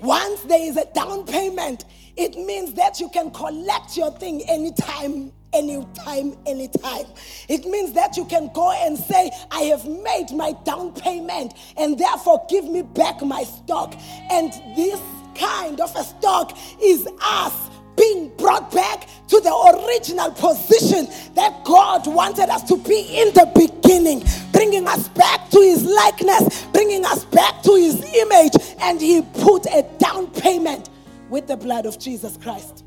Once 0.01 0.41
there 0.43 0.61
is 0.61 0.77
a 0.77 0.85
down 0.93 1.25
payment, 1.25 1.85
it 2.15 2.35
means 2.35 2.73
that 2.73 2.99
you 2.99 3.09
can 3.09 3.31
collect 3.31 3.95
your 3.95 4.11
thing 4.11 4.41
anytime 4.47 5.31
anytime, 5.53 6.35
anytime. 6.45 7.05
It 7.49 7.65
means 7.65 7.93
that 7.93 8.17
you 8.17 8.25
can 8.25 8.49
go 8.53 8.71
and 8.71 8.97
say, 8.97 9.31
I 9.51 9.61
have 9.63 9.85
made 9.85 10.31
my 10.31 10.53
down 10.65 10.93
payment 10.93 11.53
and 11.77 11.97
therefore 11.97 12.45
give 12.49 12.65
me 12.65 12.81
back 12.81 13.21
my 13.21 13.43
stock. 13.43 13.95
And 14.31 14.51
this 14.75 14.99
kind 15.35 15.79
of 15.79 15.95
a 15.95 16.03
stock 16.03 16.57
is 16.81 17.07
us 17.21 17.69
being 17.97 18.29
brought 18.37 18.71
back 18.71 19.09
to 19.27 19.39
the 19.41 19.85
original 19.87 20.31
position 20.31 21.07
that 21.33 21.63
God 21.65 22.05
wanted 22.07 22.49
us 22.49 22.63
to 22.63 22.77
be 22.77 23.01
in 23.19 23.33
the 23.33 23.51
beginning, 23.55 24.23
bringing 24.51 24.87
us 24.87 25.07
back 25.09 25.49
to 25.49 25.59
His 25.59 25.83
likeness, 25.83 26.65
bringing 26.65 27.03
us 27.05 27.25
back 27.25 27.63
to 27.63 27.75
His 27.75 27.95
image, 28.13 28.53
and 28.79 29.01
He 29.01 29.21
put 29.21 29.65
a 29.65 29.83
down 29.97 30.27
payment 30.27 30.89
with 31.29 31.47
the 31.47 31.57
blood 31.57 31.85
of 31.85 31.99
Jesus 31.99 32.37
Christ. 32.37 32.83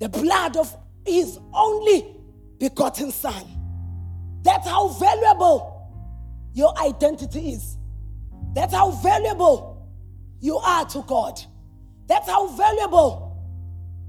The 0.00 0.08
blood 0.08 0.56
of 0.56 0.76
His 1.06 1.38
only 1.52 2.16
begotten 2.58 3.12
Son. 3.12 3.44
That's 4.42 4.66
how 4.66 4.88
valuable 4.88 5.90
your 6.52 6.76
identity 6.78 7.50
is. 7.50 7.76
That's 8.54 8.74
how 8.74 8.90
valuable 8.90 9.88
you 10.40 10.56
are 10.56 10.84
to 10.86 11.02
God. 11.06 11.40
That's 12.08 12.28
how 12.28 12.48
valuable 12.48 13.30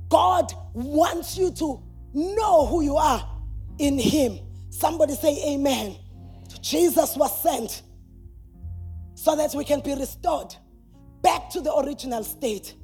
God 0.10 0.52
wants 0.74 1.38
you 1.38 1.52
to 1.52 1.84
know 2.14 2.66
who 2.66 2.82
you 2.82 2.98
are 2.98 3.28
in 3.78 4.00
Him. 4.00 4.40
Somebody 4.70 5.14
say, 5.14 5.54
Amen. 5.54 5.98
Jesus 6.62 7.16
was 7.16 7.42
sent 7.42 7.84
so 9.16 9.36
that 9.36 9.54
we 9.54 9.64
can 9.64 9.82
be 9.82 9.94
restored 9.94 10.56
back 11.22 11.50
to 11.52 11.62
the 11.62 11.76
original 11.76 12.24
state. 12.24 12.76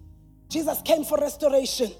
Jesus 0.49 0.81
came 0.83 1.03
for 1.03 1.17
restoration. 1.17 1.91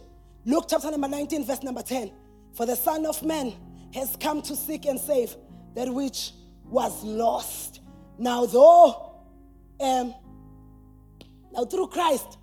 Luke 0.48 0.64
chapter 0.70 0.90
number 0.90 1.10
19, 1.10 1.44
verse 1.44 1.62
number 1.62 1.82
10. 1.82 2.10
For 2.54 2.66
the 2.66 2.78
Son 2.78 3.06
of 3.06 3.22
Man 3.22 3.54
has 3.94 4.16
come 4.16 4.42
to 4.44 4.56
seek 4.56 4.86
and 4.86 4.98
save 4.98 5.36
that 5.76 5.94
which 5.94 6.32
was 6.64 7.04
lost. 7.04 7.82
Now, 8.18 8.46
though, 8.46 9.12
um, 9.82 10.16
now 11.52 11.66
through 11.66 11.88
Christ, 11.88 12.38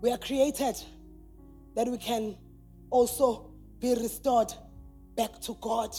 we 0.00 0.10
are 0.10 0.18
created 0.18 0.82
that 1.76 1.86
we 1.86 1.96
can 1.98 2.36
also 2.90 3.52
be 3.78 3.94
restored 3.94 4.52
back 5.16 5.40
to 5.42 5.56
God. 5.60 5.96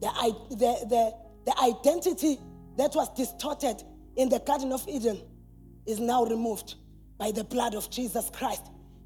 The, 0.00 0.08
the, 0.48 0.86
the, 0.88 1.14
the 1.44 1.60
identity 1.62 2.38
that 2.78 2.94
was 2.94 3.10
distorted 3.14 3.82
in 4.16 4.30
the 4.30 4.38
Garden 4.38 4.72
of 4.72 4.88
Eden 4.88 5.20
is 5.84 6.00
now 6.00 6.24
removed 6.24 6.76
by 7.18 7.32
the 7.32 7.44
blood 7.44 7.74
of 7.74 7.90
Jesus 7.90 8.30
Christ. 8.30 8.62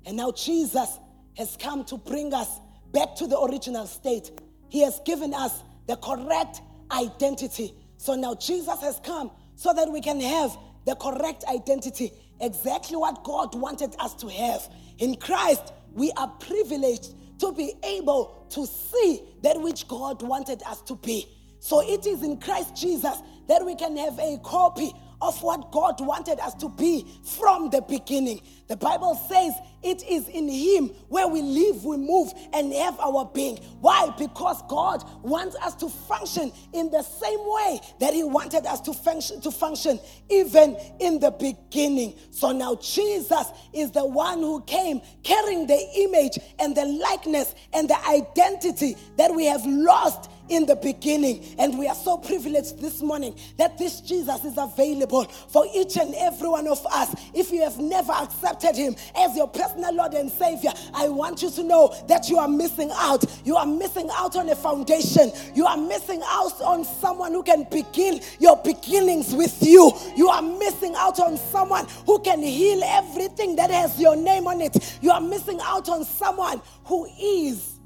And 0.07 0.16
now 0.16 0.31
Jesus 0.31 1.01
has 1.38 1.57
come 1.57 1.85
to 1.85 1.96
bring 1.96 2.35
us 2.35 2.61
back 2.92 3.14
to 3.14 3.27
the 3.27 3.40
original 3.40 3.87
state. 3.87 4.31
He 4.68 4.83
has 4.83 5.01
given 5.07 5.33
us 5.33 5.62
the 5.87 5.96
correct 5.96 6.61
identity. 6.90 7.74
So 7.96 8.14
now 8.14 8.35
Jesus 8.35 8.81
has 8.81 9.01
come 9.05 9.31
so 9.55 9.72
that 9.72 9.90
we 9.90 10.01
can 10.01 10.20
have 10.20 10.57
the 10.85 10.96
correct 10.96 11.44
identity, 11.44 12.12
exactly 12.40 12.96
what 12.96 13.22
God 13.24 13.55
wanted 13.55 13.94
us 13.98 14.14
to 14.14 14.29
have. 14.29 14.68
In 14.98 15.14
Christ, 15.16 15.72
we 15.92 16.11
are 16.16 16.29
privileged 16.40 17.14
to 17.38 17.53
be 17.53 17.72
able 17.85 18.46
to 18.51 18.66
see 18.66 19.22
that 19.42 19.61
which 19.61 19.87
God 19.87 20.22
wanted 20.22 20.62
us 20.64 20.83
to 20.83 20.96
be. 20.96 21.27
So 21.61 21.81
it 21.88 22.07
is 22.07 22.22
in 22.22 22.38
Christ 22.38 22.77
Jesus 22.77 23.14
that 23.48 23.64
we 23.64 23.74
can 23.77 23.96
have 23.96 24.18
a 24.18 24.38
copy 24.42 24.92
of 25.20 25.40
what 25.42 25.72
God 25.72 26.01
wanted 26.01 26.38
us 26.40 26.55
to 26.55 26.68
be 26.68 27.07
from 27.24 27.70
the 27.70 27.83
beginning. 27.83 28.40
The 28.68 28.77
Bible 28.77 29.14
says 29.29 29.53
it 29.82 30.02
is 30.08 30.28
in 30.28 30.48
Him 30.48 30.88
where 31.08 31.28
we 31.28 31.42
live, 31.42 31.84
we 31.84 31.96
move, 31.96 32.32
and 32.52 32.72
have 32.72 32.98
our 33.00 33.30
being. 33.34 33.56
Why? 33.80 34.12
Because 34.18 34.62
God 34.68 35.04
wants 35.22 35.56
us 35.56 35.74
to 35.76 35.88
function 35.88 36.52
in 36.72 36.90
the 36.90 37.02
same 37.02 37.38
way 37.40 37.80
that 38.00 38.14
He 38.14 38.24
wanted 38.24 38.66
us 38.66 38.80
to 38.82 38.92
function, 38.92 39.40
to 39.40 39.50
function 39.50 40.00
even 40.28 40.76
in 41.00 41.20
the 41.20 41.30
beginning. 41.30 42.14
So 42.30 42.52
now 42.52 42.76
Jesus 42.76 43.46
is 43.72 43.90
the 43.92 44.04
one 44.04 44.38
who 44.38 44.62
came 44.62 45.00
carrying 45.22 45.66
the 45.66 45.80
image 45.96 46.38
and 46.58 46.76
the 46.76 46.84
likeness 46.84 47.54
and 47.72 47.88
the 47.88 48.06
identity 48.08 48.96
that 49.16 49.34
we 49.34 49.46
have 49.46 49.64
lost 49.66 50.30
in 50.48 50.66
the 50.66 50.76
beginning. 50.76 51.44
And 51.58 51.78
we 51.78 51.87
are 51.88 51.94
so 51.94 52.16
privileged 52.16 52.80
this 52.80 53.02
morning 53.02 53.38
that 53.56 53.78
this 53.78 54.00
Jesus 54.00 54.44
is 54.44 54.56
available 54.56 55.24
for 55.24 55.66
each 55.74 55.96
and 55.96 56.14
every 56.14 56.48
one 56.48 56.66
of 56.66 56.84
us. 56.87 57.14
If 57.34 57.50
you 57.50 57.62
have 57.62 57.78
never 57.78 58.12
accepted 58.12 58.76
him 58.76 58.96
as 59.16 59.37
your 59.37 59.48
personal 59.48 59.94
Lord 59.94 60.14
and 60.14 60.30
Savior, 60.30 60.72
I 60.94 61.08
want 61.08 61.42
you 61.42 61.50
to 61.50 61.62
know 61.62 61.94
that 62.08 62.28
you 62.28 62.38
are 62.38 62.48
missing 62.48 62.90
out. 62.94 63.24
You 63.44 63.56
are 63.56 63.66
missing 63.66 64.08
out 64.12 64.37
on 64.37 64.48
a 64.48 64.56
foundation. 64.56 65.30
You 65.54 65.66
are 65.66 65.76
missing 65.76 66.22
out 66.26 66.61
on 66.61 66.84
someone 66.84 67.32
who 67.32 67.42
can 67.42 67.64
begin 67.70 68.20
your 68.38 68.56
beginnings 68.56 69.34
with 69.34 69.62
you. 69.62 69.92
You 70.16 70.28
are 70.28 70.42
missing 70.42 70.94
out 70.96 71.20
on 71.20 71.37
someone 71.37 71.87
who 72.06 72.18
can 72.20 72.42
heal 72.42 72.82
everything 72.84 73.56
that 73.56 73.70
has 73.70 74.00
your 74.00 74.16
name 74.16 74.46
on 74.46 74.61
it. 74.61 74.98
You 75.00 75.11
are 75.11 75.20
missing 75.20 75.61
out 75.62 75.88
on 75.88 76.04
someone 76.04 76.61
who 76.84 77.06
is 77.20 77.78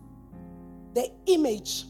the 0.95 1.11
image 1.27 1.85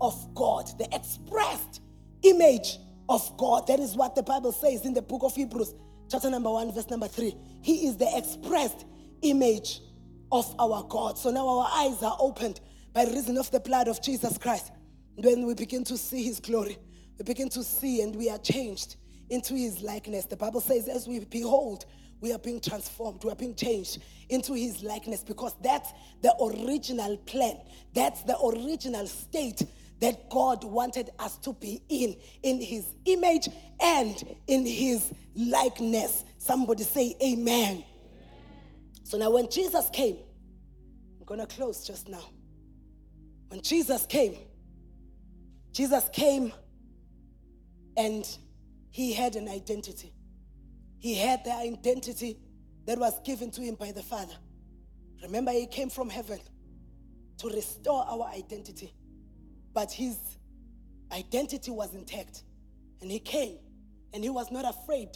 of 0.00 0.34
God, 0.34 0.70
the 0.78 0.88
expressed 0.94 1.80
image 2.22 2.78
of 3.08 3.36
God. 3.36 3.66
That 3.66 3.80
is 3.80 3.96
what 3.96 4.14
the 4.14 4.22
Bible 4.22 4.52
says 4.52 4.84
in 4.84 4.94
the 4.94 5.02
book 5.02 5.22
of 5.22 5.34
Hebrews, 5.34 5.74
chapter 6.10 6.30
number 6.30 6.50
1, 6.50 6.72
verse 6.72 6.90
number 6.90 7.08
3. 7.08 7.34
He 7.62 7.86
is 7.86 7.96
the 7.96 8.10
expressed 8.16 8.86
image 9.22 9.80
of 10.32 10.54
our 10.58 10.82
God. 10.84 11.18
So 11.18 11.30
now 11.30 11.48
our 11.48 11.68
eyes 11.72 12.02
are 12.02 12.16
opened 12.18 12.60
by 12.92 13.04
reason 13.04 13.36
of 13.36 13.50
the 13.50 13.60
blood 13.60 13.88
of 13.88 14.00
Jesus 14.02 14.38
Christ. 14.38 14.72
When 15.16 15.46
we 15.46 15.54
begin 15.54 15.84
to 15.84 15.96
see 15.96 16.22
his 16.22 16.40
glory, 16.40 16.78
we 17.18 17.24
begin 17.24 17.48
to 17.50 17.62
see 17.62 18.00
and 18.02 18.14
we 18.16 18.30
are 18.30 18.38
changed 18.38 18.96
into 19.28 19.54
his 19.54 19.82
likeness. 19.82 20.24
The 20.26 20.36
Bible 20.36 20.60
says, 20.60 20.88
as 20.88 21.06
we 21.06 21.20
behold 21.24 21.84
we 22.20 22.32
are 22.32 22.38
being 22.38 22.60
transformed, 22.60 23.24
we 23.24 23.30
are 23.30 23.36
being 23.36 23.54
changed 23.54 23.98
into 24.28 24.52
his 24.52 24.82
likeness 24.82 25.24
because 25.24 25.54
that's 25.62 25.92
the 26.22 26.34
original 26.42 27.16
plan, 27.18 27.58
that's 27.94 28.22
the 28.22 28.38
original 28.40 29.06
state 29.06 29.62
that 30.00 30.30
God 30.30 30.64
wanted 30.64 31.10
us 31.18 31.36
to 31.38 31.52
be 31.52 31.82
in, 31.88 32.16
in 32.42 32.60
his 32.60 32.86
image 33.04 33.48
and 33.80 34.36
in 34.46 34.64
his 34.66 35.12
likeness. 35.34 36.24
Somebody 36.38 36.84
say, 36.84 37.16
Amen. 37.22 37.84
So 39.04 39.18
now, 39.18 39.30
when 39.30 39.50
Jesus 39.50 39.90
came, 39.92 40.16
I'm 41.18 41.26
going 41.26 41.40
to 41.40 41.46
close 41.46 41.86
just 41.86 42.08
now. 42.08 42.24
When 43.48 43.60
Jesus 43.60 44.06
came, 44.06 44.36
Jesus 45.72 46.08
came 46.12 46.52
and 47.96 48.24
he 48.90 49.12
had 49.12 49.36
an 49.36 49.48
identity. 49.48 50.12
He 50.98 51.14
had 51.14 51.44
the 51.44 51.52
identity 51.52 52.38
that 52.86 52.98
was 52.98 53.20
given 53.22 53.50
to 53.52 53.60
him 53.60 53.74
by 53.74 53.92
the 53.92 54.02
Father. 54.02 54.34
Remember, 55.22 55.50
he 55.50 55.66
came 55.66 55.90
from 55.90 56.08
heaven 56.08 56.38
to 57.38 57.48
restore 57.48 58.04
our 58.06 58.30
identity. 58.34 58.94
But 59.72 59.92
his 59.92 60.18
identity 61.12 61.70
was 61.70 61.94
intact. 61.94 62.44
And 63.00 63.10
he 63.10 63.18
came 63.18 63.58
and 64.12 64.22
he 64.22 64.30
was 64.30 64.50
not 64.50 64.64
afraid 64.68 65.10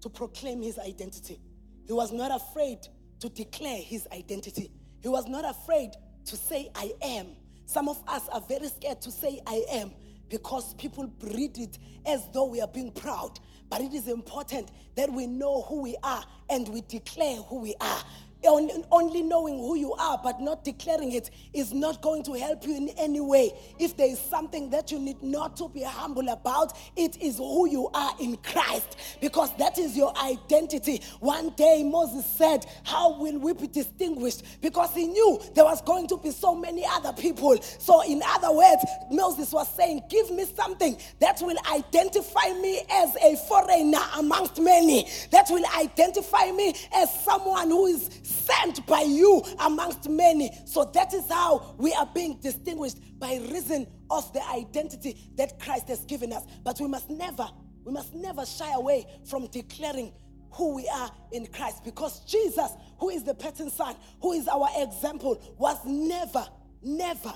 to 0.00 0.08
proclaim 0.08 0.62
his 0.62 0.78
identity. 0.78 1.40
He 1.86 1.92
was 1.92 2.12
not 2.12 2.30
afraid 2.30 2.78
to 3.20 3.28
declare 3.28 3.78
his 3.78 4.06
identity. 4.12 4.70
He 5.02 5.08
was 5.08 5.26
not 5.26 5.44
afraid 5.44 5.90
to 6.26 6.36
say, 6.36 6.70
I 6.74 6.92
am. 7.02 7.28
Some 7.66 7.88
of 7.88 8.02
us 8.08 8.28
are 8.28 8.40
very 8.40 8.68
scared 8.68 9.00
to 9.02 9.10
say, 9.10 9.40
I 9.46 9.64
am, 9.70 9.92
because 10.28 10.74
people 10.74 11.06
breed 11.06 11.58
it 11.58 11.78
as 12.06 12.28
though 12.32 12.46
we 12.46 12.60
are 12.60 12.68
being 12.68 12.92
proud. 12.92 13.38
But 13.68 13.80
it 13.80 13.94
is 13.94 14.08
important 14.08 14.70
that 14.96 15.10
we 15.12 15.26
know 15.26 15.62
who 15.62 15.82
we 15.82 15.96
are 16.02 16.24
and 16.48 16.68
we 16.68 16.80
declare 16.82 17.36
who 17.36 17.60
we 17.60 17.74
are 17.80 18.02
only 18.46 19.22
knowing 19.22 19.58
who 19.58 19.76
you 19.76 19.92
are 19.94 20.20
but 20.22 20.40
not 20.40 20.64
declaring 20.64 21.12
it 21.12 21.30
is 21.52 21.72
not 21.72 22.00
going 22.02 22.22
to 22.24 22.32
help 22.34 22.66
you 22.66 22.76
in 22.76 22.88
any 22.90 23.20
way. 23.20 23.52
If 23.78 23.96
there 23.96 24.08
is 24.08 24.18
something 24.18 24.70
that 24.70 24.90
you 24.90 24.98
need 24.98 25.22
not 25.22 25.56
to 25.58 25.68
be 25.68 25.82
humble 25.82 26.28
about, 26.28 26.76
it 26.96 27.20
is 27.20 27.38
who 27.38 27.68
you 27.68 27.88
are 27.92 28.14
in 28.20 28.36
Christ 28.38 28.96
because 29.20 29.54
that 29.56 29.78
is 29.78 29.96
your 29.96 30.16
identity. 30.18 31.02
One 31.20 31.50
day 31.50 31.82
Moses 31.84 32.24
said, 32.24 32.66
How 32.84 33.18
will 33.18 33.38
we 33.38 33.52
be 33.52 33.66
distinguished? 33.66 34.42
Because 34.60 34.94
he 34.94 35.06
knew 35.06 35.40
there 35.54 35.64
was 35.64 35.82
going 35.82 36.06
to 36.08 36.16
be 36.16 36.30
so 36.30 36.54
many 36.54 36.84
other 36.86 37.12
people. 37.12 37.60
So, 37.62 38.02
in 38.02 38.22
other 38.24 38.52
words, 38.52 38.84
Moses 39.10 39.52
was 39.52 39.68
saying, 39.74 40.02
Give 40.08 40.30
me 40.30 40.44
something 40.44 40.96
that 41.20 41.40
will 41.40 41.56
identify 41.72 42.52
me 42.60 42.82
as 42.90 43.16
a 43.16 43.36
foreigner 43.48 44.00
amongst 44.16 44.60
many, 44.60 45.08
that 45.30 45.46
will 45.50 45.64
identify 45.78 46.50
me 46.52 46.74
as 46.94 47.24
someone 47.24 47.68
who 47.68 47.86
is 47.86 48.08
sent 48.30 48.86
by 48.86 49.02
you 49.02 49.42
amongst 49.60 50.08
many. 50.08 50.50
So 50.64 50.90
that 50.94 51.12
is 51.12 51.28
how 51.28 51.74
we 51.78 51.92
are 51.94 52.08
being 52.14 52.38
distinguished 52.40 52.98
by 53.18 53.34
reason 53.50 53.86
of 54.10 54.32
the 54.32 54.46
identity 54.48 55.30
that 55.36 55.58
Christ 55.60 55.88
has 55.88 56.04
given 56.04 56.32
us. 56.32 56.44
But 56.64 56.80
we 56.80 56.88
must 56.88 57.10
never, 57.10 57.48
we 57.84 57.92
must 57.92 58.14
never 58.14 58.46
shy 58.46 58.72
away 58.74 59.06
from 59.24 59.46
declaring 59.48 60.12
who 60.52 60.74
we 60.74 60.88
are 60.88 61.10
in 61.32 61.46
Christ 61.46 61.84
because 61.84 62.20
Jesus, 62.24 62.72
who 62.98 63.10
is 63.10 63.22
the 63.24 63.34
pattern 63.34 63.70
son, 63.70 63.96
who 64.20 64.32
is 64.32 64.48
our 64.48 64.68
example, 64.76 65.40
was 65.58 65.78
never, 65.84 66.46
never 66.82 67.32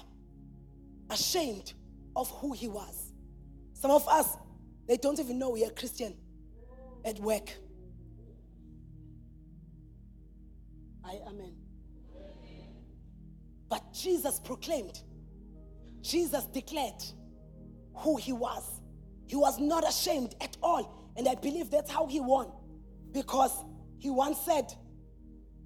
ashamed 1.11 1.75
of 2.17 2.31
who 2.31 2.53
he 2.53 2.69
was. 2.69 3.13
Some 3.75 3.91
of 3.91 4.07
us, 4.09 4.37
they 4.89 4.97
don't 4.97 5.19
even 5.21 5.39
know 5.39 5.51
we 5.51 5.65
are 5.65 5.71
Christian 5.71 6.17
at 7.05 7.19
work. 7.21 7.53
I 11.05 11.21
amen. 11.29 11.55
But 13.69 13.93
Jesus 13.93 14.41
proclaimed, 14.41 15.01
Jesus 16.01 16.45
declared 16.47 17.03
who 17.95 18.17
he 18.17 18.33
was. 18.33 18.81
He 19.27 19.37
was 19.37 19.59
not 19.59 19.89
ashamed 19.89 20.35
at 20.41 20.57
all. 20.63 21.13
And 21.17 21.29
I 21.29 21.35
believe 21.35 21.71
that's 21.71 21.91
how 21.91 22.07
he 22.07 22.21
won. 22.21 22.51
Because 23.13 23.53
he 23.99 24.11
once 24.11 24.39
said, 24.45 24.73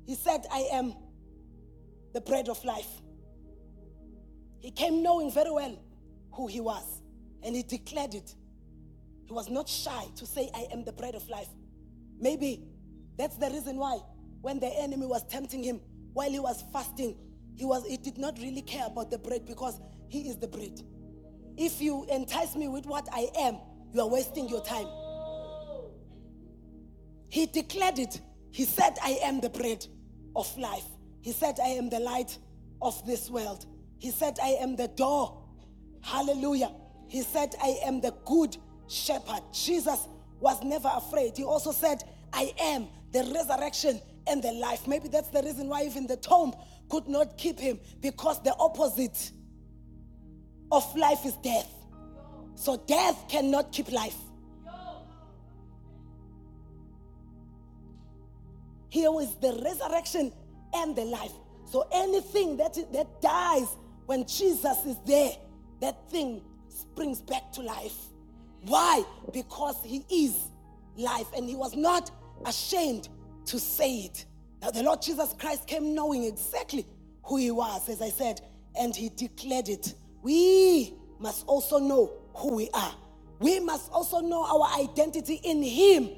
He 0.07 0.15
said, 0.15 0.47
I 0.53 0.69
am 0.73 0.95
the 2.15 2.21
bread 2.21 2.49
of 2.49 2.63
life. 2.65 2.89
He 4.61 4.71
came 4.71 5.03
knowing 5.03 5.31
very 5.31 5.51
well 5.51 5.79
who 6.33 6.47
he 6.47 6.61
was. 6.61 7.03
And 7.43 7.55
he 7.55 7.63
declared 7.63 8.15
it. 8.15 8.35
He 9.27 9.33
was 9.33 9.49
not 9.49 9.69
shy 9.69 10.05
to 10.17 10.27
say, 10.27 10.51
I 10.55 10.67
am 10.73 10.85
the 10.85 10.93
bread 10.93 11.15
of 11.15 11.29
life. 11.29 11.49
Maybe 12.19 12.65
that's 13.17 13.37
the 13.37 13.51
reason 13.51 13.77
why 13.77 14.01
when 14.41 14.61
the 14.61 14.69
enemy 14.79 15.07
was 15.07 15.25
tempting 15.25 15.63
him 15.63 15.81
while 16.13 16.31
he 16.31 16.41
was 16.41 16.63
fasting, 16.73 17.17
he 17.55 17.65
was 17.65 17.85
he 17.87 17.97
did 17.97 18.19
not 18.19 18.39
really 18.39 18.63
care 18.63 18.87
about 18.87 19.11
the 19.11 19.19
bread 19.19 19.47
because 19.47 19.81
he 20.09 20.29
is 20.29 20.37
the 20.37 20.49
bread. 20.49 20.81
If 21.57 21.81
you 21.81 22.07
entice 22.11 22.55
me 22.55 22.69
with 22.69 22.87
what 22.87 23.09
I 23.13 23.29
am, 23.39 23.59
you 23.93 24.01
are 24.01 24.09
wasting 24.09 24.49
your 24.49 24.63
time. 24.63 24.87
He 27.31 27.47
declared 27.47 27.99
it. 27.99 28.21
He 28.51 28.65
said, 28.65 28.97
I 29.03 29.19
am 29.23 29.41
the 29.41 29.51
bread 29.51 29.87
of 30.35 30.57
life. 30.57 30.85
He 31.21 31.33
said, 31.33 31.59
I 31.63 31.69
am 31.71 31.91
the 31.91 31.99
light 31.99 32.39
of 32.81 33.05
this 33.07 33.29
world. 33.29 33.67
He 33.99 34.11
said, 34.11 34.39
I 34.43 34.57
am 34.61 34.77
the 34.77 34.89
door. 34.89 35.45
Hallelujah. 36.01 36.71
He 37.09 37.23
said, 37.23 37.55
I 37.63 37.79
am 37.85 38.01
the 38.01 38.15
good 38.25 38.57
shepherd. 38.87 39.43
Jesus 39.53 40.07
was 40.41 40.63
never 40.63 40.91
afraid. 40.95 41.37
He 41.37 41.45
also 41.45 41.73
said, 41.73 42.05
I 42.33 42.53
am 42.59 42.87
the 43.13 43.25
resurrection 43.35 44.01
and 44.29 44.43
the 44.43 44.53
life. 44.53 44.87
Maybe 44.87 45.09
that's 45.09 45.29
the 45.29 45.43
reason 45.43 45.69
why 45.69 45.85
even 45.85 46.07
the 46.07 46.17
tomb 46.17 46.55
could 46.89 47.09
not 47.09 47.37
keep 47.37 47.59
him 47.59 47.79
because 48.01 48.43
the 48.43 48.55
opposite 48.59 49.33
of 50.71 50.97
life 50.97 51.25
is 51.25 51.35
death. 51.37 51.71
So 52.55 52.77
death 52.87 53.29
cannot 53.29 53.73
keep 53.73 53.91
life. 53.93 54.17
Here 58.91 59.11
is 59.21 59.35
the 59.37 59.61
resurrection 59.63 60.33
and 60.75 60.97
the 60.97 61.05
life. 61.05 61.33
So 61.67 61.87
anything 61.93 62.57
that, 62.57 62.75
that 62.93 63.21
dies 63.21 63.69
when 64.07 64.27
Jesus 64.27 64.87
is 64.87 64.97
there, 65.05 65.33
that 65.81 66.11
thing 66.11 66.43
springs 66.69 67.21
back 67.21 67.53
to 67.53 67.61
life. 67.61 67.97
Why? 68.63 69.05
Because 69.33 69.77
he 69.85 70.05
is 70.11 70.35
life 70.97 71.27
and 71.37 71.49
he 71.49 71.55
was 71.55 71.77
not 71.77 72.11
ashamed 72.47 73.09
to 73.49 73.59
say 73.61 73.97
it. 74.01 74.27
Now, 74.63 74.71
the 74.71 74.83
Lord 74.83 75.03
Jesus 75.03 75.35
Christ 75.39 75.67
came 75.67 75.95
knowing 75.95 76.25
exactly 76.25 76.87
who 77.25 77.37
he 77.39 77.51
was, 77.51 77.89
as 77.89 78.03
I 78.03 78.11
said, 78.11 78.41
and 78.79 78.95
he 78.95 79.11
declared 79.11 79.69
it. 79.69 79.95
We 80.23 80.95
must 81.19 81.47
also 81.47 81.79
know 81.79 82.13
who 82.35 82.55
we 82.57 82.71
are. 82.75 82.95
We 83.41 83.61
must 83.61 83.91
also 83.93 84.21
know 84.21 84.45
our 84.45 84.81
identity 84.83 85.41
in 85.45 85.63
him 85.63 86.11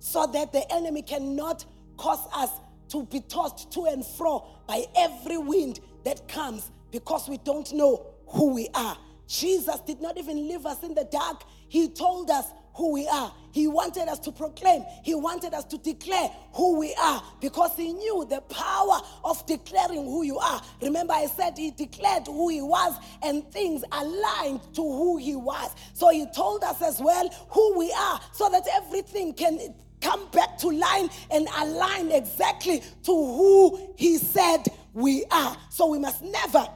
so 0.00 0.26
that 0.26 0.52
the 0.52 0.70
enemy 0.72 1.02
cannot 1.02 1.64
cause 1.96 2.26
us 2.34 2.50
to 2.88 3.04
be 3.06 3.20
tossed 3.20 3.72
to 3.72 3.86
and 3.86 4.04
fro 4.04 4.46
by 4.66 4.84
every 4.96 5.38
wind 5.38 5.80
that 6.04 6.28
comes 6.28 6.70
because 6.92 7.28
we 7.28 7.38
don't 7.38 7.72
know 7.72 8.06
who 8.28 8.54
we 8.54 8.68
are. 8.74 8.96
Jesus 9.28 9.80
did 9.80 10.00
not 10.00 10.18
even 10.18 10.48
leave 10.48 10.66
us 10.66 10.82
in 10.82 10.94
the 10.94 11.04
dark. 11.10 11.42
He 11.68 11.88
told 11.88 12.30
us 12.30 12.46
who 12.76 12.92
we 12.92 13.08
are. 13.08 13.32
He 13.52 13.66
wanted 13.66 14.06
us 14.08 14.18
to 14.20 14.32
proclaim, 14.32 14.84
He 15.02 15.14
wanted 15.14 15.54
us 15.54 15.64
to 15.64 15.78
declare 15.78 16.28
who 16.52 16.78
we 16.78 16.94
are 17.00 17.22
because 17.40 17.74
He 17.74 17.94
knew 17.94 18.26
the 18.28 18.42
power 18.42 19.00
of 19.24 19.44
declaring 19.46 20.04
who 20.04 20.22
you 20.24 20.38
are. 20.38 20.60
Remember, 20.82 21.14
I 21.14 21.26
said 21.26 21.56
He 21.56 21.70
declared 21.70 22.26
who 22.26 22.50
He 22.50 22.60
was 22.60 22.94
and 23.22 23.50
things 23.50 23.82
aligned 23.90 24.60
to 24.74 24.82
who 24.82 25.16
He 25.16 25.34
was. 25.36 25.74
So 25.94 26.10
He 26.10 26.26
told 26.34 26.64
us 26.64 26.82
as 26.82 27.00
well 27.00 27.28
who 27.48 27.78
we 27.78 27.90
are 27.92 28.20
so 28.32 28.50
that 28.50 28.64
everything 28.74 29.32
can 29.32 29.74
come 30.02 30.28
back 30.30 30.58
to 30.58 30.68
line 30.68 31.08
and 31.30 31.48
align 31.56 32.10
exactly 32.12 32.80
to 33.04 33.12
who 33.12 33.94
He 33.96 34.18
said 34.18 34.64
we 34.92 35.24
are. 35.30 35.56
So 35.70 35.86
we 35.86 35.98
must 35.98 36.22
never 36.22 36.68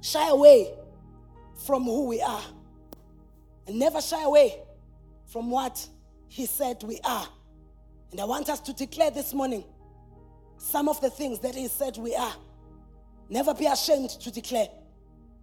shy 0.00 0.30
away 0.30 0.72
from 1.66 1.84
who 1.84 2.06
we 2.06 2.22
are 2.22 2.44
and 3.66 3.78
never 3.78 4.00
shy 4.00 4.22
away 4.22 4.62
from 5.26 5.50
what 5.50 5.86
He 6.28 6.46
said 6.46 6.82
we 6.82 7.00
are. 7.04 7.28
And 8.10 8.20
I 8.20 8.24
want 8.24 8.48
us 8.48 8.60
to 8.60 8.72
declare 8.72 9.10
this 9.10 9.34
morning 9.34 9.64
some 10.58 10.88
of 10.88 11.00
the 11.00 11.10
things 11.10 11.40
that 11.40 11.54
He 11.54 11.68
said 11.68 11.96
we 11.96 12.14
are. 12.14 12.34
Never 13.28 13.54
be 13.54 13.66
ashamed 13.66 14.10
to 14.10 14.30
declare. 14.30 14.68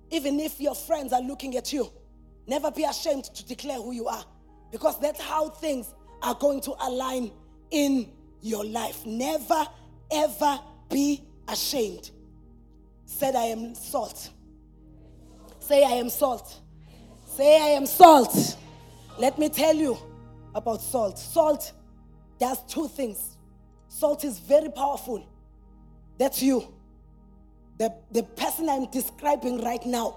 Even 0.10 0.39
if 0.39 0.60
your 0.60 0.76
friends 0.76 1.12
are 1.12 1.22
looking 1.22 1.58
at 1.58 1.74
you, 1.74 1.91
never 2.48 2.72
be 2.72 2.84
ashamed 2.84 3.26
to 3.26 3.46
declare 3.46 3.78
who 3.78 3.91
you 3.91 4.08
are. 4.08 4.24
Because 4.72 5.00
that's 5.00 5.22
how 5.22 5.50
things 5.50 5.93
are 6.22 6.36
going 6.36 6.62
to 6.62 6.74
align 6.82 7.32
in 7.72 8.12
your 8.41 8.65
life. 8.65 9.06
Never, 9.06 9.65
ever 10.12 10.60
be 10.89 11.24
ashamed. 11.48 12.12
Said, 13.06 13.36
I 13.36 13.46
am 13.46 13.76
salt. 13.76 14.30
Say, 15.60 15.84
I 15.84 15.91
am 15.91 16.10
salt. 16.10 16.60
Say, 17.26 17.62
I 17.62 17.67
am 17.69 17.86
salt. 17.86 18.58
Let 19.17 19.38
me 19.38 19.49
tell 19.49 19.76
you 19.76 19.97
about 20.56 20.82
salt. 20.82 21.19
Salt 21.19 21.71
does 22.39 22.63
two 22.65 22.88
things 22.88 23.34
Salt 23.93 24.26
is 24.26 24.39
very 24.39 24.69
powerful. 24.69 25.23
That's 26.17 26.41
you. 26.41 26.73
The, 27.78 27.93
the 28.12 28.23
person 28.23 28.67
I'm 28.67 28.89
describing 28.89 29.63
right 29.63 29.86
now, 29.86 30.15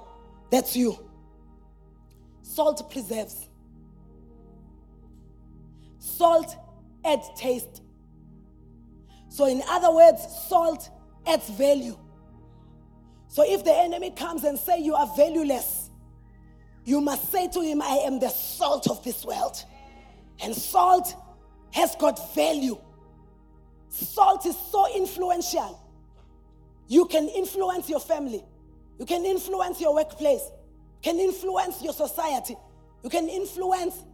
that's 0.51 0.75
you. 0.75 0.99
Salt 2.41 2.91
preserves. 2.91 3.49
Salt 5.99 6.57
adds 7.05 7.29
taste. 7.37 7.83
So, 9.29 9.45
in 9.47 9.63
other 9.69 9.95
words, 9.95 10.23
salt 10.49 10.89
adds 11.27 11.51
value. 11.51 11.99
So, 13.29 13.45
if 13.47 13.63
the 13.63 13.77
enemy 13.77 14.11
comes 14.11 14.45
and 14.45 14.59
say 14.59 14.81
you 14.81 14.95
are 14.95 15.07
valueless, 15.19 15.86
you 16.87 17.01
must 17.01 17.33
say 17.33 17.49
to 17.49 17.61
him, 17.61 17.83
I 17.83 18.03
am 18.07 18.21
the 18.21 18.29
salt 18.29 18.89
of 18.89 19.03
this 19.03 19.25
world. 19.25 19.63
And 20.41 20.55
salt 20.55 21.15
has 21.73 21.97
got 21.97 22.33
value. 22.35 22.79
Salt 23.89 24.47
is 24.47 24.57
so 24.71 24.87
influential. 24.97 25.83
You 26.87 27.07
can 27.07 27.29
influence 27.29 27.91
your 27.91 27.99
family. 27.99 28.45
You 29.01 29.05
can 29.05 29.25
influence 29.25 29.81
your 29.81 29.95
workplace. 29.95 30.43
You 31.03 31.13
can 31.13 31.19
influence 31.19 31.83
your 31.83 31.93
society. 31.93 32.57
You 33.03 33.11
can 33.11 33.29
influence 33.29 34.05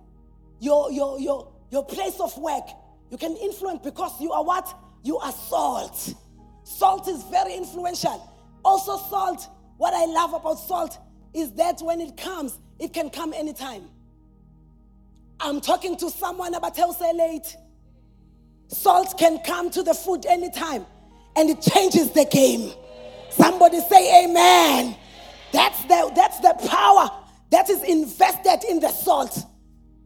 your, 0.59 0.91
your, 0.91 1.21
your, 1.21 1.53
your 1.71 1.85
place 1.85 2.19
of 2.21 2.37
work. 2.39 2.69
You 3.11 3.19
can 3.19 3.37
influence 3.37 3.81
because 3.85 4.19
you 4.19 4.33
are 4.33 4.43
what? 4.43 4.75
You 5.03 5.19
are 5.19 5.33
salt. 5.33 6.15
Salt 6.65 7.07
is 7.07 7.23
very 7.25 7.55
influential. 7.55 8.31
Also, 8.65 8.97
salt, 9.11 9.47
what 9.77 9.93
I 9.93 10.07
love 10.07 10.33
about 10.33 10.59
salt 10.59 10.99
is 11.35 11.53
that 11.53 11.81
when 11.83 12.01
it 12.01 12.17
comes, 12.17 12.59
it 12.79 12.93
can 12.93 13.11
come 13.11 13.33
anytime. 13.33 13.89
I'm 15.41 15.61
talking 15.61 15.97
to 15.99 16.11
someone 16.11 16.55
about 16.55 16.77
how 16.77 16.93
say 16.93 17.13
late. 17.13 17.57
Salt 18.69 19.19
can 19.19 19.39
come 19.41 19.71
to 19.71 19.83
the 19.83 19.93
food 19.93 20.25
anytime 20.27 20.87
and 21.37 21.51
it 21.51 21.61
changes 21.61 22.11
the 22.13 22.25
game. 22.25 22.73
Somebody 23.31 23.81
say 23.81 24.25
amen. 24.25 24.97
That's 25.53 25.83
the, 25.85 26.13
that's 26.15 26.41
the 26.41 26.55
power 26.69 27.11
that 27.51 27.69
is 27.69 27.83
invested 27.83 28.65
in 28.69 28.81
the 28.81 28.89
salt. 28.89 29.39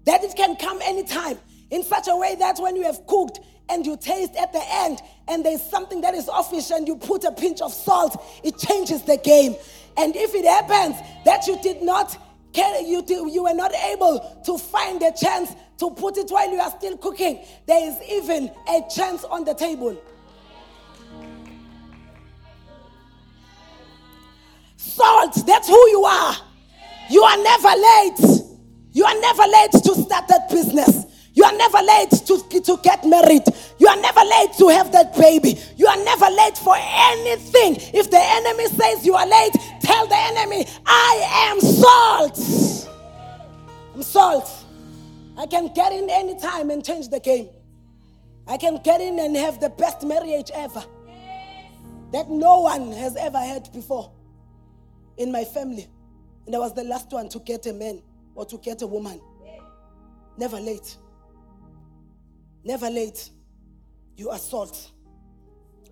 That 0.05 0.25
it 0.25 0.35
can 0.37 0.57
come 0.57 0.81
anytime 0.83 1.39
in 1.71 1.83
such 1.83 2.09
a 2.09 2.17
way 2.17 2.37
that 2.37 2.59
when 2.59 2.77
you 2.77 2.85
have 2.85 3.07
cooked 3.07 3.41
and 3.69 3.85
you 3.85 3.97
taste 3.97 4.35
at 4.37 4.53
the 4.53 4.63
end 4.69 5.01
and 5.29 5.45
there's 5.45 5.63
something 5.63 6.01
that 6.01 6.15
is 6.15 6.29
offish 6.29 6.71
and 6.71 6.87
you 6.87 6.97
put 6.97 7.25
a 7.25 7.33
pinch 7.33 7.61
of 7.61 7.73
salt, 7.73 8.25
it 8.45 8.57
changes 8.59 9.03
the 9.03 9.17
game. 9.19 9.57
And 9.97 10.15
if 10.15 10.35
it 10.35 10.45
happens 10.45 10.97
that 11.25 11.47
you 11.47 11.61
did 11.63 11.83
not 11.83 12.17
you, 12.57 13.05
you 13.31 13.43
were 13.45 13.55
not 13.55 13.73
able 13.75 14.41
to 14.45 14.59
find 14.59 15.03
a 15.03 15.13
chance 15.13 15.55
to 15.79 15.91
put 15.91 16.17
it 16.17 16.31
while 16.31 16.51
you 16.51 16.59
are 16.59 16.71
still 16.71 16.97
cooking, 16.97 17.45
there 17.67 17.89
is 17.89 17.97
even 18.11 18.51
a 18.69 18.83
chance 18.95 19.25
on 19.25 19.45
the 19.45 19.55
table. 19.55 20.01
Salt, 24.77 25.47
that's 25.47 25.69
who 25.69 25.89
you 25.91 26.05
are. 26.05 26.35
You 27.11 27.23
are 27.23 27.37
never 27.37 27.69
late. 27.69 28.41
You 28.93 29.05
are 29.05 29.21
never 29.21 29.43
late 29.43 29.73
to 29.73 29.95
start 30.03 30.27
that 30.29 30.49
business. 30.51 31.05
You 31.37 31.45
are 31.45 31.53
never 31.53 31.79
late 31.83 32.11
to, 32.11 32.61
to 32.63 32.81
get 32.83 33.05
married. 33.05 33.43
You 33.79 33.89
are 33.89 33.97
never 34.01 34.21
late 34.21 34.55
to 34.57 34.69
have 34.69 34.91
that 34.93 35.15
baby. 35.19 35.61
You 35.77 35.87
are 35.87 36.03
never 36.03 36.31
late 36.31 36.57
for 36.57 36.75
anything. 36.75 37.77
If 37.93 38.11
the 38.11 38.19
enemy 38.19 38.67
says 38.69 39.05
you 39.05 39.15
are 39.15 39.29
late, 39.29 39.53
tell 39.83 40.07
the 40.07 40.17
enemy, 40.17 40.67
I 40.87 41.53
am 41.53 41.61
salt. 41.61 42.89
I'm 43.95 44.03
salt. 44.03 44.51
I 45.37 45.45
can 45.45 45.71
get 45.75 45.93
in 45.93 46.09
any 46.09 46.39
time 46.41 46.71
and 46.71 46.83
change 46.83 47.11
the 47.11 47.21
game. 47.21 47.51
I 48.49 48.57
can 48.57 48.81
get 48.83 49.03
in 49.03 49.19
and 49.19 49.37
have 49.37 49.61
the 49.61 49.69
best 49.69 50.07
marriage 50.07 50.51
ever 50.55 50.83
that 52.13 52.31
no 52.31 52.61
one 52.61 52.93
has 52.93 53.15
ever 53.17 53.39
had 53.39 53.71
before 53.75 54.11
in 55.19 55.31
my 55.31 55.45
family. 55.45 55.87
And 56.47 56.57
I 56.57 56.59
was 56.59 56.73
the 56.73 56.85
last 56.85 57.13
one 57.13 57.29
to 57.29 57.41
get 57.41 57.67
a 57.67 57.75
man 57.75 58.01
or 58.35 58.47
to 58.47 58.57
get 58.57 58.81
a 58.81 58.87
woman. 58.87 59.21
Never 60.39 60.59
late. 60.59 60.97
Never 62.67 62.91
late. 62.91 63.31
You 64.17 64.31
are 64.31 64.39
salt. 64.39 64.91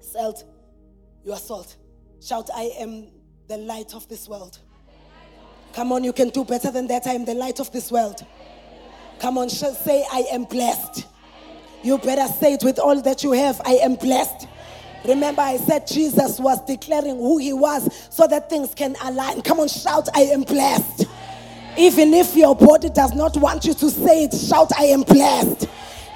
Salt. 0.01 0.43
You 1.25 1.33
are 1.33 1.39
salt. 1.39 1.77
Shout, 2.21 2.51
I 2.53 2.73
am 2.81 3.13
the 3.47 3.59
light 3.59 3.95
of 3.95 4.09
this 4.09 4.29
world. 4.29 4.59
Come 5.73 5.93
on, 5.93 6.03
you 6.03 6.13
can 6.13 6.31
do 6.31 6.45
better 6.45 6.73
than 6.73 6.89
that. 6.89 7.07
I 7.07 7.13
am 7.13 7.25
the 7.25 7.35
light 7.35 7.61
of 7.61 7.71
this 7.71 7.93
world. 7.93 8.27
Come 9.21 9.39
on, 9.39 9.51
say, 9.51 10.05
I 10.13 10.25
am 10.33 10.45
blessed. 10.47 11.07
You 11.85 11.97
better 11.99 12.27
say 12.33 12.55
it 12.55 12.65
with 12.65 12.81
all 12.81 13.01
that 13.03 13.23
you 13.23 13.31
have. 13.31 13.61
I 13.65 13.75
am 13.75 13.95
blessed. 13.95 14.49
Remember, 15.05 15.43
I 15.43 15.59
said 15.59 15.87
Jesus 15.87 16.41
was 16.41 16.61
declaring 16.65 17.19
who 17.19 17.39
he 17.39 17.53
was 17.53 17.89
so 18.11 18.27
that 18.27 18.51
things 18.51 18.75
can 18.75 18.97
align. 19.05 19.43
Come 19.43 19.61
on, 19.61 19.69
shout, 19.69 20.09
I 20.13 20.23
am 20.23 20.43
blessed. 20.43 21.07
Even 21.79 22.15
if 22.15 22.35
your 22.35 22.57
body 22.57 22.89
does 22.89 23.15
not 23.15 23.37
want 23.37 23.65
you 23.65 23.75
to 23.75 23.91
say 23.91 24.25
it, 24.25 24.35
shout, 24.35 24.73
I 24.77 24.87
am 24.87 25.03
blessed. 25.03 25.69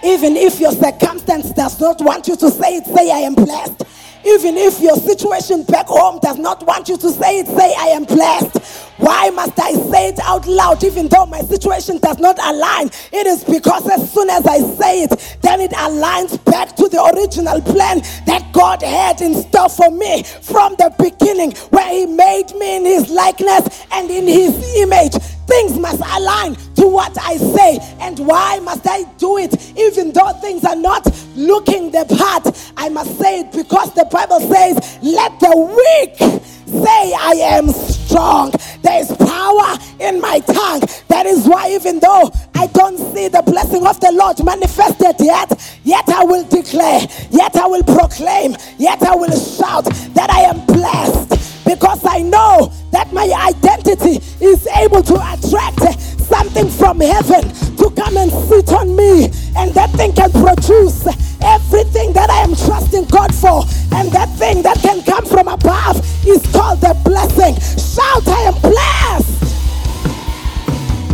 Even 0.04 0.36
if 0.36 0.60
your 0.60 0.72
circumstance 0.72 1.50
does 1.52 1.80
not 1.80 2.00
want 2.00 2.28
you 2.28 2.36
to 2.36 2.50
say 2.50 2.76
it, 2.76 2.86
say, 2.86 3.10
I 3.10 3.18
am 3.18 3.34
blessed. 3.34 3.82
Even 4.24 4.56
if 4.56 4.80
your 4.80 4.96
situation 4.96 5.64
back 5.64 5.86
home 5.86 6.18
does 6.20 6.38
not 6.38 6.64
want 6.66 6.88
you 6.88 6.96
to 6.96 7.10
say 7.10 7.40
it, 7.40 7.46
say, 7.46 7.74
I 7.76 7.88
am 7.88 8.04
blessed. 8.04 8.87
Why 8.98 9.30
must 9.30 9.58
I 9.60 9.72
say 9.72 10.08
it 10.08 10.18
out 10.20 10.46
loud 10.46 10.82
even 10.82 11.08
though 11.08 11.26
my 11.26 11.40
situation 11.40 11.98
does 11.98 12.18
not 12.18 12.38
align? 12.38 12.88
It 13.12 13.26
is 13.26 13.44
because 13.44 13.88
as 13.88 14.12
soon 14.12 14.28
as 14.28 14.44
I 14.46 14.58
say 14.58 15.02
it, 15.04 15.38
then 15.40 15.60
it 15.60 15.70
aligns 15.70 16.42
back 16.44 16.74
to 16.76 16.88
the 16.88 17.02
original 17.14 17.60
plan 17.62 18.00
that 18.26 18.50
God 18.52 18.82
had 18.82 19.20
in 19.20 19.34
store 19.34 19.68
for 19.68 19.90
me 19.90 20.24
from 20.42 20.74
the 20.78 20.92
beginning, 20.98 21.52
where 21.70 21.88
He 21.92 22.06
made 22.06 22.52
me 22.54 22.76
in 22.76 22.84
His 22.84 23.08
likeness 23.08 23.86
and 23.92 24.10
in 24.10 24.26
His 24.26 24.76
image. 24.78 25.14
Things 25.46 25.78
must 25.78 26.02
align 26.02 26.56
to 26.74 26.86
what 26.88 27.16
I 27.18 27.36
say. 27.38 27.78
And 28.00 28.18
why 28.18 28.58
must 28.60 28.86
I 28.86 29.04
do 29.16 29.38
it 29.38 29.54
even 29.78 30.12
though 30.12 30.32
things 30.40 30.64
are 30.64 30.76
not 30.76 31.06
looking 31.36 31.90
the 31.90 32.04
part? 32.04 32.72
I 32.76 32.88
must 32.88 33.16
say 33.18 33.40
it 33.40 33.52
because 33.52 33.94
the 33.94 34.04
Bible 34.06 34.40
says, 34.40 34.98
Let 35.02 35.38
the 35.40 35.56
weak 35.56 36.42
say, 36.68 37.12
I 37.14 37.32
am 37.58 37.68
strong. 37.68 38.52
There 38.82 39.00
is 39.00 39.08
power 39.16 39.78
in 40.00 40.20
my 40.20 40.40
tongue. 40.40 40.82
That 41.08 41.26
is 41.26 41.46
why, 41.46 41.70
even 41.70 42.00
though 42.00 42.30
I 42.54 42.66
don't 42.68 42.98
see 43.14 43.28
the 43.28 43.42
blessing 43.42 43.86
of 43.86 44.00
the 44.00 44.12
Lord 44.12 44.42
manifested 44.44 45.16
yet, 45.20 45.78
yet 45.84 46.08
I 46.08 46.24
will 46.24 46.44
declare, 46.44 47.00
yet 47.30 47.56
I 47.56 47.66
will 47.66 47.82
proclaim, 47.84 48.56
yet 48.78 49.02
I 49.02 49.14
will 49.14 49.38
shout 49.38 49.84
that 50.14 50.30
I 50.30 50.42
am 50.42 50.64
blessed 50.66 51.57
because 51.68 52.02
I 52.06 52.22
know 52.22 52.72
that 52.92 53.12
my 53.12 53.28
identity 53.52 54.24
is 54.42 54.66
able 54.68 55.02
to 55.02 55.14
attract 55.14 56.00
something 56.18 56.70
from 56.70 56.98
heaven 57.00 57.52
to 57.76 57.90
come 57.94 58.16
and 58.16 58.32
sit 58.48 58.72
on 58.72 58.96
me, 58.96 59.26
and 59.54 59.74
that 59.74 59.90
thing 59.90 60.14
can 60.14 60.30
produce 60.32 61.06
everything 61.42 62.14
that 62.14 62.30
I 62.30 62.40
am 62.40 62.56
trusting 62.56 63.04
God 63.06 63.34
for, 63.34 63.64
and 63.94 64.10
that 64.12 64.30
thing 64.38 64.62
that 64.62 64.78
can 64.78 65.02
come 65.02 65.26
from 65.26 65.48
above 65.48 65.96
is 66.26 66.40
called 66.52 66.80
the 66.80 66.96
blessing. 67.04 67.54
Shout, 67.76 68.26
I 68.26 68.48
am 68.48 68.60
blessed. 68.60 69.36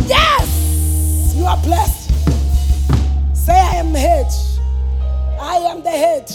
Yes, 0.07 1.33
you 1.35 1.43
are 1.43 1.57
blessed. 1.57 2.11
Say, 3.35 3.59
I 3.59 3.75
am 3.75 3.91
the 3.91 3.99
head. 3.99 4.31
I 5.39 5.57
am 5.57 5.83
the 5.83 5.91
head. 5.91 6.31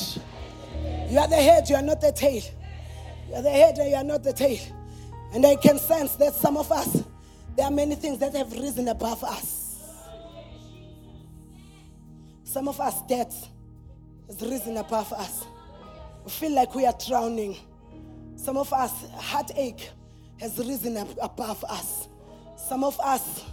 You 1.11 1.19
are 1.19 1.29
the 1.29 1.37
head, 1.37 1.71
you 1.71 1.77
are 1.77 1.83
not 1.83 2.01
the 2.03 2.13
tail. 2.13 2.43
You're 3.31 3.43
the 3.43 3.51
head 3.51 3.79
you 3.79 3.95
are 3.95 4.05
not 4.05 4.25
the 4.25 4.33
tail. 4.33 4.59
And 5.33 5.47
I 5.47 5.55
can 5.57 5.79
sense 5.79 6.17
that 6.17 6.35
some 6.35 6.57
of 6.57 6.73
us, 6.73 7.05
there 7.57 7.65
are 7.67 7.71
many 7.71 7.95
things 7.95 8.19
that 8.19 8.35
have 8.35 8.53
risen 8.53 8.89
above 8.89 9.23
us. 9.23 9.61
Some 12.43 12.67
of 12.67 12.81
us, 12.81 13.01
death 13.03 13.49
has 14.27 14.41
risen 14.43 14.77
above 14.77 15.13
us. 15.13 15.45
We 16.25 16.31
feel 16.31 16.53
like 16.53 16.75
we 16.75 16.85
are 16.85 16.95
drowning. 17.07 17.57
Some 18.35 18.57
of 18.57 18.73
us, 18.73 18.91
heartache 19.15 19.91
has 20.41 20.59
risen 20.59 20.97
above 20.97 21.65
us. 21.69 22.09
Some 22.57 22.83
of 22.83 22.99
us, 23.01 23.45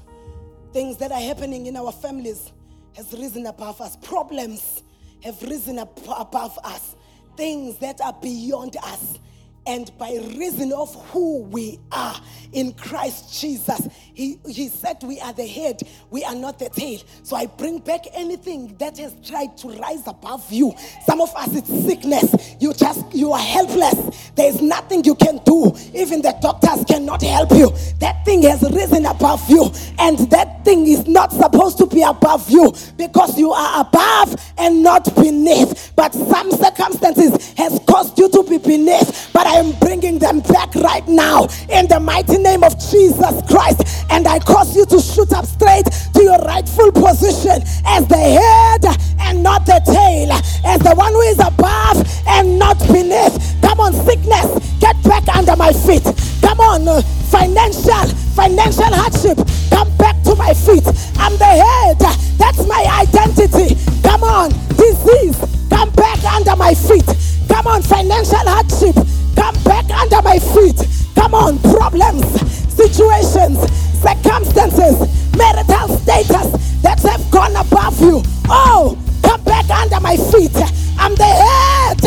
things 0.73 0.97
that 0.97 1.11
are 1.11 1.21
happening 1.21 1.67
in 1.67 1.77
our 1.77 1.91
families 1.91 2.51
has 2.95 3.13
risen 3.13 3.45
above 3.45 3.79
us. 3.81 3.95
Problems 3.97 4.81
have 5.23 5.39
risen 5.43 5.77
above 5.77 6.57
us. 6.63 6.95
Things 7.35 7.77
that 7.77 8.01
are 8.01 8.13
beyond 8.19 8.75
us 8.77 9.19
and 9.67 9.95
by 9.97 10.11
reason 10.37 10.71
of 10.71 10.93
who 11.11 11.41
we 11.41 11.79
are 11.91 12.15
in 12.53 12.73
Christ 12.73 13.39
Jesus, 13.39 13.87
he, 14.13 14.39
he 14.47 14.69
said 14.69 14.97
we 15.03 15.19
are 15.19 15.33
the 15.33 15.45
head, 15.45 15.81
we 16.09 16.23
are 16.23 16.35
not 16.35 16.57
the 16.57 16.69
tail. 16.69 16.99
So 17.23 17.35
I 17.35 17.45
bring 17.45 17.79
back 17.79 18.05
anything 18.13 18.75
that 18.79 18.97
has 18.97 19.13
tried 19.27 19.57
to 19.57 19.69
rise 19.69 20.07
above 20.07 20.51
you. 20.51 20.73
Some 21.05 21.21
of 21.21 21.35
us, 21.35 21.53
it's 21.53 21.67
sickness. 21.85 22.55
You 22.59 22.73
just, 22.73 23.13
you 23.13 23.33
are 23.33 23.39
helpless. 23.39 24.31
There's 24.35 24.61
nothing 24.61 25.03
you 25.03 25.15
can 25.15 25.39
do. 25.45 25.75
Even 25.93 26.21
the 26.21 26.35
doctors 26.41 26.85
cannot 26.85 27.21
help 27.21 27.51
you. 27.51 27.69
That 27.99 28.23
thing 28.25 28.43
has 28.43 28.61
risen 28.71 29.05
above 29.05 29.47
you, 29.49 29.71
and 29.99 30.17
that 30.31 30.63
thing 30.65 30.87
is 30.87 31.07
not 31.07 31.31
supposed 31.31 31.77
to 31.79 31.85
be 31.85 32.01
above 32.01 32.49
you 32.49 32.73
because 32.97 33.37
you 33.37 33.51
are 33.51 33.81
above 33.81 34.35
and 34.57 34.81
not 34.81 35.13
beneath. 35.15 35.93
But 35.95 36.13
some 36.13 36.51
circumstances 36.51 37.53
has 37.53 37.79
caused 37.87 38.17
you 38.17 38.29
to 38.29 38.43
be 38.43 38.57
beneath. 38.57 39.29
But 39.33 39.47
I 39.47 39.56
am 39.57 39.71
bringing 39.79 40.19
them 40.19 40.39
back 40.41 40.73
right 40.75 41.07
now 41.07 41.47
in 41.69 41.87
the 41.87 41.99
mighty 41.99 42.37
name 42.37 42.63
of 42.63 42.77
Jesus 42.77 43.41
Christ, 43.49 44.05
and 44.09 44.27
I 44.27 44.39
cause 44.39 44.75
you 44.75 44.85
to 44.85 44.99
shoot 44.99 45.33
up 45.33 45.45
straight 45.45 45.85
to 46.13 46.23
your 46.23 46.37
rightful 46.39 46.91
position 46.91 47.61
as 47.85 48.07
the 48.07 48.17
head 48.17 48.85
and 49.19 49.41
not 49.43 49.65
the 49.65 49.81
tail, 49.85 50.31
as 50.65 50.79
the 50.81 50.93
one 50.95 51.11
who 51.11 51.21
is 51.21 51.39
above 51.39 52.05
and 52.27 52.59
not 52.59 52.77
beneath. 52.87 53.35
Come 53.61 53.79
on, 53.79 53.93
sickness, 53.93 54.77
get 54.79 55.01
back 55.03 55.27
under 55.35 55.55
my 55.55 55.73
feet. 55.73 56.05
Come 56.41 56.59
on, 56.59 56.87
uh, 56.87 57.01
financial, 57.29 58.05
financial 58.37 58.93
hardship, 58.93 59.37
come 59.69 59.89
back 59.97 60.21
to 60.23 60.35
my 60.35 60.53
feet. 60.53 60.85
I'm 61.17 61.35
the 61.37 61.45
head. 61.45 61.99
That's 62.37 62.65
my 62.67 62.85
identity. 63.01 63.75
Come 64.03 64.23
on, 64.23 64.49
disease, 64.77 65.37
come 65.77 65.91
back 65.91 66.23
under 66.25 66.55
my 66.55 66.73
feet. 66.73 67.05
Come 67.47 67.67
on, 67.67 67.81
financial 67.83 68.41
hardship, 68.49 68.95
come 69.35 69.55
back 69.63 69.85
under 69.91 70.21
my 70.23 70.39
feet. 70.39 70.79
Come 71.13 71.35
on, 71.35 71.59
problems, 71.59 72.25
situations, 72.73 73.61
circumstances, 74.01 74.97
marital 75.37 75.87
status 76.01 76.81
that 76.81 76.99
have 77.03 77.29
gone 77.29 77.55
above 77.55 77.99
you. 78.01 78.23
Oh, 78.49 78.97
come 79.21 79.43
back 79.43 79.69
under 79.69 79.99
my 79.99 80.17
feet. 80.17 80.55
I'm 80.97 81.13
the 81.13 81.29
head. 81.45 81.99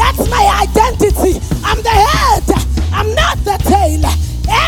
That's 0.00 0.30
my 0.30 0.44
identity. 0.64 1.40
I'm 1.62 1.82
the 1.82 1.90
head. 1.92 2.44
I'm 2.92 3.14
not 3.14 3.36
the 3.44 3.58
tail. 3.68 4.00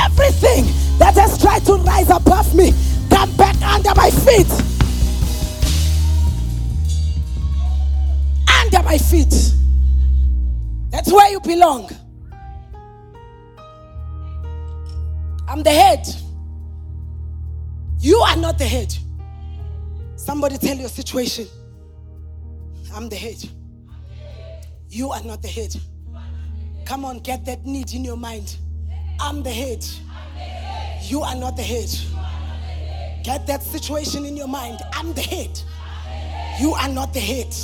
Everything 0.05 0.69
that 0.99 1.15
has 1.17 1.41
tried 1.41 1.65
to 1.67 1.77
rise 1.77 2.11
above 2.11 2.55
me, 2.55 2.73
come 3.09 3.35
back 3.37 3.57
under 3.63 3.95
my 3.95 4.11
feet. 4.11 4.51
Under 8.75 8.89
my 8.89 8.97
feet. 8.97 9.53
That's 10.91 11.13
where 11.13 11.31
you 11.31 11.41
belong. 11.41 11.91
I'm 15.47 15.63
the 15.63 15.71
head. 15.71 16.07
You 17.99 18.19
are 18.19 18.37
not 18.37 18.59
the 18.59 18.65
head. 18.65 18.95
Somebody 20.17 20.57
tell 20.57 20.77
your 20.77 20.89
situation. 20.89 21.47
I'm 22.95 23.09
the 23.09 23.17
head. 23.17 23.45
You 24.89 25.11
are 25.11 25.23
not 25.23 25.43
the 25.43 25.49
head. 25.49 25.75
Come 26.87 27.05
on, 27.05 27.19
get 27.19 27.45
that 27.45 27.67
need 27.67 27.93
in 27.93 28.05
your 28.05 28.17
mind. 28.17 28.57
I'm 29.21 29.43
the 29.43 29.51
head. 29.51 29.85
You 31.03 31.23
are 31.23 31.35
not 31.35 31.57
the 31.57 31.63
head. 31.63 31.91
Get 33.23 33.47
that 33.47 33.63
situation 33.63 34.25
in 34.25 34.37
your 34.37 34.49
mind. 34.49 34.81
I'm 34.93 35.13
the 35.13 35.23
head. 35.23 35.61
You 36.59 36.73
are 36.73 36.89
not 36.89 37.13
the 37.13 37.21
head. 37.21 37.55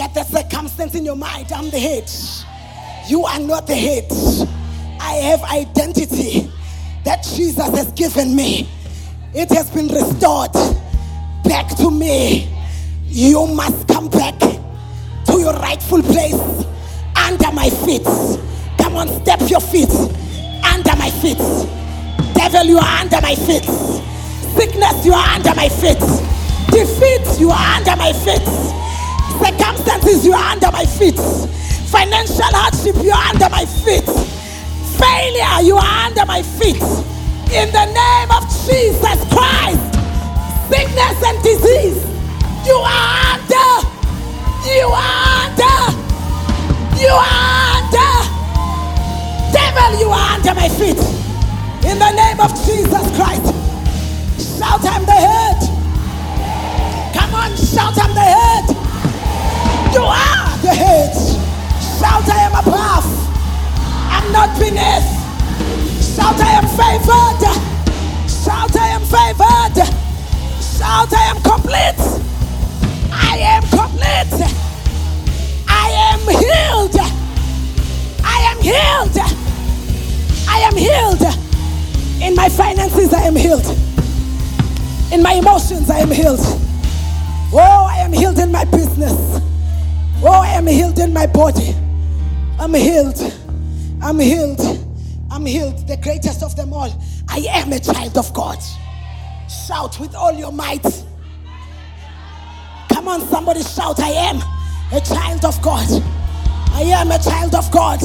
Get 0.00 0.14
that 0.14 0.28
circumstance 0.28 0.94
in 0.94 1.04
your 1.04 1.14
mind. 1.14 1.52
I'm 1.52 1.68
the 1.68 1.78
head. 1.78 2.10
You 3.06 3.26
are 3.26 3.38
not 3.38 3.66
the 3.66 3.74
head. 3.74 4.06
I 4.98 5.12
have 5.28 5.42
identity 5.42 6.50
that 7.04 7.22
Jesus 7.22 7.68
has 7.68 7.92
given 7.92 8.34
me. 8.34 8.66
It 9.34 9.50
has 9.50 9.68
been 9.68 9.88
restored 9.88 10.54
back 11.44 11.76
to 11.76 11.90
me. 11.90 12.48
You 13.08 13.46
must 13.48 13.88
come 13.88 14.08
back 14.08 14.38
to 14.38 15.38
your 15.38 15.52
rightful 15.52 16.02
place 16.02 16.64
under 17.14 17.52
my 17.52 17.68
feet. 17.84 18.04
Come 18.78 18.96
on, 18.96 19.08
step 19.20 19.50
your 19.50 19.60
feet 19.60 19.92
under 20.64 20.96
my 20.96 21.10
feet. 21.20 21.36
Devil, 22.32 22.64
you 22.64 22.78
are 22.78 23.00
under 23.00 23.20
my 23.20 23.34
feet. 23.34 23.64
Sickness, 24.56 25.04
you 25.04 25.12
are 25.12 25.28
under 25.28 25.54
my 25.54 25.68
feet. 25.68 26.00
Defeat, 26.72 27.38
you 27.38 27.50
are 27.50 27.76
under 27.76 27.96
my 27.96 28.14
feet. 28.14 28.79
Circumstances, 29.40 30.24
you 30.24 30.32
are 30.32 30.52
under 30.52 30.70
my 30.70 30.84
feet. 30.84 31.16
Financial 31.88 32.52
hardship, 32.52 32.94
you 33.02 33.10
are 33.10 33.26
under 33.32 33.48
my 33.48 33.64
feet. 33.64 34.04
Failure, 35.00 35.64
you 35.64 35.76
are 35.76 36.06
under 36.06 36.26
my 36.26 36.42
feet. 36.42 36.82
In 37.50 37.72
the 37.72 37.86
name 37.88 38.30
of 38.36 38.44
Jesus 38.68 39.18
Christ, 39.32 39.80
sickness 40.68 41.16
and 41.24 41.36
disease, 41.42 42.04
you 42.68 42.76
are 42.76 43.40
under. 43.40 43.70
You 44.68 44.86
are 44.92 45.48
under. 45.48 45.76
You 47.00 47.10
are 47.10 47.80
under. 47.80 48.12
Devil, 49.56 49.90
you 49.98 50.08
are 50.12 50.36
under 50.36 50.54
my 50.54 50.68
feet. 50.68 51.00
In 51.88 51.98
the 51.98 52.12
name 52.12 52.38
of 52.38 52.52
Jesus 52.68 53.04
Christ. 53.16 53.48
Shout, 54.60 54.84
I'm 54.84 55.04
the 55.06 55.16
head. 55.16 55.58
Come 57.16 57.34
on, 57.34 57.56
shout, 57.56 57.96
I'm 57.98 58.14
the 58.14 58.20
head. 58.20 58.79
You 59.92 60.02
are 60.02 60.58
the 60.62 60.72
head. 60.72 61.12
Shout, 61.98 62.28
I 62.28 62.46
am 62.46 62.54
above. 62.54 63.06
I'm 64.14 64.30
not 64.32 64.56
beneath. 64.58 65.08
Shout, 66.14 66.38
I 66.38 66.52
am 66.58 66.66
favored. 66.78 67.42
Shout, 68.30 68.76
I 68.76 68.88
am 68.94 69.02
favored. 69.02 69.86
Shout, 70.62 71.12
I 71.12 71.24
am 71.30 71.42
complete. 71.42 72.00
I 73.12 73.36
am 73.38 73.62
complete. 73.62 74.46
I 75.66 75.90
am 76.12 76.20
healed. 76.38 76.96
I 78.22 78.40
am 78.50 78.62
healed. 78.62 79.18
I 80.48 80.58
am 80.60 80.76
healed. 80.76 81.22
In 82.22 82.34
my 82.36 82.48
finances, 82.48 83.12
I 83.12 83.22
am 83.22 83.34
healed. 83.34 83.66
In 85.12 85.22
my 85.22 85.32
emotions, 85.32 85.90
I 85.90 85.98
am 85.98 86.10
healed. 86.10 86.40
Oh, 87.52 87.88
I 87.90 87.96
am 87.98 88.12
healed 88.12 88.38
in 88.38 88.52
my 88.52 88.64
business. 88.64 89.40
Oh, 90.22 90.42
I 90.42 90.48
am 90.48 90.66
healed 90.66 90.98
in 90.98 91.12
my 91.12 91.26
body. 91.26 91.74
I'm 92.58 92.74
healed. 92.74 93.18
I'm 94.02 94.18
healed. 94.18 94.60
I'm 95.30 95.46
healed. 95.46 95.86
The 95.88 95.96
greatest 95.96 96.42
of 96.42 96.56
them 96.56 96.72
all. 96.72 96.92
I 97.28 97.38
am 97.48 97.72
a 97.72 97.80
child 97.80 98.18
of 98.18 98.32
God. 98.34 98.58
Shout 99.48 99.98
with 99.98 100.14
all 100.14 100.32
your 100.32 100.52
might. 100.52 100.84
Come 102.92 103.08
on, 103.08 103.20
somebody 103.28 103.62
shout, 103.62 103.98
I 104.00 104.10
am 104.10 104.36
a 104.92 105.00
child 105.00 105.44
of 105.44 105.60
God. 105.62 105.88
I 106.72 106.82
am 106.82 107.10
a 107.10 107.18
child 107.18 107.54
of 107.54 107.70
God. 107.70 108.00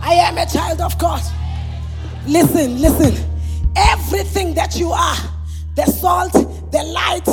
I 0.00 0.14
am 0.14 0.36
a 0.36 0.46
child 0.46 0.80
of 0.80 0.98
God. 0.98 1.22
Listen, 2.26 2.80
listen. 2.80 3.14
Everything 3.76 4.54
that 4.54 4.76
you 4.76 4.90
are 4.90 5.16
the 5.74 5.86
salt, 5.86 6.32
the 6.32 6.82
light, 6.82 7.24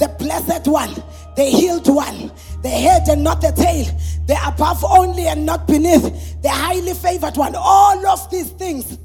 the 0.00 0.08
blessed 0.18 0.66
one, 0.66 0.90
the 1.36 1.44
healed 1.44 1.88
one, 1.88 2.30
the 2.64 2.70
head 2.70 3.06
and 3.10 3.22
not 3.22 3.42
the 3.42 3.52
tail, 3.52 3.84
the 4.26 4.38
above 4.48 4.82
only 4.84 5.26
and 5.26 5.44
not 5.44 5.66
beneath, 5.66 6.40
the 6.40 6.48
highly 6.48 6.94
favored 6.94 7.36
one. 7.36 7.54
All 7.54 8.06
of 8.06 8.30
these 8.30 8.48
things 8.52 8.98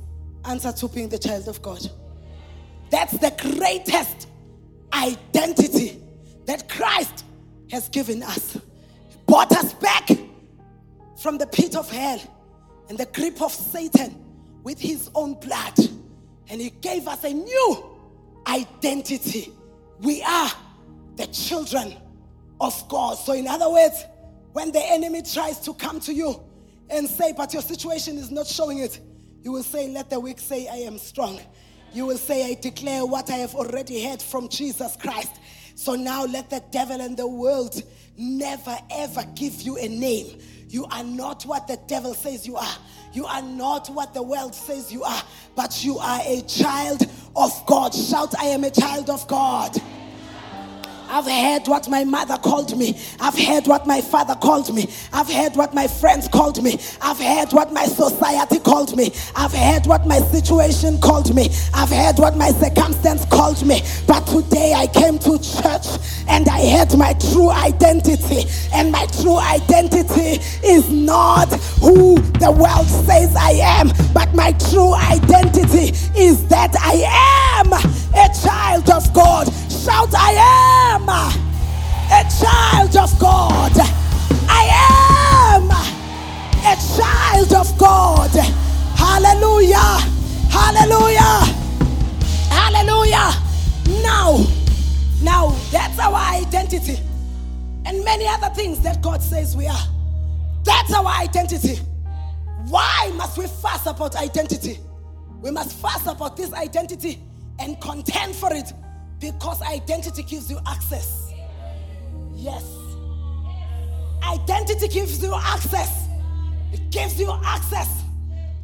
answer 0.45 0.71
to 0.71 0.87
being 0.87 1.09
the 1.09 1.19
child 1.19 1.49
of 1.49 1.61
God. 1.61 1.85
That's 2.89 3.17
the 3.17 3.31
greatest 3.37 4.29
identity 4.93 6.01
that 6.45 6.69
Christ 6.69 7.25
has 7.69 7.89
given 7.89 8.23
us. 8.23 8.53
He 8.53 9.17
bought 9.27 9.51
us 9.51 9.73
back 9.73 10.07
from 11.21 11.37
the 11.37 11.45
pit 11.45 11.75
of 11.75 11.91
hell 11.91 12.21
and 12.87 12.97
the 12.97 13.07
grip 13.07 13.41
of 13.41 13.51
Satan 13.51 14.23
with 14.63 14.79
his 14.79 15.11
own 15.13 15.33
blood. 15.33 15.77
And 16.47 16.61
he 16.61 16.69
gave 16.69 17.09
us 17.09 17.25
a 17.25 17.33
new 17.33 17.97
identity. 18.47 19.51
We 19.99 20.23
are 20.23 20.49
the 21.17 21.27
children 21.27 21.97
of 22.59 22.87
God. 22.87 23.15
So, 23.15 23.33
in 23.33 23.47
other 23.47 23.69
words, 23.69 24.05
when 24.53 24.71
the 24.71 24.81
enemy 24.83 25.21
tries 25.21 25.59
to 25.61 25.73
come 25.73 25.99
to 26.01 26.13
you 26.13 26.41
and 26.89 27.07
say, 27.07 27.33
but 27.35 27.53
your 27.53 27.61
situation 27.61 28.17
is 28.17 28.31
not 28.31 28.47
showing 28.47 28.79
it, 28.79 28.99
you 29.41 29.51
will 29.51 29.63
say, 29.63 29.87
Let 29.87 30.09
the 30.09 30.19
weak 30.19 30.39
say, 30.39 30.67
I 30.67 30.77
am 30.77 30.97
strong. 30.97 31.39
You 31.93 32.05
will 32.05 32.17
say, 32.17 32.51
I 32.51 32.53
declare 32.55 33.05
what 33.05 33.29
I 33.29 33.37
have 33.37 33.55
already 33.55 34.03
heard 34.05 34.21
from 34.21 34.49
Jesus 34.49 34.95
Christ. 34.97 35.39
So 35.75 35.95
now 35.95 36.25
let 36.25 36.49
the 36.49 36.61
devil 36.71 36.99
and 36.99 37.15
the 37.15 37.27
world 37.27 37.81
never 38.17 38.77
ever 38.91 39.23
give 39.33 39.61
you 39.61 39.77
a 39.77 39.87
name. 39.87 40.39
You 40.67 40.85
are 40.91 41.03
not 41.03 41.43
what 41.43 41.67
the 41.67 41.79
devil 41.87 42.13
says 42.13 42.45
you 42.45 42.57
are. 42.57 42.75
You 43.13 43.25
are 43.25 43.41
not 43.41 43.87
what 43.89 44.13
the 44.13 44.21
world 44.21 44.53
says 44.53 44.91
you 44.91 45.03
are, 45.03 45.23
but 45.55 45.83
you 45.83 45.97
are 45.97 46.19
a 46.23 46.41
child 46.41 47.09
of 47.35 47.51
God. 47.65 47.93
Shout, 47.93 48.35
I 48.37 48.45
am 48.47 48.65
a 48.65 48.69
child 48.69 49.09
of 49.09 49.27
God. 49.27 49.75
I've 51.11 51.25
heard 51.25 51.67
what 51.67 51.89
my 51.89 52.03
mother 52.03 52.37
called 52.37 52.77
me. 52.77 52.99
I've 53.19 53.37
heard 53.37 53.65
what 53.65 53.87
my 53.87 53.99
father 53.99 54.35
called 54.35 54.71
me. 54.73 54.87
I've 55.11 55.27
heard 55.27 55.55
what 55.55 55.73
my 55.73 55.87
friends 55.87 56.27
called 56.27 56.61
me. 56.61 56.79
I've 57.01 57.17
heard 57.17 57.51
what 57.51 57.73
my 57.73 57.85
society 57.85 58.59
called 58.59 58.95
me. 58.95 59.11
I've 59.35 59.51
heard 59.51 59.87
what 59.87 60.05
my 60.05 60.19
situation 60.19 61.01
called 61.01 61.33
me. 61.33 61.49
I've 61.73 61.89
heard 61.89 62.19
what 62.19 62.37
my 62.37 62.51
circumstance 62.51 63.25
called 63.25 63.65
me. 63.65 63.81
But 64.05 64.27
today 64.27 64.73
I 64.75 64.85
came 64.85 65.17
to 65.19 65.39
church 65.39 65.87
and 66.27 66.47
I 66.47 66.77
heard 66.77 66.95
my 66.95 67.13
true 67.13 67.49
identity. 67.49 68.47
And 68.71 68.91
my 68.91 69.07
true 69.19 69.39
identity 69.39 70.39
is 70.63 70.91
not 70.91 71.51
who 71.81 72.19
the 72.37 72.51
world 72.51 72.87
says 73.07 73.35
I 73.35 73.53
am, 73.79 73.89
but 74.13 74.31
my 74.35 74.51
true 74.69 74.93
identity 74.93 75.89
is 76.15 76.47
that 76.49 76.75
I 76.79 77.01
am 77.57 77.73
a 77.73 78.29
child 78.43 78.91
of 78.91 79.11
God. 79.15 79.51
Shout, 79.79 80.13
I 80.13 80.33
am 80.91 81.07
a 81.07 82.29
child 82.37 82.97
of 82.97 83.17
God. 83.17 83.71
I 84.49 85.55
am 85.55 85.71
a 85.71 86.75
child 86.97 87.53
of 87.53 87.77
God. 87.77 88.29
Hallelujah. 88.97 89.77
Hallelujah. 90.49 91.45
Hallelujah. 92.49 93.31
Now, 94.03 94.45
now 95.23 95.55
that's 95.71 95.97
our 95.97 96.13
identity. 96.13 96.99
And 97.85 98.03
many 98.03 98.27
other 98.27 98.49
things 98.53 98.81
that 98.81 99.01
God 99.01 99.21
says 99.21 99.55
we 99.55 99.67
are. 99.67 99.87
That's 100.65 100.93
our 100.93 101.07
identity. 101.07 101.77
Why 102.67 103.13
must 103.15 103.37
we 103.37 103.47
fuss 103.47 103.85
about 103.85 104.17
identity? 104.17 104.79
We 105.41 105.51
must 105.51 105.77
fuss 105.77 106.05
about 106.05 106.35
this 106.35 106.51
identity 106.51 107.21
and 107.59 107.79
contend 107.79 108.35
for 108.35 108.53
it 108.53 108.73
because 109.19 109.61
identity 109.61 110.23
gives 110.23 110.49
you 110.49 110.59
access. 110.67 111.33
Yes. 112.33 112.63
Identity 114.23 114.87
gives 114.87 115.21
you 115.21 115.33
access. 115.35 116.07
It 116.71 116.89
gives 116.89 117.19
you 117.19 117.31
access 117.43 118.03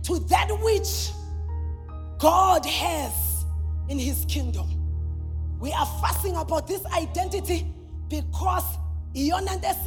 to 0.03 0.19
that 0.19 0.49
which 0.61 1.11
God 2.19 2.65
has 2.65 3.45
in 3.89 3.99
his 3.99 4.25
kingdom. 4.25 4.69
We 5.59 5.71
are 5.71 5.85
fussing 6.01 6.35
about 6.35 6.67
this 6.67 6.85
identity 6.85 7.65
because 8.09 8.63
iyona 9.15 9.59
nto 9.59 9.85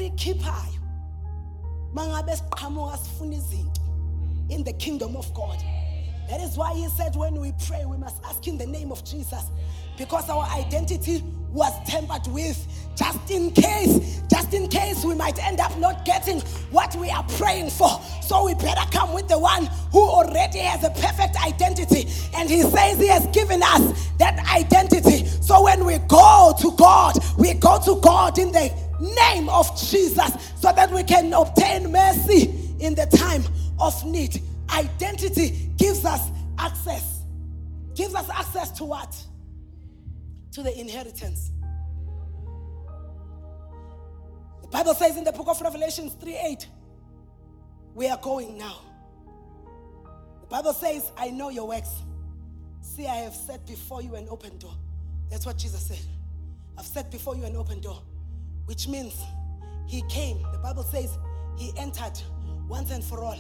in 4.51 4.65
the 4.65 4.73
kingdom 4.75 5.17
of 5.17 5.33
God. 5.35 5.63
That 6.29 6.41
is 6.41 6.57
why 6.57 6.75
he 6.75 6.89
said 6.89 7.17
when 7.17 7.41
we 7.41 7.53
pray, 7.67 7.85
we 7.87 7.97
must 7.97 8.23
ask 8.25 8.47
in 8.47 8.59
the 8.59 8.67
name 8.67 8.93
of 8.93 9.05
Jesus. 9.05 9.51
Because 9.99 10.31
our 10.31 10.45
identity 10.45 11.23
was 11.51 11.73
tempered 11.89 12.27
with 12.29 12.57
just 12.95 13.31
in 13.31 13.51
case, 13.53 14.23
just 14.29 14.53
in 14.55 14.69
case 14.69 15.05
we 15.05 15.15
might 15.15 15.39
end 15.45 15.61
up 15.61 15.77
not 15.79 16.05
getting 16.05 16.41
what 16.71 16.95
we 16.97 17.11
are 17.11 17.25
praying 17.37 17.71
for. 17.71 18.01
So 18.23 18.45
we 18.45 18.55
better 18.55 18.89
come 18.91 19.13
with 19.13 19.29
the 19.29 19.39
one 19.39 19.67
who 19.93 20.01
already 20.01 20.59
has 20.59 20.85
a 20.85 20.91
perfect 20.91 21.37
identity. 21.45 22.09
And 22.35 22.49
he 22.49 22.63
says 22.63 22.99
he 22.99 23.09
has 23.09 23.27
given 23.29 23.63
us 23.63 24.09
that 24.19 24.39
identity. 24.53 25.27
So 25.27 25.63
when 25.63 25.85
we 25.85 25.99
go 25.99 26.55
to 26.61 26.73
God, 26.77 27.17
we 27.37 27.55
go 27.55 27.81
to 27.85 28.01
God 28.01 28.39
in 28.39 28.53
the 28.53 28.73
name 29.01 29.49
of 29.49 29.69
Jesus 29.79 30.33
so 30.61 30.73
that 30.73 30.91
we 30.91 31.03
can 31.05 31.33
obtain 31.33 31.91
mercy 31.91 32.53
in 32.81 32.95
the 32.95 33.07
time 33.07 33.45
of 33.81 34.05
need. 34.05 34.43
Identity 34.71 35.71
gives 35.77 36.05
us 36.05 36.31
access. 36.59 37.23
Gives 37.95 38.15
us 38.15 38.29
access 38.29 38.71
to 38.73 38.85
what? 38.85 39.28
To 40.59 40.65
the 40.65 40.77
inheritance. 40.77 41.53
The 44.63 44.67
Bible 44.67 44.93
says 44.93 45.17
in 45.17 45.23
the 45.23 45.31
book 45.31 45.47
of 45.47 45.61
Revelations 45.61 46.15
3 46.15 46.37
8, 46.37 46.67
we 47.95 48.09
are 48.09 48.19
going 48.19 48.59
now. 48.59 48.81
The 50.41 50.47
Bible 50.49 50.73
says, 50.73 51.13
I 51.17 51.31
know 51.31 51.51
your 51.51 51.69
works. 51.69 52.03
See, 52.81 53.07
I 53.07 53.19
have 53.19 53.35
set 53.35 53.69
before 53.69 54.03
you 54.03 54.17
an 54.17 54.27
open 54.29 54.59
door. 54.59 54.75
That's 55.31 55.47
what 55.47 55.59
Jesus 55.59 55.87
said. 55.87 56.01
I've 56.77 56.87
set 56.87 57.13
before 57.13 57.37
you 57.37 57.45
an 57.45 57.55
open 57.55 57.81
door, 57.81 58.03
which 58.65 58.89
means 58.89 59.15
he 59.87 60.03
came. 60.09 60.43
The 60.51 60.59
Bible 60.59 60.83
says 60.83 61.19
he 61.57 61.73
entered 61.77 62.21
once 62.67 62.91
and 62.91 63.05
for 63.05 63.23
all. 63.23 63.39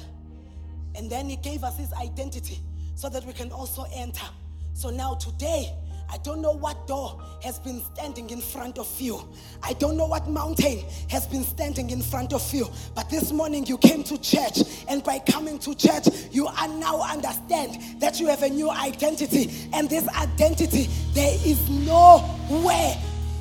And 0.94 1.10
then 1.10 1.28
he 1.28 1.34
gave 1.34 1.64
us 1.64 1.76
his 1.76 1.92
identity 1.94 2.60
so 2.94 3.08
that 3.08 3.24
we 3.24 3.32
can 3.32 3.50
also 3.50 3.86
enter. 3.92 4.28
So 4.72 4.90
now 4.90 5.16
today, 5.16 5.74
I 6.11 6.16
don't 6.18 6.40
know 6.40 6.52
what 6.52 6.86
door 6.86 7.20
has 7.42 7.59
been 7.59 7.82
standing 7.82 8.30
in 8.30 8.40
front 8.40 8.78
of 8.78 8.88
you. 9.00 9.28
I 9.62 9.74
don't 9.74 9.96
know 9.96 10.06
what 10.06 10.26
mountain 10.28 10.84
has 11.11 11.26
been 11.26 11.44
standing 11.44 11.90
in 11.90 12.00
front 12.00 12.32
of 12.32 12.54
you. 12.54 12.66
But 12.94 13.11
this 13.11 13.30
morning 13.30 13.66
you 13.66 13.76
came 13.78 14.02
to 14.04 14.18
church, 14.18 14.59
and 14.88 15.04
by 15.04 15.18
coming 15.18 15.59
to 15.61 15.74
church, 15.74 16.09
you 16.30 16.46
are 16.46 16.68
now 16.68 17.02
understand 17.02 18.00
that 18.00 18.18
you 18.20 18.26
have 18.28 18.42
a 18.42 18.48
new 18.48 18.70
identity. 18.70 19.68
And 19.72 19.88
this 19.90 20.09
identity, 20.09 20.88
there 21.12 21.34
is 21.44 21.68
no 21.68 22.18
where 22.48 22.96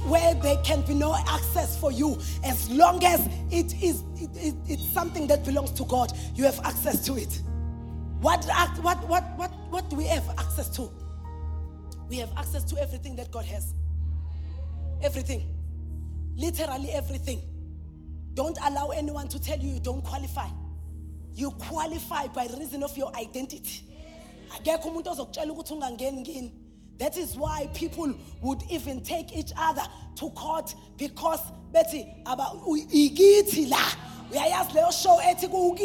where 0.07 0.33
there 0.35 0.55
can 0.63 0.81
be 0.83 0.93
no 0.93 1.13
access 1.13 1.77
for 1.77 1.91
you. 1.91 2.17
As 2.43 2.69
long 2.69 3.03
as 3.03 3.27
it 3.51 3.73
is 3.83 4.03
it, 4.15 4.29
it, 4.35 4.55
it's 4.65 4.87
something 4.89 5.27
that 5.27 5.43
belongs 5.43 5.71
to 5.71 5.83
God, 5.83 6.13
you 6.33 6.45
have 6.45 6.59
access 6.63 7.05
to 7.05 7.17
it. 7.17 7.41
What, 8.21 8.45
what, 8.81 9.07
what, 9.07 9.23
what, 9.37 9.51
what 9.69 9.89
do 9.89 9.97
we 9.97 10.05
have 10.05 10.27
access 10.39 10.69
to? 10.77 10.89
We 12.09 12.17
have 12.17 12.29
access 12.37 12.63
to 12.65 12.81
everything 12.81 13.15
that 13.17 13.31
God 13.31 13.45
has. 13.45 13.73
Everything. 15.01 15.47
Literally 16.35 16.91
everything. 16.91 17.41
Don't 18.33 18.57
allow 18.63 18.89
anyone 18.89 19.27
to 19.29 19.39
tell 19.41 19.57
you 19.57 19.73
you 19.73 19.79
don't 19.79 20.03
qualify. 20.03 20.47
You 21.33 21.51
qualify 21.51 22.27
by 22.27 22.47
reason 22.57 22.83
of 22.83 22.95
your 22.97 23.15
identity. 23.15 23.83
That 26.99 27.17
is 27.17 27.35
why 27.35 27.69
people 27.73 28.13
would 28.41 28.63
even 28.71 29.01
take 29.03 29.35
each 29.35 29.51
other 29.57 29.83
to 30.15 30.29
court 30.31 30.73
because 30.97 31.41
Betty 31.71 32.07
about 32.25 32.63
igithi 32.65 33.69
la. 33.69 33.77
Uyayazi 34.31 34.71
leyo 34.73 34.91
show 34.91 35.19
ethi 35.23 35.49
ku 35.49 35.75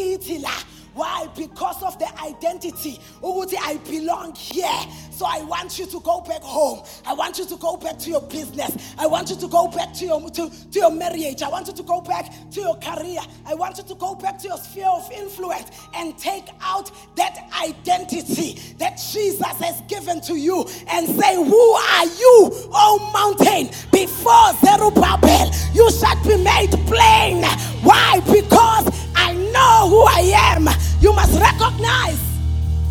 la. 0.41 0.51
Why? 0.95 1.28
Because 1.36 1.82
of 1.82 1.99
the 1.99 2.09
identity. 2.22 3.01
Ukuthi 3.22 3.57
I 3.61 3.76
belong 3.78 4.34
here. 4.34 4.68
So 5.11 5.26
I 5.26 5.43
want 5.43 5.78
you 5.78 5.86
to 5.86 6.01
go 6.01 6.20
back 6.20 6.43
home. 6.43 6.82
I 7.07 7.14
want 7.14 7.38
you 7.38 7.47
to 7.47 7.57
go 7.57 7.76
back 7.76 7.99
to 8.01 8.11
your 8.11 8.22
business. 8.22 8.95
I 8.99 9.07
want 9.07 9.30
you 9.30 9.36
to 9.36 9.49
go 9.49 9.68
back 9.68 9.95
to 9.95 10.05
your 10.05 10.20
to, 10.30 10.51
to 10.51 10.78
your 10.78 10.90
marriage. 10.90 11.43
I 11.43 11.49
want 11.49 11.66
you 11.68 11.72
to 11.74 11.82
go 11.82 12.01
back 12.01 12.32
to 12.51 12.61
your 12.61 12.76
career. 12.76 13.20
I 13.47 13.55
want 13.55 13.78
you 13.78 13.84
to 13.84 13.95
go 13.95 14.14
back 14.14 14.38
to 14.40 14.49
your 14.49 14.59
sphere 14.59 14.88
of 14.88 15.11
influence 15.12 15.70
and 15.95 16.16
take 16.18 16.49
out 16.61 16.90
that 17.16 17.38
identity 17.62 18.59
that 18.78 19.01
Jesus 19.12 19.40
has 19.40 19.80
given 19.82 20.20
to 20.22 20.34
you 20.34 20.62
and 20.88 21.07
say, 21.09 21.36
Who 21.36 21.70
are 21.72 22.07
you, 22.07 22.51
O 22.72 23.11
mountain? 23.12 23.68
Before 23.93 24.53
Zerubbabel, 24.64 25.51
you 25.72 25.90
shall 25.93 26.22
be 26.24 26.43
made 26.43 26.72
plain. 26.86 27.45
Why? 27.82 28.20
Because 28.26 28.88
I 29.14 29.34
know 29.34 29.88
who 29.88 30.03
I 30.03 30.32
am. 30.57 30.82
You 31.01 31.12
must 31.12 31.39
recognize 31.41 32.20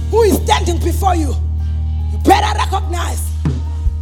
who 0.10 0.24
is 0.24 0.36
standing 0.44 0.80
before 0.80 1.16
you. 1.16 1.34
You 2.12 2.18
better 2.26 2.58
recognize. 2.58 3.32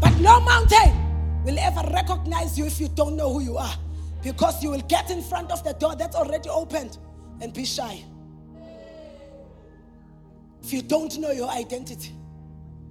But 0.01 0.17
no 0.19 0.39
mountain 0.39 1.43
will 1.43 1.59
ever 1.59 1.81
recognize 1.93 2.57
you 2.57 2.65
if 2.65 2.79
you 2.79 2.87
don't 2.89 3.15
know 3.15 3.31
who 3.31 3.41
you 3.41 3.57
are. 3.57 3.75
Because 4.21 4.61
you 4.63 4.71
will 4.71 4.81
get 4.81 5.09
in 5.11 5.21
front 5.21 5.51
of 5.51 5.63
the 5.63 5.73
door 5.73 5.95
that's 5.95 6.15
already 6.15 6.49
opened 6.49 6.97
and 7.41 7.53
be 7.53 7.65
shy. 7.65 8.03
If 10.61 10.73
you 10.73 10.81
don't 10.81 11.17
know 11.19 11.31
your 11.31 11.49
identity, 11.49 12.11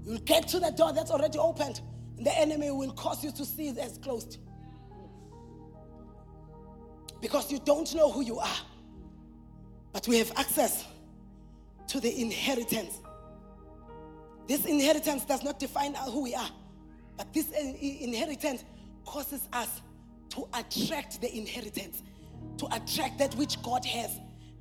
you'll 0.04 0.18
get 0.20 0.48
to 0.48 0.60
the 0.60 0.70
door 0.70 0.92
that's 0.92 1.10
already 1.10 1.38
opened, 1.38 1.80
and 2.16 2.26
the 2.26 2.36
enemy 2.38 2.70
will 2.70 2.92
cause 2.92 3.22
you 3.22 3.30
to 3.32 3.44
see 3.44 3.68
it 3.68 3.78
as 3.78 3.98
closed. 3.98 4.38
Because 7.20 7.52
you 7.52 7.58
don't 7.58 7.94
know 7.94 8.10
who 8.10 8.22
you 8.22 8.38
are. 8.38 8.56
But 9.92 10.06
we 10.08 10.18
have 10.18 10.32
access 10.36 10.84
to 11.88 12.00
the 12.00 12.20
inheritance. 12.20 12.98
This 14.46 14.64
inheritance 14.64 15.24
does 15.24 15.42
not 15.42 15.58
define 15.58 15.94
who 15.94 16.22
we 16.22 16.34
are, 16.34 16.50
but 17.16 17.32
this 17.32 17.50
inheritance 17.50 18.64
causes 19.04 19.48
us 19.52 19.82
to 20.30 20.46
attract 20.54 21.20
the 21.20 21.34
inheritance, 21.34 22.02
to 22.58 22.66
attract 22.66 23.18
that 23.18 23.34
which 23.34 23.60
God 23.62 23.84
has. 23.84 24.10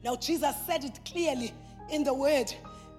Now, 0.04 0.16
Jesus 0.16 0.56
said 0.66 0.84
it 0.84 1.00
clearly 1.06 1.54
in 1.90 2.04
the 2.04 2.14
word 2.14 2.54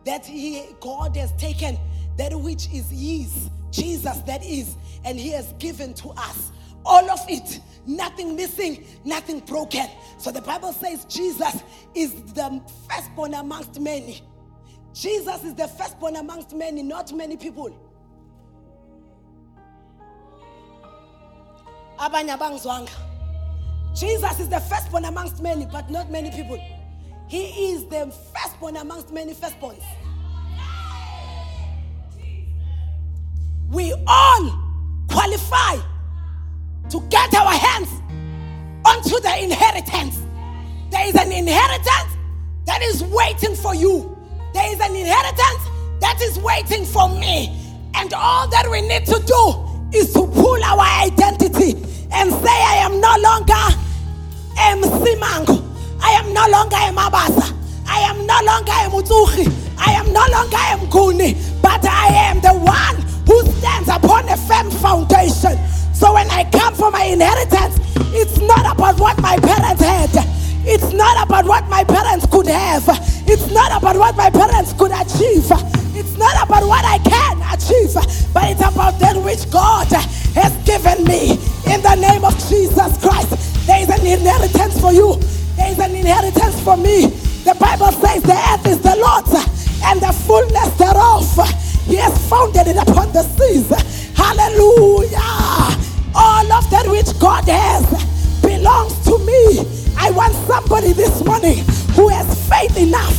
that 0.05 0.25
he, 0.25 0.65
God 0.81 1.17
has 1.17 1.33
taken 1.33 1.79
that 2.19 2.35
which 2.35 2.67
is 2.73 2.91
His, 2.91 3.49
Jesus 3.71 4.19
that 4.23 4.45
is, 4.45 4.77
and 5.05 5.19
He 5.19 5.31
has 5.31 5.53
given 5.55 5.95
to 5.95 6.11
us. 6.11 6.51
All 6.89 7.11
of 7.11 7.21
it, 7.29 7.61
nothing 7.87 8.35
missing, 8.35 8.85
nothing 9.05 9.41
broken. 9.41 9.87
So 10.19 10.33
the 10.33 10.43
Bible 10.43 10.73
says 10.73 11.05
Jesus 11.05 11.63
is 11.95 12.15
the 12.33 12.63
firstborn 12.91 13.35
amongst 13.35 13.79
many. 13.79 14.23
Jesus 14.95 15.45
is 15.45 15.55
the 15.55 15.69
firstborn 15.69 16.17
amongst 16.17 16.55
many, 16.57 16.83
not 16.83 17.13
many 17.13 17.37
people. 17.37 17.77
jesus 23.95 24.41
is 24.41 24.49
the 24.49 24.61
firstborn 24.61 25.05
amongst 25.05 25.43
many 25.43 25.67
but 25.67 25.91
not 25.91 26.11
many 26.11 26.31
people 26.31 26.59
he 27.29 27.73
is 27.73 27.85
the 27.87 28.15
firstborn 28.35 28.77
amongst 28.77 29.13
many 29.13 29.35
firstborns 29.35 29.83
we 33.71 33.93
all 34.07 34.59
qualify 35.09 35.77
to 36.91 37.01
get 37.09 37.35
our 37.35 37.53
hands 37.53 37.91
onto 38.85 39.21
the 39.21 39.43
inheritance 39.43 40.23
there 40.91 41.07
is 41.07 41.15
an 41.15 41.33
inheritance 41.33 42.17
that 42.67 42.81
is 42.83 43.03
waiting 43.05 43.55
for 43.55 43.75
you 43.75 44.17
there 44.55 44.73
is 44.73 44.81
an 44.81 44.95
inheritance 44.95 45.63
that 46.01 46.19
is 46.23 46.39
waiting 46.39 46.85
for 46.85 47.09
me 47.09 47.69
and 47.95 48.13
all 48.15 48.49
that 48.49 48.69
we 48.71 48.81
need 48.83 49.05
to 49.07 49.21
do 49.27 49.69
is 49.93 50.13
to 50.13 50.27
pull 50.27 50.63
our 50.65 50.81
identity 51.05 51.73
and 52.13 52.31
say, 52.31 52.49
I 52.49 52.77
am 52.85 53.01
no 53.01 53.15
longer 53.21 53.65
MC 54.59 55.17
Mango. 55.17 55.65
I 56.01 56.11
am 56.13 56.33
no 56.33 56.47
longer 56.49 56.77
a 56.77 56.93
Mabasa. 56.93 57.55
I 57.87 58.01
am 58.01 58.27
no 58.27 58.39
longer 58.45 58.73
a 58.73 58.89
Mutsuchi. 58.91 59.47
I 59.79 59.93
am 59.93 60.13
no 60.13 60.25
longer 60.31 60.57
a 60.57 60.77
Mguni. 60.79 61.63
But 61.63 61.85
I 61.85 62.07
am 62.09 62.41
the 62.41 62.55
one 62.55 62.97
who 63.27 63.43
stands 63.59 63.89
upon 63.89 64.29
a 64.29 64.37
firm 64.37 64.71
foundation. 64.71 65.59
So 65.99 66.15
when 66.15 66.31
I 66.31 66.45
come 66.55 66.75
for 66.75 66.93
my 66.93 67.03
inheritance, 67.11 67.75
it's 68.15 68.39
not 68.39 68.63
about 68.71 69.01
what 69.01 69.21
my 69.21 69.37
parents 69.37 69.83
had. 69.83 70.11
It's 70.63 70.93
not 70.93 71.27
about 71.27 71.45
what 71.45 71.67
my 71.69 71.83
parents 71.83 72.25
could 72.31 72.47
have. 72.47 72.87
It's 73.27 73.51
not 73.51 73.75
about 73.75 73.97
what 73.97 74.15
my 74.17 74.31
parents 74.31 74.73
could 74.75 74.93
achieve. 74.95 75.51
It's 75.99 76.17
not 76.17 76.39
about 76.47 76.63
what 76.71 76.85
I 76.87 76.99
can 77.03 77.43
achieve, 77.51 77.99
but 78.33 78.47
it's 78.47 78.63
about 78.63 79.01
that 79.03 79.19
which 79.19 79.51
God 79.51 79.91
has 80.39 80.55
given 80.63 81.03
me. 81.03 81.35
In 81.67 81.83
the 81.83 81.97
name 81.99 82.25
of 82.25 82.39
Jesus 82.47 82.95
Christ, 83.03 83.67
there 83.67 83.83
is 83.83 83.91
an 83.91 84.07
inheritance 84.07 84.79
for 84.81 84.93
you. 84.93 85.19
There 85.59 85.73
is 85.73 85.81
an 85.81 85.97
inheritance 85.97 86.63
for 86.63 86.77
me. 86.77 87.11
The 87.43 87.59
Bible 87.59 87.91
says 87.99 88.23
the 88.23 88.39
earth 88.55 88.67
is 88.71 88.79
the 88.79 88.95
Lord's 88.95 89.35
and 89.83 89.99
the 89.99 90.15
fullness 90.15 90.71
thereof. 90.79 91.27
He 91.91 91.97
has 91.97 92.15
founded 92.31 92.69
it 92.69 92.77
upon 92.77 93.11
the 93.13 93.25
seas. 93.35 93.67
Hallelujah. 94.15 95.88
All 96.15 96.53
of 96.53 96.71
that 96.71 96.87
which 96.89 97.19
God 97.19 97.45
has 97.49 97.85
belongs 98.43 98.99
to 99.05 99.19
me. 99.19 99.65
I 99.97 100.11
want 100.11 100.35
somebody 100.47 100.93
this 100.93 101.25
morning 101.25 101.59
who 101.95 102.09
has 102.09 102.27
faith 102.49 102.77
enough, 102.77 103.15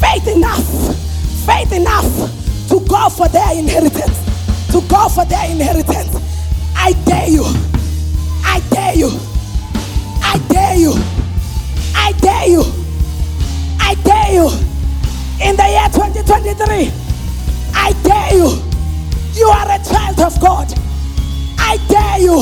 faith 0.00 0.26
enough 0.28 0.98
faith 1.48 1.72
enough 1.72 2.04
to 2.68 2.78
go 2.86 3.08
for 3.08 3.26
their 3.28 3.56
inheritance. 3.56 4.18
To 4.68 4.82
go 4.82 5.08
for 5.08 5.24
their 5.24 5.50
inheritance. 5.50 6.12
I 6.76 6.92
dare 7.06 7.28
you. 7.28 7.44
I 8.44 8.60
dare 8.68 8.94
you. 8.94 9.08
I 10.20 10.36
dare 10.52 10.76
you. 10.76 10.92
I 11.94 12.12
dare 12.20 12.48
you. 12.48 12.62
I 13.80 13.94
dare 14.04 14.32
you. 14.34 14.48
In 15.40 15.56
the 15.56 15.68
year 15.72 15.88
2023, 15.88 16.92
I 17.72 17.92
dare 18.04 18.34
you. 18.36 18.62
You 19.32 19.46
are 19.48 19.70
a 19.70 19.82
child 19.82 20.20
of 20.20 20.38
God. 20.38 20.68
I 21.70 21.76
dare 21.86 22.18
you. 22.18 22.40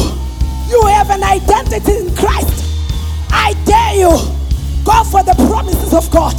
You 0.70 0.86
have 0.86 1.10
an 1.10 1.24
identity 1.24 1.96
in 1.98 2.14
Christ. 2.14 2.62
I 3.32 3.54
dare 3.66 3.98
you. 3.98 4.14
Go 4.84 5.02
for 5.02 5.24
the 5.24 5.34
promises 5.50 5.92
of 5.92 6.08
God. 6.12 6.36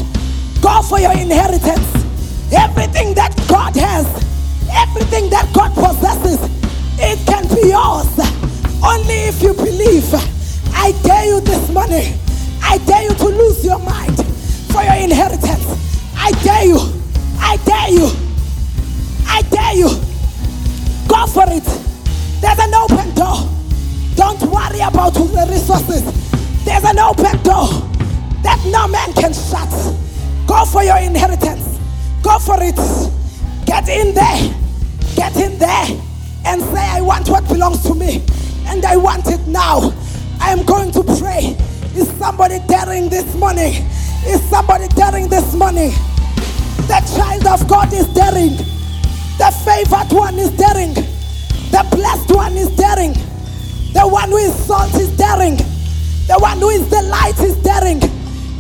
Go 0.62 0.82
for 0.84 0.98
your 0.98 1.12
inheritance. 1.12 1.84
Everything 2.54 3.14
that 3.16 3.36
God 3.50 3.76
has, 3.76 4.08
everything 4.72 5.30
that 5.32 5.52
God 5.54 5.76
possesses, 5.76 6.40
it 6.98 7.20
can 7.28 7.44
be 7.52 7.76
yours. 7.76 8.08
Only 8.82 9.28
if 9.28 9.44
you 9.44 9.54
believe. 9.54 10.08
I 10.72 10.94
dare 11.04 11.26
you 11.26 11.42
this 11.42 11.70
morning. 11.70 12.18
I 12.64 12.78
dare 12.88 13.04
you 13.04 13.16
to 13.16 13.26
lose 13.26 13.66
your 13.66 13.80
mind 13.80 14.16
for 14.72 14.82
your 14.82 14.96
inheritance. 14.96 15.68
I 16.16 16.32
dare 16.42 16.64
you. 16.64 16.80
I 17.38 17.58
dare 17.66 17.92
you. 17.92 18.08
I 19.28 19.42
dare 19.52 19.76
you. 19.76 19.90
Go 21.10 21.28
for 21.28 21.44
it. 21.52 21.87
There's 22.42 22.60
an 22.60 22.74
open 22.74 23.14
door. 23.16 23.50
Don't 24.16 24.42
worry 24.52 24.82
about 24.82 25.14
the 25.14 25.48
resources. 25.50 26.04
There's 26.64 26.84
an 26.84 27.00
open 27.00 27.42
door 27.44 27.68
that 28.44 28.60
no 28.72 28.88
man 28.88 29.14
can 29.14 29.34
shut. 29.34 29.70
Go 30.48 30.66
for 30.66 30.84
your 30.84 30.98
inheritance. 30.98 31.80
Go 32.22 32.40
for 32.40 32.58
it. 32.62 32.76
Get 33.66 33.88
in 33.90 34.14
there. 34.14 34.56
Get 35.16 35.36
in 35.36 35.58
there 35.58 35.88
and 36.46 36.62
say, 36.62 36.86
I 36.88 37.02
want 37.02 37.28
what 37.30 37.48
belongs 37.48 37.84
to 37.84 37.94
me. 37.94 38.24
And 38.68 38.86
I 38.86 38.98
want 38.98 39.28
it 39.28 39.46
now. 39.48 39.94
I 40.40 40.52
am 40.52 40.64
going 40.66 40.92
to 40.92 41.04
pray. 41.04 41.58
Is 41.96 42.10
somebody 42.18 42.60
daring 42.68 43.10
this 43.10 43.34
morning? 43.36 43.74
Is 44.26 44.42
somebody 44.50 44.88
daring 44.90 45.28
this 45.30 45.54
morning? 45.54 45.92
The 46.88 47.02
child 47.16 47.48
of 47.48 47.68
God 47.68 47.92
is 47.94 48.08
daring. 48.14 48.56
The 49.38 49.52
favored 49.66 50.16
one 50.16 50.36
is 50.36 50.52
daring. 50.52 50.96
The 51.72 51.86
blessed 51.92 52.32
one 52.36 52.58
is 52.58 52.70
daring. 52.76 53.14
The 53.94 54.08
one 54.08 54.30
who 54.30 54.38
is 54.38 54.54
salt 54.66 54.94
is 54.96 55.10
daring. 55.18 55.58
The 56.28 56.38
one 56.40 56.60
who 56.60 56.70
is 56.70 56.88
the 56.90 57.02
light 57.04 57.40
is 57.40 57.56
daring. 57.58 58.00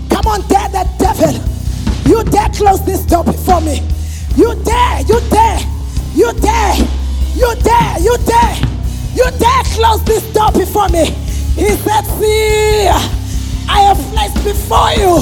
Come 0.09 0.27
on, 0.27 0.41
dare 0.47 0.69
the 0.69 0.87
devil. 0.97 1.33
You 2.09 2.23
dare 2.23 2.49
close 2.49 2.83
this 2.85 3.05
door 3.05 3.23
before 3.23 3.61
me. 3.61 3.81
You 4.35 4.55
dare, 4.63 5.01
you 5.01 5.19
dare, 5.29 5.59
you 6.15 6.31
dare, 6.33 6.75
you 7.35 7.55
dare, 7.61 7.99
you 7.99 8.17
dare, 8.25 8.55
you 9.13 9.25
dare 9.39 9.63
close 9.75 10.03
this 10.05 10.23
door 10.33 10.51
before 10.51 10.89
me. 10.89 11.05
He 11.55 11.69
said, 11.83 12.05
See, 12.19 12.87
I 13.67 13.81
have 13.81 13.97
placed 14.13 14.43
before 14.43 14.91
you 14.93 15.19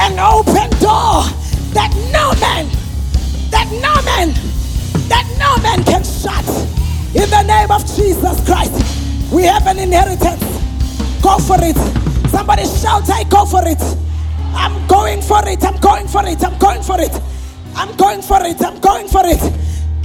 an 0.00 0.18
open 0.18 0.68
door 0.80 1.24
that 1.72 1.92
no 2.12 2.32
man, 2.40 2.66
that 3.50 3.68
no 3.70 3.94
man, 4.02 4.34
that 5.08 5.26
no 5.38 5.62
man 5.62 5.84
can 5.84 6.02
shut. 6.02 6.79
In 7.12 7.28
the 7.28 7.42
name 7.42 7.72
of 7.72 7.84
Jesus 7.96 8.44
Christ, 8.46 9.32
we 9.32 9.42
have 9.42 9.66
an 9.66 9.80
inheritance. 9.80 10.40
Go 11.20 11.38
for 11.38 11.56
it. 11.58 11.74
Somebody 12.30 12.64
shout, 12.64 13.10
I 13.10 13.24
go 13.24 13.44
for 13.44 13.66
it. 13.66 13.82
I'm 14.54 14.86
going 14.86 15.20
for 15.20 15.42
it. 15.48 15.64
I'm 15.64 15.76
going 15.80 16.06
for 16.06 16.24
it. 16.24 16.40
I'm 16.44 16.56
going 16.58 16.82
for 16.82 17.00
it. 17.00 17.10
I'm 17.74 17.96
going 17.96 18.22
for 18.22 18.38
it. 18.46 18.62
I'm 18.62 18.78
going 18.78 19.08
for 19.08 19.22
it. 19.24 19.42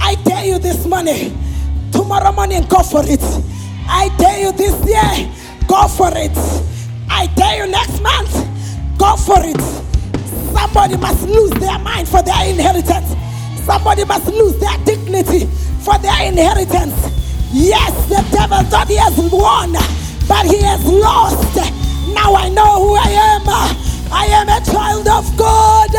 I 0.00 0.16
dare 0.24 0.46
you 0.46 0.58
this 0.58 0.84
morning. 0.84 1.38
Tomorrow 1.92 2.32
morning, 2.32 2.64
go 2.66 2.82
for 2.82 3.02
it. 3.04 3.22
I 3.88 4.10
dare 4.18 4.40
you 4.40 4.52
this 4.52 4.74
year. 4.84 5.32
Go 5.68 5.86
for 5.86 6.10
it. 6.12 6.36
I 7.08 7.28
dare 7.36 7.64
you 7.66 7.70
next 7.70 8.02
month. 8.02 8.34
Go 8.98 9.14
for 9.14 9.38
it. 9.46 9.60
Somebody 10.52 10.96
must 10.96 11.22
lose 11.28 11.52
their 11.52 11.78
mind 11.78 12.08
for 12.08 12.22
their 12.22 12.48
inheritance. 12.48 13.14
Somebody 13.64 14.04
must 14.04 14.26
lose 14.26 14.58
their 14.58 14.76
dignity 14.84 15.48
for 15.86 15.96
their 16.02 16.18
inheritance. 16.26 16.98
Yes, 17.54 17.94
the 18.10 18.18
devil 18.34 18.58
thought 18.66 18.90
he 18.90 18.98
has 18.98 19.14
won, 19.30 19.70
but 20.26 20.42
he 20.42 20.58
has 20.66 20.82
lost. 20.82 21.54
Now 22.10 22.34
I 22.34 22.50
know 22.50 22.82
who 22.82 22.98
I 22.98 23.14
am. 23.14 23.46
I 24.10 24.26
am 24.34 24.50
a 24.50 24.58
child 24.66 25.06
of 25.06 25.30
God. 25.38 25.94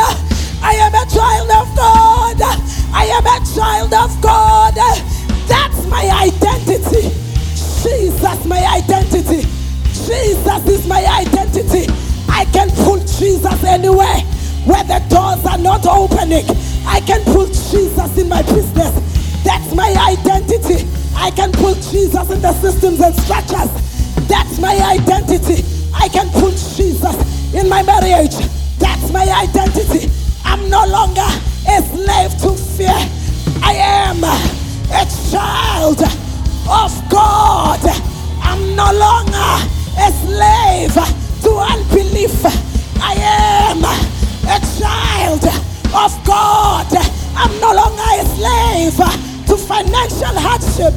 I 0.60 0.76
am 0.76 0.92
a 0.92 1.08
child 1.08 1.50
of 1.56 1.68
God. 1.72 2.36
I 2.92 3.08
am 3.16 3.24
a 3.24 3.40
child 3.56 3.94
of 3.96 4.12
God. 4.20 4.76
That's 5.48 5.88
my 5.88 6.04
identity. 6.28 7.08
Jesus, 7.56 8.44
my 8.44 8.60
identity. 8.68 9.48
Jesus 10.04 10.68
is 10.68 10.86
my 10.86 11.00
identity. 11.00 11.88
I 12.28 12.44
can 12.52 12.70
pull 12.84 13.00
Jesus 13.00 13.64
anywhere 13.64 14.20
where 14.68 14.84
the 14.84 15.00
doors 15.08 15.46
are 15.46 15.58
not 15.58 15.88
opening. 15.88 16.44
I 16.86 17.00
can 17.08 17.24
pull 17.24 17.48
Jesus 17.48 18.18
in 18.18 18.28
my 18.28 18.42
business. 18.42 18.92
That's 19.48 19.74
my 19.74 19.96
identity. 20.12 20.86
I 21.16 21.32
can 21.32 21.54
put 21.54 21.78
Jesus 21.78 22.30
in 22.30 22.42
the 22.42 22.52
systems 22.60 23.00
and 23.00 23.16
structures. 23.16 23.72
That's 24.28 24.60
my 24.60 24.76
identity. 24.76 25.64
I 25.96 26.10
can 26.10 26.28
put 26.32 26.52
Jesus 26.76 27.16
in 27.54 27.70
my 27.70 27.82
marriage. 27.82 28.36
That's 28.78 29.10
my 29.14 29.24
identity. 29.24 30.12
I'm 30.44 30.70
no 30.70 30.86
longer 30.88 31.24
a 31.64 31.80
slave 31.80 32.36
to 32.44 32.52
fear. 32.76 33.00
I 33.64 33.72
am 33.80 34.22
a 34.22 35.06
child 35.32 36.04
of 36.04 36.92
God. 37.10 37.80
I'm 38.44 38.76
no 38.76 38.92
longer 39.00 39.52
a 39.96 40.12
slave 40.28 40.94
to 41.44 41.52
unbelief. 41.56 42.36
I 43.00 43.16
am 43.16 43.80
a 43.80 44.60
child 44.76 45.46
of 45.96 46.12
God. 46.28 46.92
I'm 47.38 47.60
no 47.62 47.72
longer 47.72 48.04
a 48.12 48.26
slave 48.36 49.27
financial 49.58 50.36
hardship, 50.38 50.94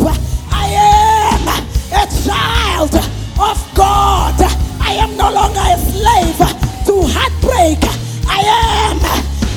I 0.52 0.66
am 0.76 1.48
a 1.92 2.06
child 2.24 2.94
of 3.40 3.58
God. 3.74 4.36
I 4.80 4.94
am 4.94 5.16
no 5.16 5.32
longer 5.32 5.60
a 5.60 5.78
slave 5.78 6.38
to 6.86 6.94
heartbreak. 7.08 7.80
I 8.28 8.40
am 8.84 8.98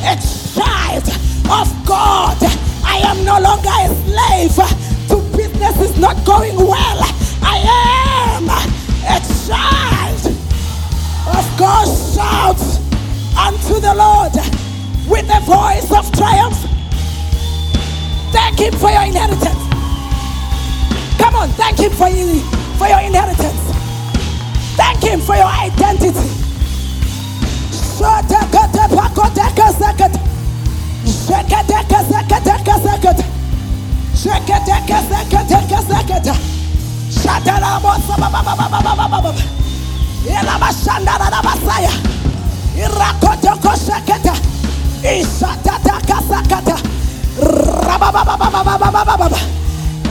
a 0.08 0.16
child 0.54 1.08
of 1.52 1.68
God. 1.86 2.38
I 2.86 2.98
am 3.06 3.26
no 3.26 3.40
longer 3.40 3.70
a 3.70 3.90
slave 4.06 4.56
to 5.10 5.38
business 5.38 5.80
is 5.82 5.98
not 6.00 6.24
going 6.26 6.56
well. 6.56 7.00
I 7.42 7.60
am 8.38 8.50
a 8.50 9.20
child 9.46 10.26
of 11.38 11.46
God. 11.60 11.88
Shout 12.14 12.62
unto 13.38 13.80
the 13.80 13.94
Lord 13.96 14.34
with 15.08 15.28
the 15.28 15.42
voice 15.46 15.92
of 15.92 16.12
triumph. 16.14 16.73
Thank 18.34 18.60
Him 18.60 18.74
for 18.74 18.90
your 18.90 19.04
inheritance. 19.04 19.62
Come 21.22 21.36
on, 21.36 21.50
thank 21.50 21.78
Him 21.78 21.92
for, 21.92 22.10
you, 22.10 22.40
for 22.78 22.88
your 22.88 23.00
inheritance. 23.00 23.62
Thank 24.76 25.04
Him 25.04 25.22
for 25.22 25.36
your 25.36 25.46
identity. 25.46 26.44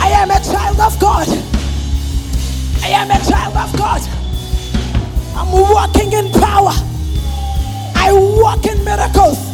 I 0.01 0.09
am 0.11 0.31
a 0.31 0.41
child 0.41 0.81
of 0.81 0.99
God. 0.99 1.29
I 2.83 2.89
am 2.89 3.11
a 3.11 3.19
child 3.25 3.57
of 3.57 3.77
God. 3.79 4.01
I'm 5.37 5.53
walking 5.53 6.13
in 6.13 6.33
power. 6.33 6.73
I 7.95 8.13
walk 8.13 8.67
in 8.67 8.85
miracles. 8.85 9.52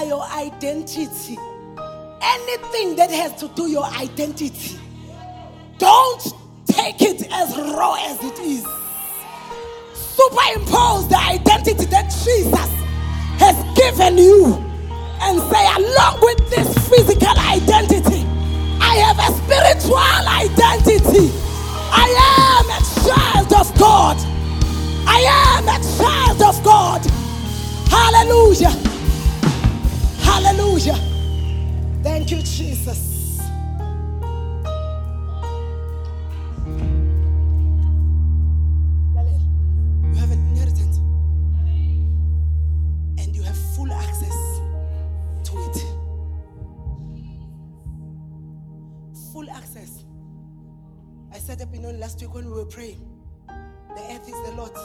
Your 0.00 0.24
identity. 0.24 1.38
Anything 2.22 2.96
that 2.96 3.10
has 3.10 3.34
to 3.40 3.48
do 3.48 3.68
your 3.68 3.84
identity 3.84 4.78
don't 5.78 6.22
take 6.66 7.02
it 7.02 7.26
as 7.32 7.56
raw 7.56 7.94
as 7.98 8.22
it 8.22 8.38
is. 8.38 8.64
Superimpose 9.94 11.08
the 11.08 11.18
identity 11.18 11.84
that 11.86 12.08
jesus 12.24 12.70
has 13.42 13.56
given 13.76 14.16
you 14.18 14.54
and 15.20 15.40
say 15.50 15.66
along 15.76 16.18
with 16.22 16.38
this 16.50 16.68
physical 16.88 17.36
identity 17.38 18.24
i 18.80 18.94
have 18.96 19.18
a 19.18 19.32
spiritual 19.42 19.98
identity. 19.98 21.30
I 21.94 22.08
am 22.38 22.66
a 22.70 22.80
child 23.04 23.52
of 23.52 23.78
god. 23.78 24.16
I 25.06 25.20
am 25.56 25.68
a 25.68 25.78
child 25.98 26.42
of 26.42 26.62
god. 26.64 27.04
Hallelujah 27.90 28.91
hallelujah 30.32 30.98
thank 32.02 32.30
you 32.30 32.38
jesus 32.42 33.10
You 40.12 40.18
have 40.18 40.30
an 40.30 40.38
inheritance. 40.48 40.98
And 43.18 43.34
you 43.34 43.42
have 43.42 43.56
full 43.74 43.90
access 43.92 44.36
to 45.44 45.52
it. 45.68 45.76
Full 49.32 49.48
access. 49.50 50.04
I 51.32 51.38
said 51.38 51.62
up 51.62 51.74
in 51.74 52.00
last 52.00 52.20
week 52.20 52.34
when 52.34 52.46
we 52.46 52.52
were 52.52 52.66
praying. 52.66 53.00
The 53.48 54.02
earth 54.12 54.28
is 54.28 54.48
the 54.50 54.54
Lord's 54.56 54.80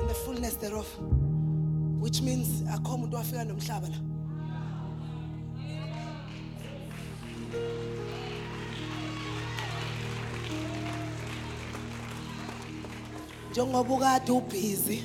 and 0.00 0.08
the 0.08 0.14
fullness 0.14 0.54
thereof. 0.54 0.88
Which 2.00 2.22
means 2.22 2.62
akho 2.70 2.94
umuntu 2.94 3.16
wafika 3.16 3.44
nomhlaba 3.44 3.88
la. 3.88 4.13
Njengoba 13.50 13.94
ukade 13.94 14.32
ubhizi 14.32 15.02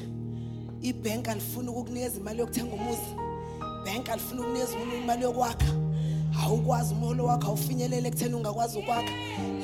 ibhenki 0.82 1.30
alifuni 1.30 1.70
ukukunikeza 1.70 2.20
imali 2.20 2.39
yokuthenga 2.39 2.74
umuzi. 2.76 3.10
Ibhenki 3.82 4.12
alifuni 4.12 4.41
ukunikeza 4.41 4.76
umuntu 4.76 4.95
imali 4.95 5.24
yokwakha. 5.24 5.74
Awukwazi 6.43 6.93
umholo 6.93 7.26
wakho 7.26 7.47
awufinyelele 7.47 8.08
ekutheni 8.08 8.36
ungakwazi 8.36 8.80
ukwakha. 8.80 9.14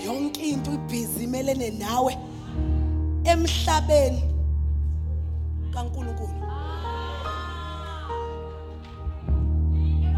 Yonke 0.05 0.41
into 0.49 0.73
ibhizi 0.73 1.23
imelene 1.23 1.69
nawe. 1.69 2.17
Emhlabeni 3.23 4.23
kaNkuluNkulu. 5.73 6.33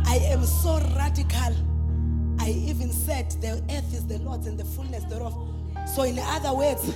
I 0.10 0.18
am 0.34 0.46
so 0.46 0.80
radical. 0.96 1.54
I 2.48 2.52
even 2.52 2.94
said 2.94 3.30
the 3.42 3.62
earth 3.76 3.94
is 3.94 4.08
the 4.08 4.20
Lord's 4.20 4.48
and 4.48 4.58
the 4.58 4.64
fullness 4.64 5.04
thereof. 5.04 5.36
So 5.94 6.04
in 6.04 6.18
other 6.18 6.54
words 6.54 6.94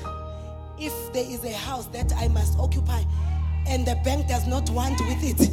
if 0.80 0.93
there 1.12 1.26
is 1.26 1.43
a 1.43 1.52
house 1.52 1.88
that 1.88 2.14
I 2.16 2.30
must 2.30 2.58
occupy 2.58 3.04
and 3.68 3.86
the 3.86 3.95
bank 4.06 4.30
does 4.30 4.47
not 4.47 4.70
want 4.70 4.97
with 5.02 5.22
it 5.22 5.49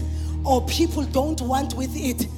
or 0.46 0.64
people 0.66 1.02
don't 1.02 1.40
want 1.40 1.74
with 1.74 1.90
it 1.96 2.28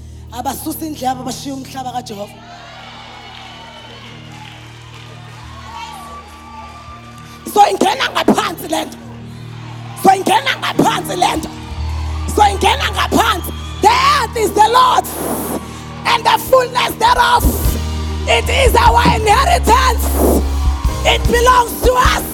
so 7.45 7.61
ingena 7.61 8.09
ngaphansi 8.15 8.69
lento 8.71 8.99
so 10.03 10.11
ingena 10.11 10.57
ngaphansi 10.63 11.17
lento 11.17 11.51
so 12.35 12.43
ingena 12.43 12.89
ngaphansi. 12.97 13.53
The 13.83 13.89
earth 13.89 14.37
is 14.39 14.53
the 14.53 14.69
Lord's 14.73 15.60
and 16.07 16.25
the 16.25 16.37
fullness 16.49 16.95
thereof. 16.97 17.45
It 18.29 18.49
is 18.49 18.75
our 18.77 19.03
inheritance. 19.17 20.05
It 21.05 21.23
belongs 21.27 21.81
to 21.83 21.93
us. 21.97 22.25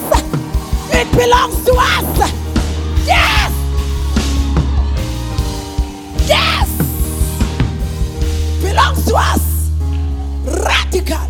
It 0.93 1.11
belongs 1.11 1.63
to 1.65 1.73
us. 1.73 2.31
Yes. 3.07 3.51
Yes. 6.27 6.69
Belongs 8.61 9.05
to 9.05 9.15
us. 9.15 9.71
Radical. 10.45 11.27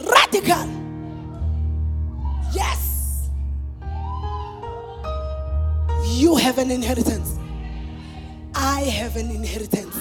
Radical. 0.00 0.68
Yes. 2.54 3.28
You 6.06 6.36
have 6.36 6.58
an 6.58 6.70
inheritance 6.70 7.38
i 8.58 8.80
have 8.80 9.16
an 9.16 9.30
inheritance 9.30 9.96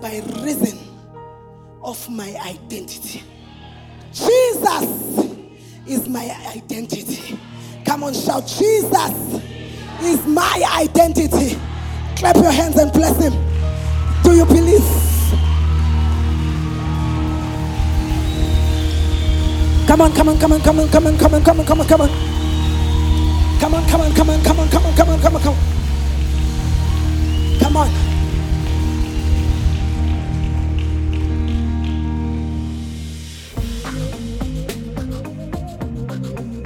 by 0.00 0.22
reason 0.42 0.78
of 1.82 2.08
my 2.08 2.34
identity. 2.46 3.22
Jesus 4.12 5.28
is 5.86 6.08
my 6.08 6.34
identity. 6.56 7.38
Come 7.84 8.04
on, 8.04 8.14
shout, 8.14 8.46
Jesus 8.46 9.42
is 10.02 10.26
my 10.26 10.62
identity. 10.76 11.58
Clap 12.16 12.36
your 12.36 12.50
hands 12.50 12.78
and 12.78 12.90
bless 12.90 13.22
him. 13.22 13.32
Do 14.22 14.34
you 14.34 14.46
believe? 14.46 14.82
Come 19.86 20.00
on, 20.00 20.12
come 20.14 20.30
on, 20.30 20.38
come 20.38 20.52
on, 20.52 20.60
come 20.62 20.80
on, 20.80 20.88
come 20.88 21.06
on, 21.06 21.18
come 21.18 21.34
on, 21.34 21.44
come 21.44 21.60
on, 21.60 21.66
come 21.66 21.80
on, 21.80 21.86
come 21.86 22.00
on. 22.00 22.08
Come 23.60 23.74
on, 23.74 23.86
come 23.88 24.00
on, 24.00 24.14
come 24.14 24.30
on, 24.30 24.42
come 24.42 24.60
on, 24.60 24.68
come 24.70 24.86
on, 24.86 24.94
come 24.96 25.08
on, 25.10 25.20
come 25.20 25.36
on, 25.36 25.42
come 25.42 25.52
on. 25.52 25.83
Come 27.60 27.76
on. 27.76 28.14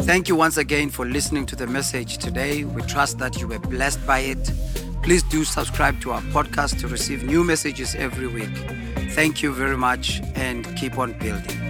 Thank 0.08 0.28
you 0.28 0.36
once 0.36 0.56
again 0.56 0.88
for 0.88 1.04
listening 1.04 1.44
to 1.46 1.54
the 1.54 1.66
message 1.66 2.16
today. 2.16 2.64
We 2.64 2.80
trust 2.82 3.18
that 3.18 3.38
you 3.40 3.46
were 3.46 3.58
blessed 3.58 4.06
by 4.06 4.20
it. 4.20 4.50
Please 5.02 5.22
do 5.22 5.44
subscribe 5.44 6.00
to 6.00 6.12
our 6.12 6.22
podcast 6.22 6.80
to 6.80 6.88
receive 6.88 7.24
new 7.24 7.44
messages 7.44 7.94
every 7.94 8.26
week. 8.26 8.56
Thank 9.10 9.42
you 9.42 9.52
very 9.52 9.76
much 9.76 10.22
and 10.34 10.64
keep 10.76 10.98
on 10.98 11.12
building. 11.18 11.67